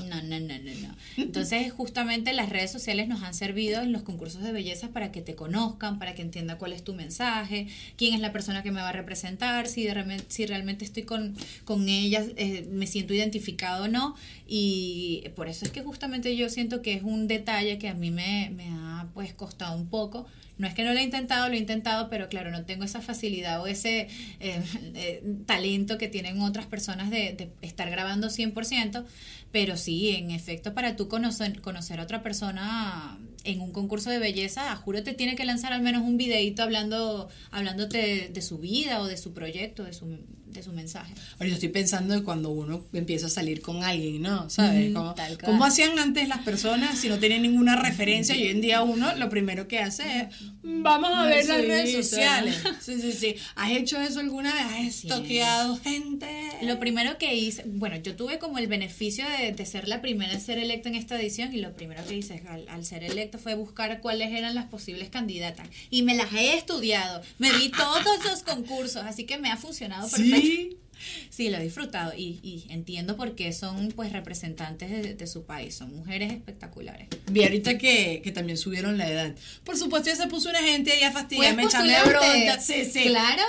No, 0.08 0.22
no, 0.22 0.38
no, 0.38 0.58
no, 0.58 0.88
no. 0.88 0.94
Entonces, 1.16 1.72
justamente 1.72 2.32
las 2.32 2.50
redes 2.50 2.70
sociales 2.70 3.08
nos 3.08 3.22
han 3.22 3.34
servido 3.34 3.80
en 3.80 3.92
los 3.92 4.02
concursos 4.02 4.42
de 4.42 4.52
belleza 4.52 4.90
para 4.90 5.10
que 5.10 5.22
te 5.22 5.34
conozcan, 5.34 5.98
para 5.98 6.14
que 6.14 6.22
entienda 6.22 6.58
cuál 6.58 6.72
es 6.74 6.84
tu 6.84 6.94
mensaje, 6.94 7.66
quién 7.96 8.14
es 8.14 8.20
la 8.20 8.30
persona 8.30 8.62
que 8.62 8.70
me 8.70 8.82
va 8.82 8.90
a 8.90 8.92
representar, 8.92 9.66
si, 9.66 9.84
de 9.84 10.22
si 10.28 10.46
realmente 10.46 10.84
estoy 10.84 11.02
con, 11.02 11.34
con 11.64 11.88
ella, 11.88 12.24
eh, 12.36 12.68
me 12.70 12.86
siento 12.86 13.14
identificado 13.14 13.84
o 13.84 13.88
no. 13.88 14.14
Y 14.46 15.24
por 15.34 15.48
eso 15.48 15.64
es 15.64 15.72
que 15.72 15.82
justamente 15.82 16.36
yo 16.36 16.50
siento 16.50 16.82
que 16.82 16.94
es 16.94 17.02
un 17.02 17.26
detalle 17.26 17.78
que 17.78 17.88
a 17.88 17.94
mí 17.94 18.10
me, 18.10 18.50
me 18.54 18.68
ha 18.68 19.08
pues 19.14 19.32
costado 19.32 19.76
un 19.76 19.88
poco. 19.88 20.26
No 20.60 20.66
es 20.66 20.74
que 20.74 20.84
no 20.84 20.92
lo 20.92 20.98
he 20.98 21.02
intentado, 21.02 21.48
lo 21.48 21.54
he 21.54 21.58
intentado, 21.58 22.10
pero 22.10 22.28
claro, 22.28 22.50
no 22.50 22.66
tengo 22.66 22.84
esa 22.84 23.00
facilidad 23.00 23.62
o 23.62 23.66
ese 23.66 24.08
eh, 24.40 24.62
eh, 24.94 25.22
talento 25.46 25.96
que 25.96 26.06
tienen 26.06 26.42
otras 26.42 26.66
personas 26.66 27.08
de, 27.08 27.32
de 27.32 27.50
estar 27.62 27.88
grabando 27.88 28.28
100%, 28.28 29.06
pero 29.52 29.78
sí, 29.78 30.10
en 30.10 30.30
efecto, 30.30 30.74
para 30.74 30.96
tú 30.96 31.08
conocer, 31.08 31.62
conocer 31.62 31.98
a 31.98 32.02
otra 32.02 32.22
persona 32.22 33.18
en 33.44 33.62
un 33.62 33.72
concurso 33.72 34.10
de 34.10 34.18
belleza, 34.18 34.76
juro 34.76 35.02
te 35.02 35.14
tiene 35.14 35.34
que 35.34 35.46
lanzar 35.46 35.72
al 35.72 35.80
menos 35.80 36.02
un 36.02 36.18
videito 36.18 36.62
hablando, 36.62 37.30
hablándote 37.50 37.96
de, 37.96 38.28
de 38.28 38.42
su 38.42 38.58
vida 38.58 39.00
o 39.00 39.06
de 39.06 39.16
su 39.16 39.32
proyecto, 39.32 39.84
de 39.84 39.94
su, 39.94 40.18
de 40.52 40.62
su 40.62 40.72
mensaje. 40.72 41.12
Ahorita 41.38 41.54
estoy 41.54 41.68
pensando 41.70 42.14
de 42.14 42.22
cuando 42.22 42.50
uno 42.50 42.84
empieza 42.92 43.26
a 43.26 43.30
salir 43.30 43.60
con 43.60 43.82
alguien, 43.84 44.22
¿no? 44.22 44.50
¿Sabes? 44.50 44.94
Ujú, 44.94 45.14
¿Cómo, 45.44 45.64
hacían 45.64 45.98
antes 45.98 46.28
las 46.28 46.38
personas 46.40 46.98
si 46.98 47.08
no 47.08 47.18
tenían 47.18 47.42
ninguna 47.42 47.76
referencia? 47.76 48.34
Y 48.36 48.42
hoy 48.42 48.48
en 48.48 48.60
día 48.60 48.82
uno 48.82 49.14
lo 49.16 49.28
primero 49.28 49.68
que 49.68 49.78
hace 49.78 50.02
es, 50.02 50.26
vamos 50.62 51.10
a 51.14 51.24
ver 51.26 51.46
las 51.46 51.58
redes 51.60 51.92
sociales. 52.06 52.56
Sí, 52.80 53.00
sí, 53.00 53.12
sí. 53.12 53.34
¿Has 53.56 53.70
hecho 53.72 54.00
eso 54.00 54.20
alguna 54.20 54.52
vez? 54.54 54.64
¿Has 54.88 54.94
Sí. 54.94 55.08
estoqueado 55.08 55.76
gente? 55.78 56.28
Lo 56.62 56.78
primero 56.78 57.16
que 57.18 57.34
hice, 57.34 57.62
bueno, 57.66 57.96
yo 57.96 58.16
tuve 58.16 58.38
como 58.38 58.58
el 58.58 58.66
beneficio 58.66 59.24
de, 59.38 59.52
de 59.52 59.66
ser 59.66 59.88
la 59.88 60.00
primera 60.02 60.32
en 60.32 60.40
ser 60.40 60.58
electa 60.58 60.88
en 60.88 60.94
esta 60.94 61.18
edición 61.20 61.54
y 61.54 61.58
lo 61.60 61.72
primero 61.74 62.04
que 62.06 62.16
hice 62.16 62.42
al, 62.48 62.68
al 62.68 62.84
ser 62.84 63.04
electa 63.04 63.38
fue 63.38 63.54
buscar 63.54 64.00
cuáles 64.00 64.32
eran 64.32 64.54
las 64.54 64.66
posibles 64.66 65.08
candidatas 65.10 65.68
y 65.90 66.02
me 66.02 66.14
las 66.14 66.32
he 66.32 66.56
estudiado, 66.56 67.22
me 67.38 67.52
vi 67.52 67.68
todos 67.70 68.24
los 68.24 68.42
concursos, 68.42 69.02
así 69.04 69.24
que 69.24 69.38
me 69.38 69.50
ha 69.50 69.56
funcionado 69.56 70.08
perfecto. 70.08 70.36
Sí. 70.40 70.78
Sí, 71.30 71.48
lo 71.48 71.56
he 71.58 71.62
disfrutado 71.62 72.12
y, 72.16 72.38
y 72.42 72.66
entiendo 72.70 73.16
por 73.16 73.34
qué 73.34 73.52
son 73.52 73.88
pues 73.96 74.12
representantes 74.12 74.90
de, 74.90 75.14
de 75.14 75.26
su 75.26 75.44
país, 75.44 75.74
son 75.74 75.94
mujeres 75.96 76.32
espectaculares. 76.32 77.08
Vi 77.30 77.42
ahorita 77.42 77.78
que, 77.78 78.20
que 78.22 78.32
también 78.32 78.58
subieron 78.58 78.98
la 78.98 79.08
edad. 79.10 79.34
Por 79.64 79.76
supuesto, 79.76 80.10
ya 80.10 80.16
se 80.16 80.26
puso 80.26 80.50
una 80.50 80.60
gente 80.62 80.92
ahí 80.92 81.02
a 81.02 81.12
fastidiarme, 81.12 81.62
echarme 81.64 81.92
bronca. 82.10 82.60
Sí, 82.60 82.84
sí. 82.84 83.04
Claro. 83.04 83.42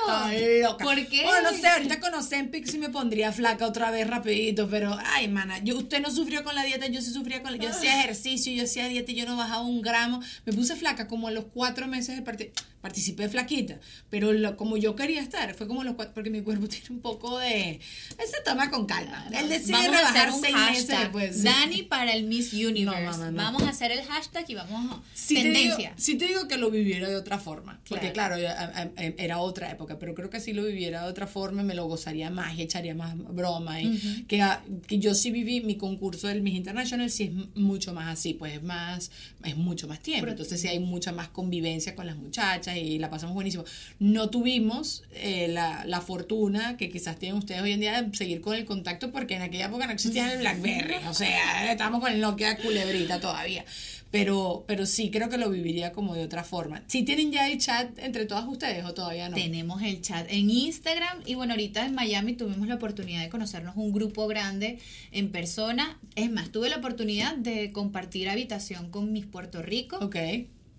Loca. 0.61 0.83
¿Por 0.85 1.07
qué? 1.07 1.23
Bueno, 1.23 1.51
no 1.51 1.57
sé, 1.57 1.67
ahorita 1.67 1.99
con 1.99 2.13
Ozempic 2.13 2.65
sí 2.65 2.77
me 2.77 2.89
pondría 2.89 3.31
flaca 3.31 3.65
otra 3.65 3.91
vez 3.91 4.07
rapidito, 4.07 4.69
pero, 4.69 4.97
ay, 5.05 5.27
mana, 5.27 5.59
yo, 5.63 5.77
usted 5.77 6.01
no 6.01 6.11
sufrió 6.11 6.43
con 6.43 6.55
la 6.55 6.63
dieta, 6.63 6.87
yo 6.87 7.01
sí 7.01 7.11
sufría 7.11 7.41
con 7.41 7.51
la... 7.51 7.57
Yo 7.57 7.69
hacía 7.69 7.99
ejercicio, 7.99 8.51
yo 8.53 8.63
hacía 8.63 8.87
dieta 8.87 9.11
y 9.11 9.15
yo 9.15 9.25
no 9.25 9.35
bajaba 9.37 9.61
un 9.61 9.81
gramo. 9.81 10.21
Me 10.45 10.53
puse 10.53 10.75
flaca 10.75 11.07
como 11.07 11.27
a 11.27 11.31
los 11.31 11.45
cuatro 11.53 11.87
meses 11.87 12.15
de 12.15 12.21
parti- 12.23 12.51
Participé 12.81 13.29
flaquita, 13.29 13.79
pero 14.09 14.33
lo- 14.33 14.57
como 14.57 14.75
yo 14.75 14.95
quería 14.95 15.21
estar, 15.21 15.53
fue 15.53 15.67
como 15.67 15.83
los 15.83 15.93
cuatro, 15.93 16.15
porque 16.15 16.31
mi 16.31 16.41
cuerpo 16.41 16.67
tiene 16.69 16.87
un 16.89 16.99
poco 16.99 17.37
de... 17.37 17.40
Él 17.41 17.79
se 18.27 18.41
toma 18.45 18.69
con 18.69 18.85
calma. 18.85 19.27
Él 19.31 19.49
decide 19.49 19.73
Vamos 19.73 19.87
a 19.87 20.09
hacer 20.09 20.13
rebajar 20.13 20.31
un 20.33 20.41
seis 20.41 20.53
meses 20.55 20.75
hashtag, 20.77 20.99
después. 21.01 21.35
sí. 21.37 21.43
Dani 21.43 21.81
para 21.83 22.13
el 22.13 22.23
Miss 22.23 22.53
Universe. 22.53 22.85
No, 22.85 23.11
mamá, 23.17 23.31
no. 23.31 23.37
Vamos 23.37 23.63
a 23.63 23.69
hacer 23.69 23.91
el 23.91 24.03
hashtag 24.03 24.45
y 24.49 24.55
vamos 24.55 24.91
a... 24.97 25.01
Sí 25.13 25.35
te, 25.35 25.43
digo, 25.43 25.53
tendencia. 25.53 25.93
sí 25.97 26.15
te 26.15 26.27
digo 26.27 26.47
que 26.47 26.57
lo 26.57 26.69
viviera 26.71 27.09
de 27.09 27.15
otra 27.15 27.37
forma. 27.37 27.79
Porque 27.87 28.11
Claro. 28.11 28.35
claro, 28.35 28.81
era 29.17 29.39
otra 29.39 29.71
época, 29.71 29.97
pero 29.99 30.13
creo 30.13 30.29
que 30.29 30.39
si 30.39 30.53
lo 30.53 30.63
viviera 30.65 31.03
de 31.03 31.09
otra 31.09 31.27
forma 31.27 31.63
me 31.63 31.73
lo 31.75 31.85
gozaría 31.85 32.29
más 32.29 32.57
y 32.57 32.61
echaría 32.61 32.95
más 32.95 33.15
broma. 33.17 33.81
Y 33.81 34.25
que, 34.27 34.41
a- 34.41 34.63
que 34.87 34.99
yo 34.99 35.13
sí 35.15 35.31
viví 35.31 35.61
mi 35.61 35.75
concurso 35.77 36.27
del 36.27 36.41
Miss 36.41 36.55
International, 36.55 37.09
sí 37.09 37.23
es 37.23 37.57
mucho 37.61 37.93
más 37.93 38.07
así, 38.19 38.33
pues 38.33 38.53
es 38.53 38.63
más, 38.63 39.11
es 39.43 39.57
mucho 39.57 39.87
más 39.87 39.99
tiempo. 39.99 40.27
Entonces 40.27 40.61
sí 40.61 40.67
hay 40.67 40.79
mucha 40.79 41.11
más 41.11 41.29
convivencia 41.29 41.95
con 41.95 42.05
las 42.05 42.15
muchachas 42.17 42.75
y 42.77 42.99
la 42.99 43.09
pasamos 43.09 43.33
buenísimo. 43.33 43.63
No 43.99 44.29
tuvimos 44.29 45.03
eh, 45.13 45.47
la, 45.49 45.83
la 45.85 46.01
fortuna 46.01 46.77
que 46.77 46.89
quizás 46.89 47.17
ustedes 47.33 47.61
hoy 47.61 47.73
en 47.73 47.79
día 47.79 48.01
de 48.01 48.15
seguir 48.15 48.41
con 48.41 48.55
el 48.55 48.65
contacto 48.65 49.11
porque 49.11 49.35
en 49.35 49.41
aquella 49.41 49.67
época 49.67 49.85
no 49.85 49.93
existía 49.93 50.31
el 50.33 50.39
Blackberry. 50.39 50.95
O 51.07 51.13
sea, 51.13 51.71
estábamos 51.71 52.01
con 52.01 52.11
el 52.11 52.21
Nokia 52.21 52.57
culebrita 52.57 53.19
todavía. 53.19 53.65
Pero, 54.11 54.65
pero 54.67 54.85
sí 54.85 55.09
creo 55.09 55.29
que 55.29 55.37
lo 55.37 55.49
viviría 55.49 55.93
como 55.93 56.13
de 56.13 56.25
otra 56.25 56.43
forma. 56.43 56.83
¿Sí 56.87 57.03
tienen 57.03 57.31
ya 57.31 57.47
el 57.47 57.57
chat 57.59 57.97
entre 57.97 58.25
todas 58.25 58.45
ustedes 58.45 58.83
o 58.83 58.93
todavía 58.93 59.29
no? 59.29 59.35
Tenemos 59.35 59.81
el 59.81 60.01
chat 60.01 60.27
en 60.29 60.49
Instagram 60.49 61.21
y 61.25 61.35
bueno, 61.35 61.53
ahorita 61.53 61.85
en 61.85 61.95
Miami 61.95 62.33
tuvimos 62.33 62.67
la 62.67 62.75
oportunidad 62.75 63.21
de 63.21 63.29
conocernos 63.29 63.77
un 63.77 63.93
grupo 63.93 64.27
grande 64.27 64.79
en 65.13 65.31
persona. 65.31 65.97
Es 66.15 66.29
más, 66.29 66.51
tuve 66.51 66.69
la 66.69 66.77
oportunidad 66.77 67.37
de 67.37 67.71
compartir 67.71 68.29
habitación 68.29 68.91
con 68.91 69.13
mis 69.13 69.25
Puerto 69.25 69.61
Rico 69.61 69.97
Ok. 70.01 70.17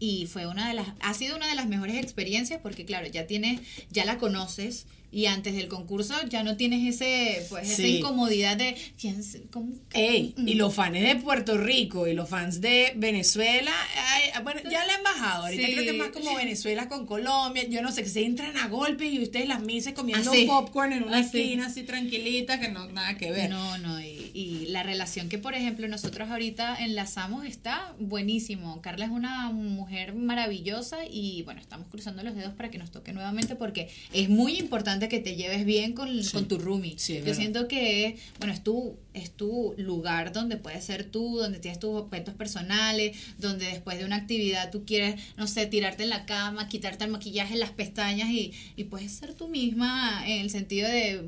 Y 0.05 0.27
fue 0.27 0.47
una 0.49 0.67
de 0.69 0.75
las 0.75 0.89
ha 1.01 1.15
sido 1.15 1.37
una 1.37 1.47
de 1.47 1.55
las 1.55 1.69
mejores 1.69 1.95
experiencias 1.97 2.59
porque 2.61 2.85
claro, 2.85 3.07
ya 3.07 3.27
tienes 3.29 3.61
ya 3.91 4.05
la 4.05 4.19
conoces 4.19 4.87
y 5.13 5.27
antes 5.27 5.55
del 5.55 5.69
concurso 5.69 6.15
ya 6.29 6.43
no 6.43 6.57
tienes 6.57 6.95
ese 6.95 7.47
pues 7.51 7.71
esa 7.71 7.87
incomodidad 7.87 8.57
de 8.57 8.75
¿quién 9.01 9.23
se- 9.23 9.43
cómo- 9.43 9.75
Ey, 9.93 10.35
Mm. 10.39 10.49
y 10.49 10.55
los 10.55 10.75
fans 10.75 10.95
de 11.01 11.17
Puerto 11.17 11.57
Rico 11.59 12.07
y 12.09 12.15
los 12.15 12.29
fans 12.31 12.61
de 12.63 12.95
Venezuela, 12.97 13.71
ay, 14.15 14.43
bueno, 14.43 14.61
ya 14.71 14.85
la 14.87 14.95
han 14.95 15.03
bajado. 15.05 15.45
Ahorita 15.45 15.67
Sí. 15.67 15.73
creo 15.73 15.85
que 15.85 15.91
es 15.91 15.97
más 15.97 16.09
como 16.09 16.35
Venezuela 16.35 16.89
con 16.89 17.07
Colombia. 17.07 17.65
Yo 17.69 17.83
no 17.83 17.93
sé, 17.93 18.03
que 18.03 18.09
se 18.09 18.25
entran 18.25 18.57
a 18.57 18.69
golpe 18.69 19.05
y 19.07 19.23
ustedes 19.23 19.47
las 19.49 19.61
mises 19.63 19.93
comiendo 19.93 20.31
Ah, 20.31 20.35
sí. 20.35 20.47
popcorn 20.47 20.95
en 20.95 21.03
una 21.05 21.19
Ah, 21.19 21.21
esquina 21.21 21.67
así 21.67 21.83
tranquilita, 21.83 22.59
que 22.59 22.69
no 22.71 22.87
nada 22.91 23.17
que 23.19 23.31
ver. 23.31 23.51
No, 23.51 23.77
no, 23.79 24.01
y, 24.01 24.22
y 24.35 24.67
la 24.67 24.83
relación 24.83 25.29
que, 25.29 25.39
por 25.39 25.55
ejemplo, 25.55 25.87
nosotros 25.89 26.31
ahorita 26.31 26.77
enlazamos 26.77 27.45
está 27.47 27.95
buenísimo. 27.99 28.81
Carla 28.81 29.05
es 29.05 29.11
una 29.11 29.51
mujer 29.51 30.15
maravillosa 30.15 30.99
y, 31.11 31.43
bueno, 31.43 31.61
estamos 31.61 31.89
cruzando 31.89 32.23
los 32.23 32.35
dedos 32.35 32.55
para 32.55 32.71
que 32.71 32.79
nos 32.79 32.91
toque 32.91 33.13
nuevamente 33.13 33.57
porque 33.57 33.89
es 34.13 34.29
muy 34.29 34.59
importante 34.59 35.09
que 35.09 35.21
te 35.21 35.37
lleves 35.37 35.65
bien 35.65 35.93
con, 35.93 36.09
con 36.33 36.49
tu 36.49 36.59
roomie. 36.59 36.95
Sí, 36.99 37.15
Yo 37.15 37.21
verdad. 37.21 37.37
siento 37.37 37.69
que, 37.69 38.19
bueno, 38.39 38.55
es 38.55 38.63
tu, 38.63 38.97
es 39.15 39.31
tu 39.31 39.75
lugar 39.77 40.33
donde 40.33 40.57
puedes 40.57 40.85
ser 40.85 41.05
tú, 41.05 41.37
donde 41.37 41.59
tienes 41.59 41.79
tus 41.79 41.95
objetos 41.95 42.35
personales, 42.35 43.17
donde 43.39 43.67
después 43.67 43.99
de 43.99 44.05
una 44.05 44.17
actividad 44.17 44.71
tú 44.71 44.85
quieres, 44.85 45.21
no 45.37 45.47
sé, 45.47 45.67
tirarte 45.67 46.05
en 46.05 46.11
la 46.11 46.27
cama, 46.27 46.69
quitarte 46.69 47.05
el 47.05 47.11
maquillaje, 47.11 47.57
las 47.57 47.71
pestañas 47.71 48.31
y, 48.31 48.53
y 48.77 48.85
puedes 48.85 49.13
ser 49.13 49.35
tú 49.35 49.49
misma 49.49 50.23
en 50.27 50.41
el 50.41 50.51
sentido 50.51 50.89
de 50.89 51.23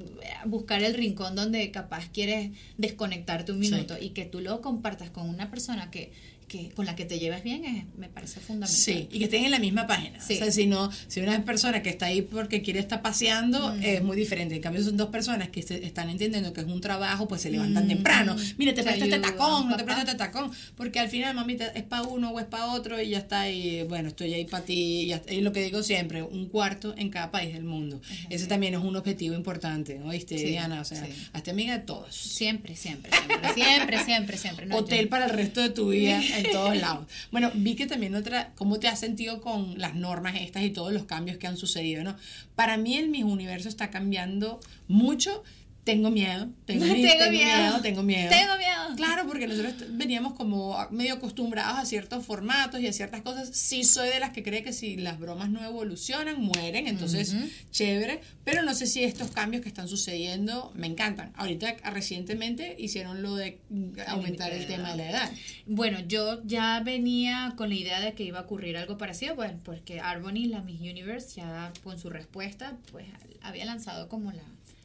buscar 0.46 0.82
el 0.82 0.94
rincón 0.94 1.34
donde 1.34 1.70
capaz 1.70 2.08
quieres 2.10 2.50
desconectarte 2.78 3.52
un 3.52 3.58
minuto 3.58 3.96
y 4.00 4.10
que 4.10 4.24
tú 4.24 4.40
lo 4.40 4.60
compartas 4.60 5.10
con 5.10 5.28
una 5.28 5.50
persona 5.50 5.90
que, 5.90 6.12
que 6.48 6.70
con 6.70 6.86
la 6.86 6.94
que 6.96 7.04
te 7.04 7.18
lleves 7.18 7.42
bien 7.42 7.64
es, 7.64 7.84
me 7.96 8.08
parece 8.08 8.40
fundamental. 8.40 8.68
Sí, 8.76 9.08
y 9.12 9.18
que 9.18 9.24
estén 9.24 9.44
en 9.44 9.50
la 9.50 9.58
misma 9.58 9.86
página. 9.86 10.20
Sí. 10.20 10.34
O 10.34 10.36
sea, 10.38 10.50
si 10.52 10.66
no, 10.66 10.90
si 11.08 11.20
una 11.20 11.44
persona 11.44 11.82
que 11.82 11.90
está 11.90 12.06
ahí 12.06 12.22
porque 12.22 12.62
quiere 12.62 12.80
estar 12.80 13.02
paseando, 13.02 13.74
es 13.82 14.02
muy 14.02 14.16
diferente. 14.16 14.54
En 14.56 14.62
cambio, 14.62 14.82
son 14.82 14.96
dos 14.96 15.08
personas 15.08 15.48
que 15.48 15.62
se- 15.62 15.84
están 15.84 16.10
entendiendo 16.10 16.52
que 16.52 16.60
es 16.62 16.66
un 16.66 16.80
trabajo, 16.80 17.26
pues 17.28 17.42
se 17.42 17.50
levantan 17.50 17.88
temprano. 17.88 18.36
Mira, 18.58 18.74
te 18.74 18.82
presto 18.82 19.04
este 19.04 19.18
tacón, 19.18 19.68
no 19.68 19.76
te 19.76 19.84
presto 19.84 20.02
este 20.02 20.14
tacón. 20.16 20.50
Porque 20.76 20.98
al 21.00 21.08
final, 21.08 21.34
mamita, 21.34 21.66
es 21.68 21.82
para 21.82 22.02
uno 22.02 22.30
o 22.30 22.38
es 22.40 22.46
para 22.46 22.66
otro 22.72 23.00
y 23.00 23.10
ya 23.10 23.18
está. 23.18 23.50
Y 23.50 23.82
bueno, 23.84 24.08
estoy 24.08 24.34
ahí 24.34 24.44
para 24.44 24.64
ti. 24.64 25.12
Y. 25.28 25.34
Y 25.34 25.40
lo 25.40 25.52
que 25.52 25.62
digo 25.62 25.82
siempre, 25.82 26.22
un 26.22 26.46
cuarto 26.48 26.94
en 26.96 27.10
cada 27.10 27.30
país 27.30 27.52
del 27.54 27.64
mundo. 27.64 28.00
Ese 28.30 28.46
también 28.46 28.74
es 28.74 28.80
un 28.80 28.96
objetivo 28.96 29.34
importante, 29.34 30.00
¿oíste, 30.02 30.38
Sí, 30.38 30.44
Diana? 30.46 30.80
O 30.80 30.84
sea, 30.84 31.04
sí. 31.04 31.12
hazte 31.32 31.50
amiga 31.50 31.78
de 31.78 31.84
todos. 31.84 32.14
Siempre, 32.14 32.76
siempre, 32.76 33.10
siempre, 33.12 33.54
siempre, 33.54 34.04
siempre, 34.04 34.38
siempre. 34.38 34.66
No, 34.66 34.76
Hotel 34.76 35.04
yo- 35.04 35.10
para 35.10 35.24
el 35.26 35.30
resto 35.30 35.60
de 35.60 35.70
tu 35.70 35.88
vida 35.90 36.20
en 36.36 36.50
todos 36.50 36.76
lados. 36.76 37.06
Bueno, 37.30 37.50
vi 37.54 37.74
que 37.74 37.86
también 37.86 38.14
otra, 38.14 38.52
¿cómo 38.56 38.78
te 38.78 38.88
has 38.88 39.00
sentido 39.00 39.40
con 39.40 39.78
las 39.78 39.94
normas 39.94 40.34
estas 40.36 40.62
y 40.62 40.70
todos 40.70 40.92
los 40.92 41.04
cambios 41.04 41.38
que 41.38 41.46
han 41.46 41.56
sucedido, 41.56 42.04
no? 42.04 42.16
Para 42.54 42.76
mí 42.76 42.96
el 42.96 43.08
Miss 43.08 43.24
Universo 43.24 43.68
está 43.68 43.90
cambiando 43.90 44.60
mucho. 44.88 45.42
Tengo 45.84 46.10
miedo, 46.10 46.48
tengo, 46.64 46.84
Tengo 46.86 46.94
tengo 46.94 47.30
miedo. 47.30 47.30
miedo, 47.30 47.80
tengo 47.82 48.02
miedo. 48.02 48.30
Tengo 48.30 48.56
miedo. 48.56 48.73
Claro, 48.96 49.26
porque 49.26 49.46
nosotros 49.46 49.74
veníamos 49.90 50.34
como 50.34 50.76
medio 50.90 51.14
acostumbrados 51.14 51.78
a 51.78 51.84
ciertos 51.84 52.24
formatos 52.24 52.80
y 52.80 52.86
a 52.86 52.92
ciertas 52.92 53.22
cosas. 53.22 53.50
Sí 53.52 53.84
soy 53.84 54.08
de 54.08 54.20
las 54.20 54.30
que 54.30 54.42
cree 54.42 54.62
que 54.62 54.72
si 54.72 54.96
las 54.96 55.18
bromas 55.18 55.50
no 55.50 55.64
evolucionan, 55.64 56.40
mueren, 56.40 56.86
entonces 56.86 57.34
chévere, 57.70 58.20
pero 58.44 58.62
no 58.62 58.74
sé 58.74 58.86
si 58.86 59.04
estos 59.04 59.30
cambios 59.30 59.62
que 59.62 59.68
están 59.68 59.88
sucediendo 59.88 60.72
me 60.74 60.86
encantan. 60.86 61.32
Ahorita 61.36 61.74
recientemente 61.90 62.76
hicieron 62.78 63.22
lo 63.22 63.36
de 63.36 63.58
mm, 63.70 63.92
aumentar 64.08 64.52
el 64.52 64.66
tema 64.66 64.90
de 64.92 64.96
la 64.96 65.10
edad. 65.10 65.32
Bueno, 65.66 66.00
yo 66.00 66.42
ya 66.44 66.80
venía 66.80 67.54
con 67.56 67.68
la 67.68 67.74
idea 67.74 68.00
de 68.00 68.14
que 68.14 68.24
iba 68.24 68.40
a 68.40 68.42
ocurrir 68.42 68.76
algo 68.76 68.98
parecido, 68.98 69.34
pues 69.34 69.52
porque 69.64 70.00
Arbony, 70.00 70.46
la 70.46 70.62
Miss 70.62 70.80
Universe, 70.80 71.36
ya 71.36 71.72
con 71.82 71.98
su 71.98 72.10
respuesta, 72.10 72.76
pues 72.92 73.06
había 73.42 73.64
lanzado 73.64 74.08
como 74.08 74.32
la, 74.32 74.44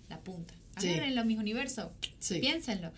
la 0.09 0.19
punta. 0.19 0.53
Agárrenlo, 0.87 1.25
Miss 1.25 1.37
Universo, 1.39 1.91
Sí. 2.19 2.39
piénsenlo. 2.39 2.91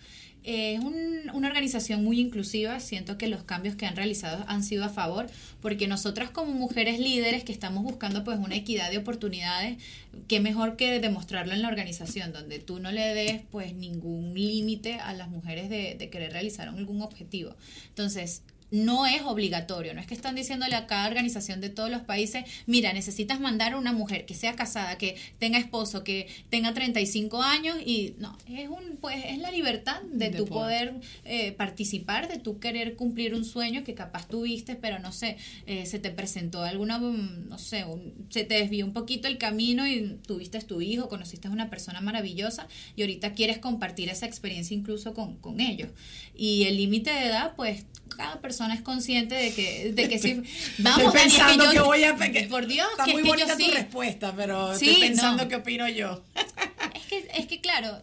Eh, 0.44 0.74
Es 0.74 0.80
un- 0.80 1.30
una 1.34 1.46
organización 1.46 2.02
muy 2.02 2.18
inclusiva, 2.18 2.80
siento 2.80 3.16
que 3.16 3.28
los 3.28 3.44
cambios 3.44 3.76
que 3.76 3.86
han 3.86 3.94
realizado 3.94 4.44
han 4.48 4.64
sido 4.64 4.84
a 4.84 4.88
favor, 4.88 5.28
porque 5.60 5.86
nosotras 5.86 6.30
como 6.30 6.52
mujeres 6.52 6.98
líderes 6.98 7.44
que 7.44 7.52
estamos 7.52 7.84
buscando 7.84 8.24
pues 8.24 8.40
una 8.40 8.56
equidad 8.56 8.90
de 8.90 8.98
oportunidades, 8.98 9.78
qué 10.26 10.40
mejor 10.40 10.74
que 10.76 10.98
demostrarlo 10.98 11.52
en 11.52 11.62
la 11.62 11.68
organización, 11.68 12.32
donde 12.32 12.58
tú 12.58 12.80
no 12.80 12.90
le 12.90 13.14
des 13.14 13.42
pues 13.52 13.72
ningún 13.74 14.34
límite 14.34 14.94
a 14.94 15.12
las 15.14 15.28
mujeres 15.28 15.70
de, 15.70 15.94
de 15.96 16.10
querer 16.10 16.32
realizar 16.32 16.66
algún 16.66 17.02
objetivo. 17.02 17.54
Entonces, 17.90 18.42
no 18.72 19.06
es 19.06 19.22
obligatorio, 19.22 19.94
no 19.94 20.00
es 20.00 20.06
que 20.08 20.14
están 20.14 20.34
diciéndole 20.34 20.74
a 20.74 20.86
cada 20.88 21.06
organización 21.06 21.60
de 21.60 21.68
todos 21.68 21.90
los 21.90 22.02
países, 22.02 22.44
mira, 22.66 22.92
necesitas 22.92 23.38
mandar 23.38 23.74
a 23.74 23.76
una 23.78 23.92
mujer 23.92 24.26
que 24.26 24.34
sea 24.34 24.56
casada, 24.56 24.98
que 24.98 25.14
tenga 25.38 25.58
esposo, 25.58 26.02
que 26.02 26.26
tenga 26.50 26.74
35 26.74 27.40
años 27.42 27.76
y 27.84 28.14
no, 28.18 28.36
es 28.48 28.68
un 28.68 28.96
pues 29.00 29.22
es 29.26 29.38
la 29.38 29.50
libertad 29.50 30.00
de, 30.10 30.30
De 30.30 30.38
tu 30.38 30.46
poder. 30.46 30.90
poder 30.94 31.00
eh, 31.24 31.52
participar, 31.52 32.28
de 32.28 32.38
tu 32.38 32.58
querer 32.58 32.96
cumplir 32.96 33.34
un 33.34 33.44
sueño 33.44 33.84
que 33.84 33.92
capaz 33.94 34.26
tuviste, 34.26 34.74
pero 34.74 34.98
no 34.98 35.12
sé, 35.12 35.36
eh, 35.66 35.84
se 35.84 35.98
te 35.98 36.10
presentó 36.10 36.62
alguna, 36.64 36.98
mm, 36.98 37.48
no 37.50 37.58
sé, 37.58 37.84
un- 37.84 38.26
se 38.30 38.44
te 38.44 38.54
desvió 38.54 38.86
un 38.86 38.94
poquito 38.94 39.28
el 39.28 39.36
camino 39.36 39.86
y 39.86 40.18
tuviste 40.26 40.58
tu 40.62 40.80
hijo, 40.80 41.10
conociste 41.10 41.46
a 41.48 41.50
una 41.50 41.68
persona 41.68 42.00
maravillosa 42.00 42.66
y 42.96 43.02
ahorita 43.02 43.34
quieres 43.34 43.58
compartir 43.58 44.08
esa 44.08 44.24
experiencia 44.24 44.74
incluso 44.74 45.12
con, 45.12 45.36
con 45.36 45.60
ellos. 45.60 45.90
Y 46.34 46.62
el 46.64 46.78
límite 46.78 47.10
de 47.10 47.26
edad, 47.26 47.54
pues 47.54 47.84
cada 48.16 48.40
persona 48.40 48.61
es 48.70 48.82
consciente 48.82 49.34
de 49.34 49.52
que, 49.52 49.92
de 49.92 50.08
que 50.08 50.18
sí. 50.18 50.42
Vamos, 50.78 50.98
estoy 51.06 51.12
que 51.12 51.18
pensando 51.18 51.68
que, 51.70 51.76
yo- 51.76 51.84
voy 51.84 52.04
a... 52.04 52.14
que- 52.16 52.44
por 52.44 52.66
Dios, 52.66 52.86
está 52.92 53.04
que 53.04 53.12
muy 53.12 53.22
es 53.22 53.24
que 53.24 53.28
yo 53.40 53.44
bonita 53.46 53.56
sí. 53.56 53.66
tu 53.70 53.74
respuesta, 53.74 54.34
pero 54.36 54.78
Sí, 54.78 54.90
estoy 54.90 55.08
pensando 55.08 55.42
no. 55.44 55.48
qué 55.48 55.56
opino 55.56 55.88
yo. 55.88 56.22
Es 56.94 57.06
que, 57.08 57.28
es 57.38 57.46
que 57.46 57.60
claro, 57.60 58.00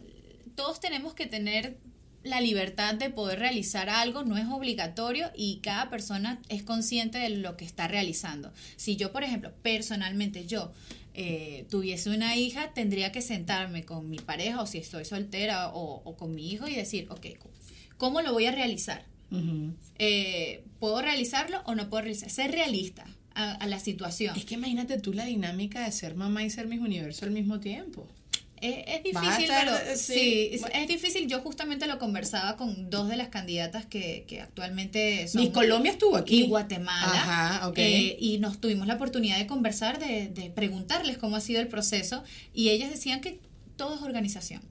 todos 0.56 0.80
tenemos 0.80 1.14
que 1.14 1.26
tener 1.26 1.78
la 2.24 2.42
libertad 2.42 2.94
de 2.96 3.10
poder 3.10 3.40
realizar 3.40 3.90
algo, 3.90 4.24
no 4.24 4.38
es 4.38 4.46
obligatorio 4.48 5.32
y 5.36 5.60
cada 5.64 5.90
persona 5.90 6.40
es 6.50 6.62
consciente 6.64 7.18
de 7.18 7.30
lo 7.30 7.56
que 7.58 7.66
está 7.66 7.88
realizando. 7.88 8.52
Si 8.76 8.98
yo, 8.98 9.12
por 9.12 9.24
ejemplo, 9.24 9.52
personalmente 9.64 10.46
yo 10.46 10.72
eh, 11.16 11.66
tuviese 11.72 12.10
una 12.12 12.36
hija, 12.36 12.72
tendría 12.74 13.12
que 13.12 13.22
sentarme 13.22 13.84
con 13.84 14.10
mi 14.10 14.20
pareja 14.20 14.62
o 14.62 14.68
si 14.68 14.78
estoy 14.78 15.06
soltera 15.06 15.70
o, 15.70 16.02
o 16.04 16.18
con 16.18 16.36
mi 16.36 16.52
hijo 16.52 16.68
y 16.68 16.76
decir, 16.76 17.08
ok, 17.10 17.26
¿cómo 17.98 18.22
lo 18.22 18.32
voy 18.34 18.46
a 18.46 18.52
realizar? 18.52 19.06
Eh, 19.98 20.64
¿Puedo 20.80 21.02
realizarlo 21.02 21.62
o 21.66 21.76
no 21.76 21.90
puedo 21.90 22.04
realizar? 22.04 22.30
Ser 22.30 22.52
realista 22.52 23.06
a, 23.34 23.52
a 23.52 23.68
la 23.68 23.80
situación. 23.80 24.36
Es 24.38 24.46
que 24.46 24.56
imagínate 24.56 25.00
tú 25.00 25.14
la 25.14 25.26
dinámica 25.26 25.84
de 25.84 25.92
ser 25.92 26.16
mamá 26.16 26.44
y 26.44 26.50
ser 26.50 26.68
Miss 26.68 26.80
Universo 26.80 27.26
al 27.26 27.32
mismo 27.32 27.60
tiempo. 27.60 28.08
Es, 28.62 29.04
difícil, 29.04 29.44
estar, 29.44 29.66
pero 29.66 29.98
sí. 29.98 30.50
es, 30.52 30.64
es 30.74 30.88
difícil. 30.88 31.28
Yo 31.28 31.40
justamente 31.40 31.88
lo 31.88 31.98
conversaba 31.98 32.58
con 32.58 32.90
dos 32.90 33.08
de 33.08 33.16
las 33.16 33.30
candidatas 33.30 33.86
que, 33.86 34.26
que 34.28 34.42
actualmente 34.42 35.28
son 35.30 35.44
Miss 35.44 35.52
Colombia 35.52 35.94
estuvo 35.94 36.18
aquí. 36.18 36.44
y 36.44 36.48
Guatemala. 36.48 37.08
Ajá, 37.14 37.70
ok. 37.70 37.78
eh, 37.78 38.18
y 38.20 38.40
nos 38.40 38.60
tuvimos 38.60 38.86
la 38.86 38.96
oportunidad 38.96 39.38
de 39.38 39.48
conversar, 39.48 39.98
de, 40.00 40.28
de 40.28 40.50
preguntarles 40.50 41.18
cómo 41.18 41.38
ha 41.38 41.42
sido 41.42 41.62
el 41.62 41.70
proceso. 41.70 42.24
Y 42.54 42.70
ellas 42.70 42.90
decían 42.90 43.22
que 43.22 43.40
todo 43.78 43.96
es 43.96 44.02
organización. 44.02 44.62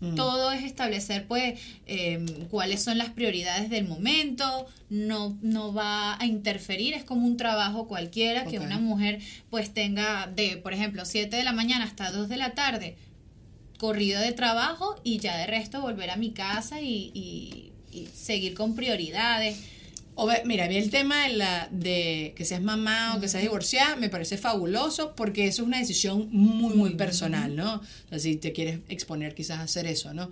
Mm. 0.00 0.14
Todo 0.14 0.52
es 0.52 0.62
establecer, 0.62 1.26
pues, 1.26 1.58
eh, 1.86 2.24
cuáles 2.50 2.82
son 2.82 2.98
las 2.98 3.10
prioridades 3.10 3.70
del 3.70 3.86
momento. 3.88 4.66
No, 4.90 5.38
no 5.42 5.72
va 5.72 6.18
a 6.20 6.26
interferir. 6.26 6.92
Es 6.94 7.02
como 7.04 7.26
un 7.26 7.36
trabajo 7.36 7.88
cualquiera 7.88 8.44
que 8.44 8.58
una 8.66 8.78
mujer, 8.78 9.20
pues, 9.50 9.72
tenga 9.72 10.26
de, 10.26 10.58
por 10.58 10.74
ejemplo, 10.74 11.04
7 11.04 11.36
de 11.36 11.44
la 11.44 11.52
mañana 11.52 11.84
hasta 11.84 12.10
2 12.12 12.28
de 12.28 12.36
la 12.36 12.50
tarde 12.54 12.96
corrido 13.78 14.20
de 14.20 14.32
trabajo 14.32 14.98
y 15.04 15.18
ya 15.18 15.36
de 15.36 15.46
resto 15.46 15.80
volver 15.82 16.10
a 16.10 16.16
mi 16.16 16.30
casa 16.30 16.80
y, 16.80 17.10
y- 17.14 17.72
y 17.92 18.06
seguir 18.14 18.54
con 18.54 18.74
prioridades. 18.74 19.58
O 20.18 20.26
mira, 20.46 20.64
a 20.64 20.68
mí 20.68 20.76
el 20.78 20.88
tema 20.88 21.28
de, 21.28 21.34
la, 21.34 21.68
de 21.70 22.32
que 22.34 22.46
seas 22.46 22.62
mamá 22.62 23.14
o 23.14 23.20
que 23.20 23.28
seas 23.28 23.42
divorciada 23.42 23.96
me 23.96 24.08
parece 24.08 24.38
fabuloso 24.38 25.14
porque 25.14 25.46
eso 25.46 25.60
es 25.62 25.68
una 25.68 25.78
decisión 25.78 26.28
muy, 26.32 26.74
muy 26.74 26.94
personal, 26.94 27.54
¿no? 27.54 27.74
O 27.76 28.08
sea, 28.08 28.18
si 28.18 28.36
te 28.36 28.54
quieres 28.54 28.80
exponer 28.88 29.34
quizás 29.34 29.58
a 29.58 29.64
hacer 29.64 29.86
eso, 29.86 30.14
¿no? 30.14 30.30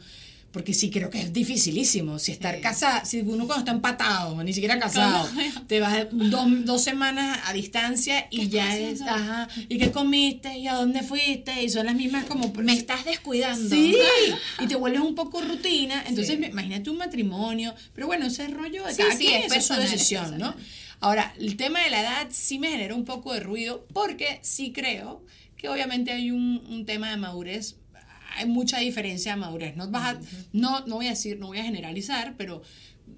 Porque 0.55 0.73
sí 0.73 0.89
creo 0.89 1.11
que 1.11 1.21
es 1.21 1.33
dificilísimo. 1.33 2.19
Si 2.21 2.31
estar 2.31 2.55
Sí. 2.55 2.61
casada, 2.63 3.05
si 3.05 3.21
uno 3.23 3.45
cuando 3.47 3.59
está 3.59 3.73
empatado, 3.73 4.41
ni 4.45 4.53
siquiera 4.55 4.79
casado, 4.79 5.29
te 5.67 5.81
vas 5.81 6.07
dos, 6.13 6.47
dos 6.65 6.81
semanas 6.81 7.41
a 7.45 7.53
distancia 7.53 8.29
y 8.31 8.39
¿Qué 8.39 8.49
ya 8.51 8.79
es, 8.79 9.03
ajá, 9.03 9.49
¿y 9.69 9.79
qué 9.79 9.91
comiste? 9.91 10.57
¿Y 10.57 10.69
a 10.69 10.75
dónde 10.75 11.03
fuiste? 11.03 11.61
Y 11.65 11.69
son 11.69 11.87
las 11.87 11.97
mismas 11.97 12.25
como... 12.27 12.53
Me 12.55 12.73
estás 12.73 13.05
descuidando. 13.05 13.69
Sí, 13.69 13.97
y 14.61 14.67
te 14.69 14.77
vuelves 14.77 15.01
un 15.01 15.17
poco 15.17 15.41
rutina. 15.43 16.05
Entonces, 16.07 16.39
Sí. 16.39 16.45
imagínate 16.47 16.89
un 16.89 16.99
matrimonio. 16.99 17.75
Pero 17.93 18.07
bueno, 18.07 18.27
ese 18.27 18.47
rollo 18.47 18.87
de 18.87 18.95
Sí, 18.95 19.03
cada 19.03 19.17
sí, 19.17 19.27
quien, 19.27 19.43
es 19.43 19.49
su 19.49 19.55
personal, 19.55 19.85
es 19.85 19.91
decisión, 19.91 20.39
¿no? 20.39 20.55
Ahora, 21.01 21.35
el 21.39 21.57
tema 21.57 21.81
de 21.83 21.91
la 21.91 22.01
edad 22.01 22.29
sí 22.31 22.61
me 22.61 22.69
genera 22.71 22.95
un 22.95 23.05
poco 23.05 23.35
de 23.35 23.41
ruido 23.41 23.87
porque 23.93 24.39
sí 24.43 24.73
creo 24.73 25.25
que 25.57 25.69
obviamente 25.69 26.13
hay 26.13 26.31
un, 26.31 26.65
un 26.69 26.87
tema 26.87 27.11
de 27.11 27.17
madurez. 27.17 27.75
Hay 28.37 28.47
mucha 28.47 28.79
diferencia 28.79 29.33
de 29.35 29.41
madurez. 29.41 29.77
No, 29.77 29.91
vas 29.91 30.17
a- 30.17 30.21
no, 30.53 30.87
no 30.87 30.97
voy 30.97 31.07
a 31.07 31.11
decir, 31.11 31.39
no 31.39 31.47
voy 31.49 31.59
a 31.59 31.65
generalizar, 31.65 32.35
pero 32.37 32.63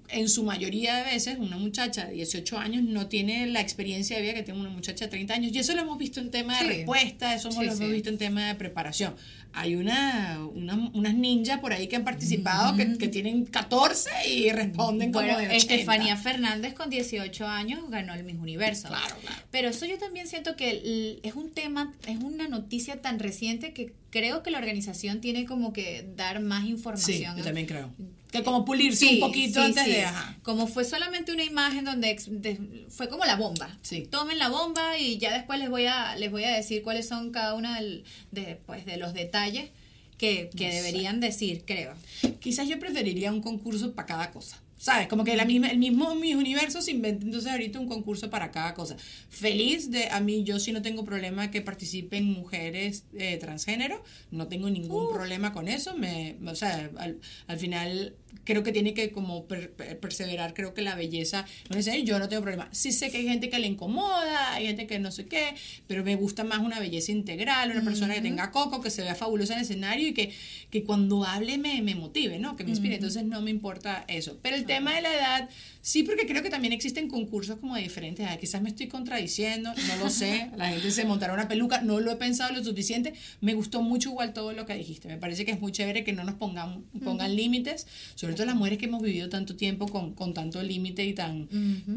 en 0.09 0.29
su 0.29 0.43
mayoría 0.43 0.95
de 0.97 1.03
veces 1.03 1.37
una 1.39 1.57
muchacha 1.57 2.05
de 2.05 2.13
18 2.13 2.57
años 2.57 2.83
no 2.83 3.07
tiene 3.07 3.45
la 3.47 3.59
experiencia 3.61 4.15
de 4.15 4.21
vida 4.23 4.33
que 4.33 4.43
tiene 4.43 4.59
una 4.59 4.69
muchacha 4.69 5.05
de 5.05 5.11
30 5.11 5.33
años. 5.33 5.51
Y 5.53 5.59
eso 5.59 5.73
lo 5.75 5.81
hemos 5.81 5.97
visto 5.97 6.19
en 6.19 6.31
tema 6.31 6.53
de 6.57 6.61
Sí. 6.61 6.67
respuesta, 6.77 7.33
eso 7.35 7.51
Sí, 7.51 7.57
lo 7.57 7.63
hemos 7.63 7.77
sí. 7.77 7.91
visto 7.91 8.09
en 8.09 8.17
tema 8.17 8.47
de 8.47 8.55
preparación. 8.55 9.15
Hay 9.53 9.75
una, 9.75 10.39
una- 10.53 10.91
unas 10.93 11.15
ninjas 11.15 11.59
por 11.59 11.73
ahí 11.73 11.87
que 11.87 11.95
han 11.95 12.03
participado 12.03 12.75
que, 12.77 12.97
que 12.97 13.07
tienen 13.07 13.45
14 13.45 14.09
y 14.29 14.49
responden 14.51 15.11
como 15.11 15.25
de 15.25 15.33
80. 15.33 15.55
Estefanía 15.55 16.15
Fernández 16.15 16.73
con 16.73 16.89
18 16.89 17.47
años 17.47 17.89
ganó 17.89 18.13
el 18.13 18.23
Miss 18.23 18.35
Universo. 18.37 18.87
Claro, 18.89 19.15
claro. 19.21 19.41
Pero 19.51 19.69
eso 19.69 19.85
yo 19.85 19.97
también 19.97 20.27
siento 20.27 20.55
que 20.55 21.19
es 21.23 21.35
un 21.35 21.51
tema, 21.51 21.93
es 22.07 22.17
una 22.23 22.47
noticia 22.47 23.01
tan 23.01 23.19
reciente 23.19 23.73
que 23.73 23.93
creo 24.09 24.43
que 24.43 24.51
la 24.51 24.59
organización 24.59 25.21
tiene 25.21 25.45
como 25.45 25.73
que 25.73 26.07
dar 26.15 26.39
más 26.39 26.63
Sí, 26.63 26.69
información. 26.69 27.37
yo 27.37 27.43
también 27.43 27.67
creo. 27.67 27.93
Que 28.31 28.43
como 28.43 28.65
pulirse 28.65 29.07
Sí, 29.07 29.13
un 29.15 29.19
poquito 29.21 29.59
sí, 29.61 29.65
antes 29.67 29.83
sí. 29.85 29.91
de... 29.91 30.03
Ajá. 30.03 30.37
Como 30.43 30.67
fue 30.67 30.83
solamente 30.83 31.31
una 31.31 31.43
imagen 31.43 31.85
donde 31.85 32.09
ex- 32.11 32.27
de- 32.29 32.85
fue 32.89 33.07
como 33.09 33.23
la 33.25 33.35
bomba. 33.37 33.77
Tomen 34.11 34.37
la 34.37 34.49
bomba 34.49 34.97
y 34.97 35.17
ya 35.17 35.33
después 35.33 35.59
les 35.59 35.69
voy 35.69 35.85
a 35.85 36.15
les 36.17 36.29
voy 36.29 36.43
a 36.43 36.49
decir 36.55 36.81
cuáles 36.83 37.07
son 37.07 37.31
cada 37.31 37.53
uno 37.53 37.73
del- 37.73 38.03
de, 38.31 38.59
pues, 38.65 38.85
de 38.85 38.97
los 38.97 39.13
detalles 39.13 39.69
que, 40.17 40.49
que 40.57 40.69
deberían 40.71 41.19
decir, 41.19 41.63
creo. 41.65 41.93
Quizás 42.41 42.67
yo 42.67 42.79
preferiría 42.79 43.31
un 43.31 43.41
concurso 43.41 43.93
para 43.93 44.05
cada 44.07 44.31
cosa. 44.31 44.61
¿Sabes? 44.77 45.07
Como 45.07 45.23
que 45.23 45.35
la 45.35 45.45
misma, 45.45 45.69
el 45.69 45.79
mismo 45.79 46.13
mis 46.15 46.35
universo 46.35 46.81
se 46.81 46.91
inventa 46.91 47.25
entonces 47.25 47.51
ahorita 47.51 47.79
un 47.79 47.87
concurso 47.87 48.29
para 48.29 48.51
cada 48.51 48.73
cosa. 48.73 48.95
Feliz 49.29 49.89
de, 49.89 50.09
a 50.09 50.19
mí 50.19 50.43
yo 50.43 50.59
sí 50.59 50.71
no 50.71 50.81
tengo 50.81 51.03
problema 51.03 51.49
que 51.49 51.61
participen 51.61 52.25
mujeres 52.25 53.05
eh, 53.17 53.37
transgénero, 53.37 54.03
no 54.31 54.47
tengo 54.47 54.69
ningún 54.69 55.11
problema 55.11 55.51
con 55.51 55.67
eso, 55.67 55.95
me, 55.97 56.37
o 56.45 56.55
sea, 56.55 56.91
al, 56.97 57.19
al 57.47 57.57
final 57.57 58.15
creo 58.47 58.63
que 58.63 58.71
tiene 58.71 58.93
que 58.93 59.11
como 59.11 59.45
per- 59.45 59.71
per- 59.73 59.99
perseverar, 59.99 60.53
creo 60.53 60.73
que 60.73 60.81
la 60.81 60.95
belleza, 60.95 61.45
no 61.69 61.81
sé, 61.81 62.03
yo 62.03 62.17
no 62.17 62.29
tengo 62.29 62.41
problema. 62.41 62.69
Sí 62.71 62.93
sé 62.93 63.11
que 63.11 63.17
hay 63.17 63.27
gente 63.27 63.49
que 63.49 63.59
le 63.59 63.67
incomoda, 63.67 64.53
hay 64.53 64.67
gente 64.67 64.87
que 64.87 64.99
no 64.99 65.11
sé 65.11 65.25
qué, 65.25 65.53
pero 65.85 66.03
me 66.05 66.15
gusta 66.15 66.45
más 66.45 66.59
una 66.59 66.79
belleza 66.79 67.11
integral, 67.11 67.71
una 67.71 67.83
persona 67.83 68.13
que 68.15 68.21
tenga 68.21 68.51
coco, 68.51 68.79
que 68.81 68.89
se 68.89 69.01
vea 69.03 69.15
fabulosa 69.15 69.53
en 69.53 69.59
el 69.59 69.65
escenario 69.65 70.07
y 70.07 70.13
que, 70.13 70.31
que 70.71 70.83
cuando 70.85 71.25
hable 71.25 71.57
me, 71.57 71.81
me 71.81 71.93
motive, 71.95 72.39
¿no? 72.39 72.55
Que 72.55 72.63
me 72.63 72.69
inspire. 72.71 72.95
Entonces 72.95 73.23
no 73.25 73.41
me 73.41 73.51
importa 73.51 74.05
eso. 74.07 74.39
Pero 74.41 74.55
el 74.55 74.65
tema 74.65 74.95
de 74.95 75.01
la 75.01 75.13
edad, 75.13 75.49
sí, 75.91 76.03
porque 76.03 76.25
creo 76.27 76.43
que 76.43 76.49
también 76.49 76.73
existen 76.73 77.07
concursos 77.07 77.59
como 77.59 77.75
de 77.75 77.81
diferentes 77.81 78.21
edades. 78.23 78.39
Quizás 78.39 78.61
me 78.61 78.67
estoy 78.69 78.87
contradiciendo, 78.87 79.71
no 79.87 79.95
lo 80.03 80.09
sé. 80.09 80.49
La 80.57 80.67
gente 80.69 80.91
se 80.91 81.05
montará 81.05 81.33
una 81.33 81.47
peluca, 81.47 81.79
no 81.81 81.99
lo 82.01 82.11
he 82.11 82.15
pensado 82.17 82.53
lo 82.53 82.61
suficiente. 82.63 83.13
Me 83.39 83.53
gustó 83.53 83.81
mucho 83.81 84.09
igual 84.09 84.33
todo 84.33 84.51
lo 84.51 84.65
que 84.65 84.73
dijiste. 84.75 85.07
Me 85.07 85.17
parece 85.17 85.45
que 85.45 85.51
es 85.51 85.61
muy 85.61 85.71
chévere 85.71 86.03
que 86.03 86.11
no 86.11 86.23
nos 86.25 86.35
pongan, 86.35 86.83
pongan 87.03 87.35
límites, 87.35 87.87
sobre 88.15 88.33
todo 88.33 88.45
las 88.45 88.55
mujeres 88.55 88.79
que 88.79 88.85
hemos 88.85 89.01
vivido 89.01 89.29
tanto 89.29 89.55
tiempo 89.55 89.87
con, 89.87 90.13
con 90.13 90.33
tanto 90.33 90.61
límite 90.61 91.05
y 91.05 91.13
tan... 91.13 91.47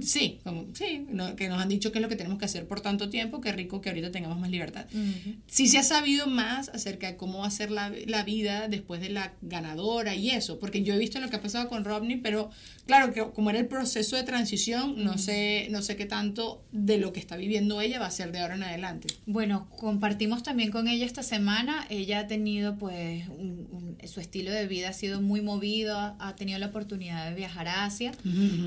Sí, 0.02 0.38
como, 0.44 0.66
sí, 0.74 1.06
no- 1.10 1.34
que 1.34 1.48
nos 1.48 1.60
han 1.60 1.68
dicho 1.68 1.90
que 1.90 1.98
es 1.98 2.02
lo 2.02 2.08
que 2.08 2.16
tenemos 2.16 2.38
que 2.38 2.44
hacer 2.44 2.66
por 2.68 2.80
tanto 2.80 3.10
tiempo, 3.10 3.40
qué 3.40 3.50
rico 3.52 3.80
que 3.80 3.88
ahorita 3.88 4.12
tengamos 4.12 4.38
más 4.38 4.50
libertad. 4.50 4.86
Sí 5.48 5.66
se 5.66 5.78
ha 5.78 5.82
sabido 5.82 6.26
más 6.28 6.68
acerca 6.68 7.08
de 7.08 7.16
cómo 7.16 7.40
va 7.40 7.46
a 7.48 7.50
ser 7.50 7.70
la, 7.72 7.92
la 8.06 8.22
vida 8.22 8.68
después 8.68 9.00
de 9.00 9.10
la 9.10 9.32
ganadora 9.42 10.14
y 10.14 10.30
eso, 10.30 10.58
porque 10.60 10.82
yo 10.82 10.94
he 10.94 10.98
visto 10.98 11.18
lo 11.20 11.28
que 11.28 11.36
ha 11.36 11.42
pasado 11.42 11.68
con 11.68 11.84
Rodney, 11.84 12.16
pero 12.18 12.50
claro 12.86 13.12
que 13.12 13.22
como 13.32 13.50
era 13.50 13.58
el 13.58 13.66
proceso 13.80 14.16
de 14.16 14.24
transición, 14.24 15.02
no 15.02 15.16
sé, 15.16 15.68
no 15.70 15.80
sé 15.80 15.96
qué 15.96 16.04
tanto 16.04 16.62
de 16.70 16.98
lo 16.98 17.12
que 17.14 17.20
está 17.20 17.36
viviendo 17.36 17.80
ella 17.80 17.98
va 17.98 18.06
a 18.06 18.10
ser 18.10 18.30
de 18.30 18.38
ahora 18.40 18.54
en 18.56 18.62
adelante. 18.62 19.08
Bueno, 19.26 19.68
compartimos 19.70 20.42
también 20.42 20.70
con 20.70 20.86
ella 20.86 21.06
esta 21.06 21.22
semana. 21.22 21.86
Ella 21.88 22.20
ha 22.20 22.26
tenido, 22.26 22.76
pues, 22.76 23.26
un- 23.28 23.68
un- 23.72 23.96
su 24.06 24.20
estilo 24.20 24.50
de 24.50 24.66
vida 24.66 24.90
ha 24.90 24.92
sido 24.92 25.22
muy 25.22 25.40
movido, 25.40 25.96
ha, 25.98 26.36
tenido 26.36 26.58
la 26.58 26.66
oportunidad 26.66 27.28
de 27.30 27.34
viajar 27.34 27.68
a 27.68 27.84
Asia. 27.86 28.12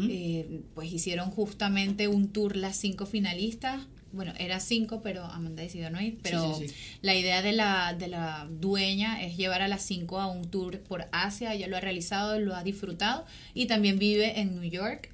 Eh, 0.10 0.62
pues 0.74 0.92
hicieron 0.92 1.30
justamente 1.30 2.08
un 2.08 2.30
tour 2.30 2.56
las 2.56 2.76
cinco 2.78 3.06
finalistas. 3.06 3.82
Bueno, 4.14 4.34
era 4.38 4.60
cinco, 4.60 5.02
pero 5.02 5.26
Amanda 5.26 5.64
decidió 5.64 5.90
no 5.90 6.00
ir. 6.02 6.20
Pero 6.24 6.56
sí, 6.56 6.70
sí. 6.70 6.76
la 7.02 7.16
idea 7.16 7.42
de 7.42 7.52
la, 7.52 7.94
de 7.94 8.08
la 8.08 8.48
dueña 8.50 9.22
es 9.24 9.36
llevar 9.36 9.62
a 9.62 9.68
las 9.68 9.82
cinco 9.82 10.20
a 10.22 10.28
un 10.28 10.50
tour 10.50 10.80
por 10.80 11.08
Asia. 11.12 11.54
Ella 11.54 11.68
lo 11.68 11.76
ha 11.76 11.82
realizado, 11.82 12.40
lo 12.40 12.56
ha 12.56 12.64
disfrutado 12.64 13.26
y 13.54 13.66
también 13.66 14.00
vive 14.00 14.40
en 14.40 14.56
New 14.56 14.70
York 14.70 15.14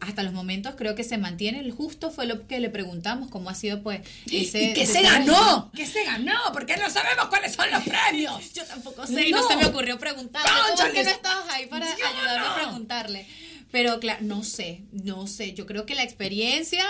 hasta 0.00 0.22
los 0.22 0.32
momentos 0.32 0.74
creo 0.76 0.94
que 0.94 1.04
se 1.04 1.18
mantiene. 1.18 1.68
Justo 1.70 2.10
fue 2.10 2.26
lo 2.26 2.46
que 2.46 2.58
le 2.58 2.70
preguntamos, 2.70 3.30
cómo 3.30 3.50
ha 3.50 3.54
sido 3.54 3.82
pues 3.82 4.00
ese... 4.30 4.62
¿Y 4.62 4.72
qué 4.72 4.86
se 4.86 5.02
ganó? 5.02 5.70
¿Qué 5.74 5.86
se 5.86 6.04
ganó? 6.04 6.34
Porque 6.52 6.76
no 6.76 6.88
sabemos 6.88 7.26
cuáles 7.26 7.54
son 7.54 7.70
los 7.70 7.82
premios. 7.84 8.52
Yo 8.54 8.64
tampoco 8.64 9.06
sé 9.06 9.28
y 9.28 9.32
no, 9.32 9.46
se 9.46 9.56
me 9.56 9.66
ocurrió 9.66 9.98
preguntarle. 9.98 10.48
¿Cómo 10.76 10.92
que 10.92 11.04
no 11.04 11.10
estabas 11.10 11.44
ahí 11.50 11.66
para 11.66 11.86
Yo 11.86 12.06
ayudarme 12.06 12.46
no. 12.46 12.52
a 12.52 12.54
preguntarle? 12.56 13.26
Pero 13.70 14.00
claro, 14.00 14.20
no 14.22 14.42
sé, 14.42 14.82
no 14.92 15.26
sé. 15.26 15.54
Yo 15.54 15.66
creo 15.66 15.86
que 15.86 15.94
la 15.94 16.02
experiencia, 16.02 16.84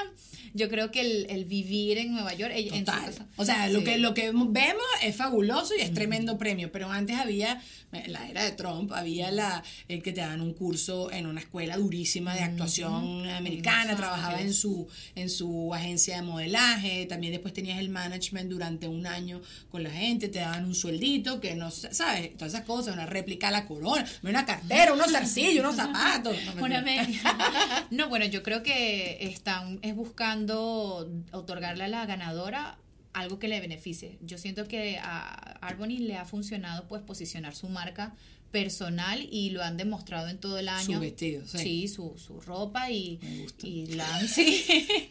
yo 0.55 0.69
creo 0.69 0.91
que 0.91 1.01
el, 1.03 1.27
el 1.29 1.45
vivir 1.45 1.99
en 1.99 2.13
Nueva 2.13 2.35
York... 2.35 2.53
en 2.55 2.85
Total. 2.85 3.15
O 3.37 3.45
sea, 3.45 3.69
lo 3.69 3.85
que, 3.85 3.99
lo 3.99 4.15
que 4.15 4.33
vemos 4.33 4.85
es 5.03 5.17
fabuloso 5.17 5.75
y 5.77 5.83
es 5.83 5.93
tremendo 5.93 6.39
premio, 6.39 6.73
pero 6.73 6.91
antes 6.91 7.17
había, 7.17 7.63
en 7.93 8.13
la 8.13 8.29
era 8.29 8.45
de 8.45 8.53
Trump, 8.53 8.93
había 8.93 9.31
la 9.31 9.63
el 9.89 10.03
que 10.03 10.13
te 10.13 10.21
dan 10.21 10.41
un 10.41 10.55
curso 10.55 11.11
en 11.11 11.27
una 11.27 11.41
escuela 11.41 11.77
durísima 11.77 12.35
de 12.35 12.43
actuación 12.43 13.29
americana, 13.29 13.97
trabajaba 13.97 14.41
en 14.41 14.53
su, 14.55 14.87
en 15.15 15.29
su 15.29 15.75
agencia 15.75 16.17
de 16.17 16.23
modelaje, 16.23 17.07
también 17.07 17.33
después 17.33 17.53
tenías 17.55 17.79
el 17.79 17.89
management 17.89 18.51
durante 18.51 18.87
un 18.89 19.07
año 19.07 19.41
con 19.71 19.83
la 19.83 19.91
gente, 19.91 20.29
te 20.29 20.39
daban 20.39 20.65
un 20.65 20.75
sueldito, 20.75 21.41
que 21.41 21.55
no, 21.55 21.71
¿sabes? 21.71 22.37
Todas 22.37 22.55
esas 22.55 22.65
cosas, 22.65 22.95
una 22.95 23.07
réplica 23.07 23.49
a 23.49 23.51
la 23.51 23.67
corona, 23.67 24.05
una 24.23 24.45
cartera, 24.47 24.93
unos 24.93 25.11
zarcillos, 25.11 25.65
unos 25.65 25.77
zapatos. 25.77 26.37
No, 26.57 26.65
Una 26.65 26.81
mentira. 26.81 27.07
media. 27.07 27.87
No, 27.91 28.09
bueno, 28.09 28.25
yo 28.27 28.43
creo 28.43 28.63
que 28.63 29.19
están 29.21 29.79
es 29.83 29.95
buscando 29.95 31.11
otorgarle 31.33 31.85
a 31.85 31.89
la 31.89 32.07
ganadora 32.07 32.79
algo 33.13 33.39
que 33.39 33.49
le 33.49 33.61
beneficie. 33.61 34.19
Yo 34.23 34.39
siento 34.39 34.67
que 34.69 34.99
a 34.99 35.59
Arbony 35.61 35.99
le 35.99 36.17
ha 36.17 36.25
funcionado 36.25 36.87
pues 36.89 37.03
posicionar 37.03 37.55
su 37.55 37.69
marca 37.69 38.15
personal 38.53 39.27
y 39.31 39.51
lo 39.51 39.63
han 39.63 39.77
demostrado 39.77 40.29
en 40.29 40.39
todo 40.39 40.59
el 40.59 40.69
año. 40.69 40.95
Su 40.97 41.01
vestido, 41.01 41.47
sí. 41.47 41.89
su, 41.89 42.15
su 42.19 42.41
ropa 42.41 42.91
y, 42.91 43.19
Me 43.23 43.43
gusta. 43.43 43.67
y 43.67 43.87
la 43.89 44.21
sí. 44.27 44.65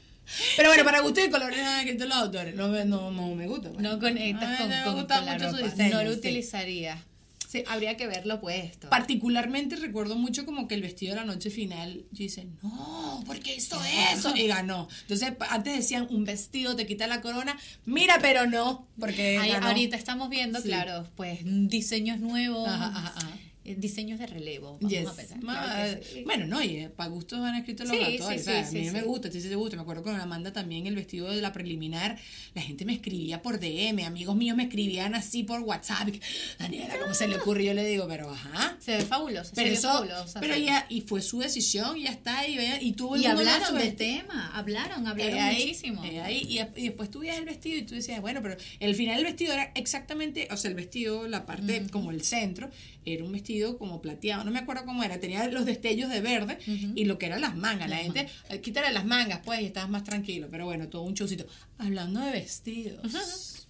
Pero 0.57 0.69
bueno, 0.69 0.83
para 0.85 0.99
gusto 1.01 1.23
y 1.25 1.29
color 1.29 1.51
nada 1.57 1.83
que 1.85 1.95
los 1.95 2.11
autores. 2.15 2.53
No, 2.55 2.67
me- 2.67 2.85
no, 2.85 3.09
no 3.11 3.33
me 3.33 3.47
gusta. 3.47 3.69
pues. 3.71 3.81
no 3.81 3.97
conectas 3.99 4.59
con, 4.59 4.69
no 4.69 4.75
me 4.77 4.83
con- 4.83 4.93
gusta 4.95 5.15
con 5.17 5.25
la 5.25 5.33
mucho 5.33 5.49
su 5.49 5.55
ropa. 5.57 5.69
diseño, 5.69 5.95
no 5.95 6.03
lo 6.03 6.11
sí. 6.13 6.19
utilizaría. 6.19 7.03
Sí, 7.51 7.63
habría 7.65 7.97
que 7.97 8.05
verlo 8.05 8.39
puesto. 8.39 8.89
Particularmente 8.91 9.75
recuerdo 9.75 10.15
mucho 10.15 10.45
como 10.45 10.67
que 10.67 10.75
el 10.75 10.83
vestido 10.83 11.15
de 11.15 11.21
la 11.21 11.25
noche 11.25 11.49
final, 11.49 12.05
yo 12.11 12.19
dice, 12.19 12.45
no, 12.61 13.23
¿por 13.25 13.39
qué 13.39 13.55
hizo 13.55 13.75
eso? 14.13 14.35
Y 14.35 14.45
ganó. 14.45 14.87
Entonces, 15.01 15.33
antes 15.49 15.75
decían, 15.75 16.05
un 16.11 16.25
vestido 16.25 16.75
te 16.75 16.85
quita 16.85 17.07
la 17.07 17.21
corona. 17.21 17.57
Mira, 17.85 18.19
pero 18.21 18.45
no, 18.45 18.87
porque 18.99 19.39
Ahí- 19.39 19.49
ganó. 19.49 19.65
ahorita 19.65 19.95
estamos 19.97 20.29
viendo, 20.29 20.59
Sí. 20.61 20.67
claro, 20.67 21.09
pues 21.15 21.39
diseños 21.43 22.19
nuevos, 22.19 22.69
Ajá, 22.69 22.85
ajá, 22.85 23.13
ajá. 23.17 23.29
Eh, 23.69 23.75
diseños 23.77 24.19
de 24.19 24.27
relevo. 24.27 24.73
Vamos 24.81 24.91
Yes. 24.91 25.07
a 25.07 25.15
pensar. 25.15 25.39
Claro 25.39 25.99
sí. 26.13 26.23
Bueno, 26.23 26.47
no, 26.47 26.61
y 26.63 26.77
eh, 26.77 26.89
para 26.89 27.09
gustos 27.09 27.39
han 27.39 27.55
escrito 27.55 27.83
los 27.85 27.95
Sí, 27.95 28.03
autores. 28.19 28.43
sí, 28.43 28.51
a 28.51 28.71
mí 28.83 28.91
me 28.91 29.01
gusta, 29.03 29.27
a 29.27 29.31
ti 29.31 29.39
sí 29.41 29.49
te 29.49 29.55
gusta. 29.55 29.75
Me 29.75 29.81
acuerdo 29.83 30.03
con 30.03 30.15
Amanda 30.19 30.51
también 30.53 30.87
el 30.87 30.95
vestido 30.95 31.29
de 31.29 31.41
la 31.41 31.53
preliminar. 31.53 32.17
La 32.55 32.61
gente 32.61 32.85
me 32.85 32.93
escribía 32.93 33.41
por 33.41 33.59
DM, 33.59 34.03
amigos 34.05 34.35
míos 34.35 34.55
me 34.57 34.63
escribían 34.63 35.15
así 35.15 35.43
por 35.43 35.61
WhatsApp. 35.61 36.09
Daniela, 36.57 36.97
¿cómo 36.99 37.13
se 37.13 37.27
le 37.27 37.35
ocurrió? 37.37 37.67
Yo 37.69 37.73
le 37.73 37.85
digo, 37.85 38.07
pero 38.07 38.29
ajá. 38.31 38.77
Se 38.79 38.97
ve 38.97 39.05
fabuloso. 39.05 39.51
Pero 39.53 39.67
se 39.67 39.71
ve 39.71 39.77
eso, 39.77 39.87
fabuloso, 39.89 40.39
pero 40.39 40.57
ya, 40.57 40.85
y 40.89 41.01
fue 41.01 41.21
su 41.21 41.39
decisión, 41.39 41.97
y 41.97 42.03
ya 42.03 42.11
está, 42.11 42.47
y, 42.47 42.57
y 42.81 42.93
tuvo 42.93 43.15
el 43.15 43.21
Y 43.21 43.25
hablaron 43.25 43.77
del 43.77 43.95
tema, 43.95 44.51
hablaron, 44.55 45.05
hablaron 45.05 45.37
Eh, 45.37 45.51
muchísimo. 45.53 46.03
eh, 46.05 46.21
ahí, 46.21 46.41
y, 46.47 46.59
y 46.81 46.83
después 46.87 47.11
tú 47.11 47.19
veías 47.19 47.37
el 47.37 47.45
vestido 47.45 47.77
y 47.77 47.81
tú 47.83 47.95
decías, 47.95 48.21
bueno, 48.21 48.41
pero 48.41 48.55
el 48.79 48.95
final 48.95 49.17
del 49.17 49.25
vestido 49.25 49.53
era 49.53 49.71
exactamente, 49.75 50.47
o 50.51 50.57
sea, 50.57 50.69
el 50.69 50.75
vestido, 50.75 51.27
la 51.27 51.45
parte 51.45 51.85
como 51.91 52.11
el 52.11 52.23
centro, 52.23 52.69
era 53.05 53.23
un 53.23 53.31
vestido 53.31 53.58
como 53.77 54.01
plateado, 54.01 54.43
no 54.43 54.51
me 54.51 54.59
acuerdo 54.59 54.85
cómo 54.85 55.03
era, 55.03 55.19
tenía 55.19 55.47
los 55.47 55.65
destellos 55.65 56.09
de 56.09 56.21
verde 56.21 56.57
y 56.95 57.05
lo 57.05 57.17
que 57.17 57.27
eran 57.27 57.41
las 57.41 57.55
mangas. 57.55 57.89
La 57.89 57.97
gente, 57.97 58.27
eh, 58.49 58.61
quítale 58.61 58.91
las 58.91 59.05
mangas, 59.05 59.41
pues, 59.43 59.61
y 59.61 59.65
estabas 59.65 59.89
más 59.89 60.03
tranquilo, 60.03 60.47
pero 60.49 60.65
bueno, 60.65 60.87
todo 60.87 61.03
un 61.03 61.13
showcito. 61.13 61.45
Hablando 61.77 62.21
de 62.21 62.31
vestidos. 62.31 63.67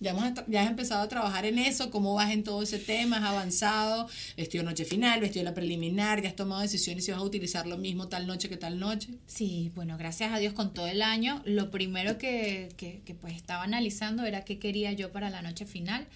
Ya, 0.00 0.12
hemos, 0.12 0.32
ya 0.48 0.62
has 0.62 0.70
empezado 0.70 1.02
a 1.02 1.08
trabajar 1.08 1.44
en 1.44 1.58
eso, 1.58 1.90
cómo 1.90 2.14
vas 2.14 2.30
en 2.30 2.42
todo 2.42 2.62
ese 2.62 2.78
tema, 2.78 3.18
has 3.18 3.24
avanzado, 3.24 4.08
vestido 4.34 4.64
noche 4.64 4.86
final, 4.86 5.20
vestido 5.20 5.44
la 5.44 5.52
preliminar, 5.52 6.22
ya 6.22 6.30
has 6.30 6.36
tomado 6.36 6.62
decisiones 6.62 7.04
si 7.04 7.10
vas 7.10 7.20
a 7.20 7.22
utilizar 7.22 7.66
lo 7.66 7.76
mismo 7.76 8.08
tal 8.08 8.26
noche 8.26 8.48
que 8.48 8.56
tal 8.56 8.78
noche. 8.78 9.10
Sí, 9.26 9.70
bueno, 9.74 9.98
gracias 9.98 10.32
a 10.32 10.38
Dios 10.38 10.54
con 10.54 10.72
todo 10.72 10.86
el 10.86 11.02
año. 11.02 11.42
Lo 11.44 11.70
primero 11.70 12.16
que, 12.16 12.70
que, 12.78 13.02
que, 13.04 13.14
pues 13.14 13.34
estaba 13.34 13.62
analizando 13.62 14.24
era 14.24 14.42
qué 14.42 14.58
quería 14.58 14.92
yo 14.92 15.12
para 15.12 15.28
la 15.28 15.42
noche 15.42 15.66
final. 15.66 16.06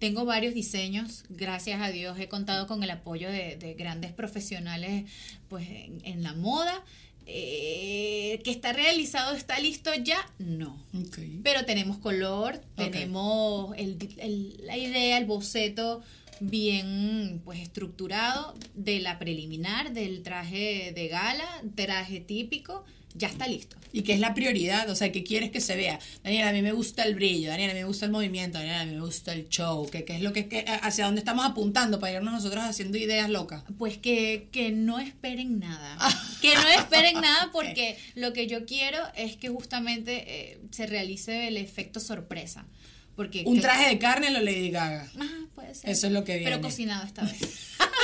Tengo 0.00 0.24
varios 0.24 0.54
diseños, 0.54 1.22
gracias 1.28 1.80
a 1.80 1.90
Dios 1.90 2.18
he 2.18 2.26
contado 2.28 2.66
con 2.66 2.82
el 2.82 2.90
apoyo 2.90 3.30
de, 3.30 3.56
de 3.56 3.74
grandes 3.74 4.12
profesionales 4.12 5.04
pues 5.48 5.68
en, 5.68 6.00
en 6.04 6.22
la 6.24 6.32
moda. 6.34 6.82
Eh, 7.32 8.40
¿Que 8.42 8.50
está 8.50 8.72
realizado, 8.72 9.36
está 9.36 9.60
listo 9.60 9.90
ya? 10.02 10.18
No. 10.38 10.82
Pero 11.44 11.64
tenemos 11.64 11.98
color, 11.98 12.60
tenemos 12.76 13.76
el- 13.76 13.98
el- 14.18 14.56
la 14.66 14.76
idea, 14.76 15.16
el 15.18 15.26
boceto 15.26 16.02
bien 16.40 17.40
pues 17.44 17.60
estructurado 17.60 18.56
de 18.74 18.98
la 19.00 19.18
preliminar, 19.18 19.92
del 19.92 20.22
traje 20.22 20.92
de 20.94 21.08
gala, 21.08 21.44
traje 21.76 22.18
típico, 22.20 22.84
ya 23.14 23.28
está 23.28 23.46
listo. 23.46 23.76
¿Y 23.92 24.02
qué 24.02 24.12
es 24.12 24.20
la 24.20 24.34
prioridad? 24.34 24.88
O 24.88 24.94
sea, 24.94 25.10
¿qué 25.10 25.24
quieres 25.24 25.50
que 25.50 25.60
se 25.60 25.74
vea? 25.74 25.98
Daniela, 26.22 26.50
a 26.50 26.52
mí 26.52 26.62
me 26.62 26.70
gusta 26.72 27.02
el 27.02 27.16
brillo, 27.16 27.48
Daniela, 27.50 27.72
a 27.72 27.74
mí 27.74 27.80
me 27.80 27.86
gusta 27.86 28.04
el 28.06 28.12
movimiento, 28.12 28.58
Daniela, 28.58 28.82
a 28.82 28.84
mí 28.86 28.94
me 28.94 29.00
gusta 29.00 29.32
el 29.32 29.48
show. 29.48 29.88
¿Qué, 29.90 30.04
qué 30.04 30.14
es 30.14 30.22
lo 30.22 30.32
que, 30.32 30.46
que- 30.46 30.64
hacia 30.82 31.06
dónde 31.06 31.18
estamos 31.18 31.44
apuntando 31.44 31.98
para 31.98 32.12
irnos 32.12 32.32
nosotros 32.32 32.62
haciendo 32.62 32.98
ideas 32.98 33.28
locas? 33.30 33.64
Pues 33.78 33.98
que, 33.98 34.48
que 34.52 34.70
no 34.70 35.00
esperen 35.00 35.58
nada. 35.58 35.96
Ah. 35.98 36.24
que 36.40 36.54
no 36.54 36.68
esperen 36.68 37.14
nada 37.20 37.50
porque 37.52 37.98
lo 38.14 38.32
que 38.32 38.46
yo 38.46 38.64
quiero 38.64 38.98
es 39.16 39.36
que 39.36 39.48
justamente 39.48 40.24
eh, 40.52 40.60
se 40.70 40.86
realice 40.86 41.48
el 41.48 41.56
efecto 41.56 41.98
sorpresa. 41.98 42.66
Porque 43.16 43.42
Un 43.44 43.60
traje 43.60 43.88
de 43.88 43.98
carne 43.98 44.30
lo 44.30 44.40
Lady 44.40 44.70
Gaga. 44.70 45.06
Ah, 45.18 45.26
puede 45.54 45.74
ser. 45.74 45.90
Eso 45.90 46.06
es 46.06 46.12
lo 46.12 46.22
que 46.24 46.34
Pero 46.34 46.44
viene. 46.46 46.62
cocinado 46.62 47.04
esta 47.04 47.22
vez. 47.22 47.40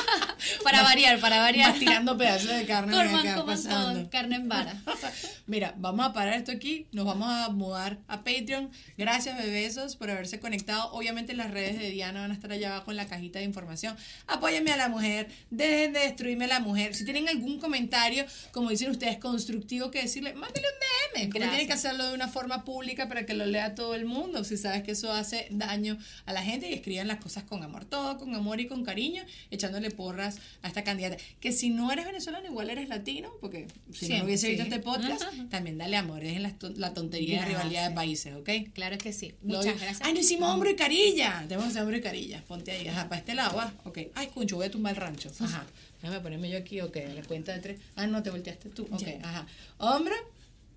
Para 0.63 0.83
variar, 0.83 1.21
para 1.21 1.41
variar. 1.41 1.71
Vas 1.71 1.79
tirando 1.79 2.17
pedazos 2.17 2.51
de 2.57 2.67
carne. 2.67 2.93
mira, 2.93 3.07
Coman, 3.07 3.23
¿qué 3.23 3.29
va 3.29 3.37
coman 3.37 3.57
pasando? 3.57 4.01
todo, 4.01 4.11
carne 4.11 4.37
en 4.37 4.49
vara. 4.49 4.83
Mira, 5.47 5.75
vamos 5.79 6.07
a 6.07 6.13
parar 6.13 6.35
esto 6.35 6.53
aquí, 6.53 6.87
nos 6.93 7.05
vamos 7.05 7.29
a 7.29 7.49
mudar 7.51 7.99
a 8.09 8.25
Patreon. 8.25 8.71
Gracias, 8.99 9.39
bebesos, 9.39 9.97
por 9.97 10.11
haberse 10.11 10.41
conectado. 10.41 10.91
Obviamente 10.93 11.35
las 11.35 11.51
redes 11.51 11.79
de 11.79 11.91
Diana 11.91 12.23
van 12.23 12.31
a 12.31 12.35
estar 12.35 12.51
allá 12.51 12.75
abajo 12.75 12.91
en 12.91 12.97
la 12.97 13.07
cajita 13.07 13.39
de 13.39 13.45
información. 13.45 13.97
Apóyenme 14.27 14.73
a 14.73 14.77
la 14.77 14.89
mujer, 14.89 15.29
dejen 15.51 15.93
de 15.93 16.01
destruirme 16.01 16.47
a 16.47 16.49
la 16.49 16.61
mujer. 16.61 16.95
Si 16.95 17.05
tienen 17.05 17.29
algún 17.29 17.61
comentario, 17.61 18.25
como 18.53 18.71
dicen 18.71 18.91
ustedes, 18.91 19.19
constructivo 19.19 19.91
que 19.91 20.03
decirle, 20.03 20.35
mándele 20.35 20.67
un 20.67 21.23
DM. 21.23 21.33
Como 21.33 21.49
tienen 21.49 21.67
que 21.67 21.73
hacerlo 21.73 22.09
de 22.09 22.15
una 22.15 22.29
forma 22.29 22.65
pública 22.65 23.09
para 23.09 23.25
que 23.25 23.35
lo 23.35 23.47
lea 23.47 23.75
todo 23.75 23.95
el 23.95 24.05
mundo. 24.05 24.45
Si 24.45 24.57
sabes 24.57 24.83
que 24.83 24.93
eso 24.93 25.13
hace 25.13 25.47
daño 25.51 25.99
a 26.25 26.33
la 26.33 26.43
gente 26.43 26.69
y 26.69 26.75
escriban 26.75 27.09
las 27.09 27.19
cosas 27.19 27.45
con 27.45 27.63
amor. 27.63 27.85
Todo 27.85 28.19
con 28.19 28.35
amor 28.35 28.61
y 28.61 28.67
con 28.67 28.85
cariño, 28.85 29.25
echándole 29.51 29.91
porras 29.91 30.36
a 30.63 30.69
esta 30.69 30.85
candidata. 30.85 31.17
Que 31.41 31.53
si 31.53 31.71
no 31.71 31.91
eres 31.93 32.05
venezolano, 32.07 32.47
igual 32.47 32.71
eres 32.71 32.89
latino, 32.89 33.33
porque 33.41 33.67
si 33.93 34.09
no 34.09 34.25
hubiese 34.25 34.49
visto 34.49 34.65
sí. 34.65 34.69
este 34.71 34.81
podcast, 34.83 35.25
también 35.51 35.79
dale 35.79 35.97
amor, 35.97 36.21
dejen 36.21 36.43
la, 36.43 36.55
la 36.77 36.95
tontería 36.95 37.41
de 37.41 37.51
Gracias. 37.51 37.59
rivalidad 37.63 37.89
de 37.91 37.95
países, 37.95 38.35
¿ok? 38.35 38.51
Claro 38.75 38.99
que 38.99 39.13
sí. 39.13 39.35
Muchas 39.43 39.79
gracias. 39.81 40.01
Ay, 40.03 40.13
no 40.15 40.21
hicimos 40.21 40.51
hombro 40.53 40.71
y 40.71 40.77
carilla. 40.77 41.45
Tenemos 41.49 41.65
que 41.65 41.71
hacer 41.71 41.83
hombro 41.83 41.97
y 41.97 42.01
carilla. 42.01 42.43
Ponte 42.47 42.71
ahí. 42.71 42.87
Ajá, 42.89 43.09
para 43.09 43.19
este 43.21 43.35
lado, 43.35 43.57
va. 43.57 43.73
Ok. 43.85 43.99
Ay, 44.15 44.29
concho, 44.29 44.57
voy 44.57 44.67
a 44.67 44.71
tumbar 44.71 44.95
el 44.95 45.01
rancho. 45.01 45.31
Ajá. 45.41 45.67
Déjame 46.03 46.21
ponerme 46.21 46.51
yo 46.51 46.59
aquí, 46.59 46.81
ok. 46.81 46.97
A 46.99 47.15
la 47.15 47.23
cuenta 47.23 47.53
de 47.53 47.61
tres. 47.61 47.81
Ah, 47.97 48.07
no, 48.07 48.23
te 48.23 48.31
volteaste 48.31 48.69
tú. 48.69 48.87
Ok, 48.91 49.03
ajá. 49.23 49.47
Hombro 49.79 50.15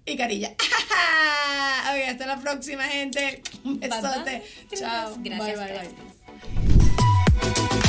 y 0.05 0.15
carilla. 0.15 0.55
Ok, 1.79 2.07
hasta 2.07 2.25
la 2.27 2.39
próxima, 2.39 2.83
gente. 2.83 3.41
Un 3.63 3.79
Bye, 3.79 3.89
besote. 3.89 4.43
bye. 4.69 4.79
Chao. 4.79 5.15
Gracias, 5.23 5.23
Bye, 5.23 5.55
bye, 5.55 5.67
gracias. 5.73 5.93
bye. 7.81 7.88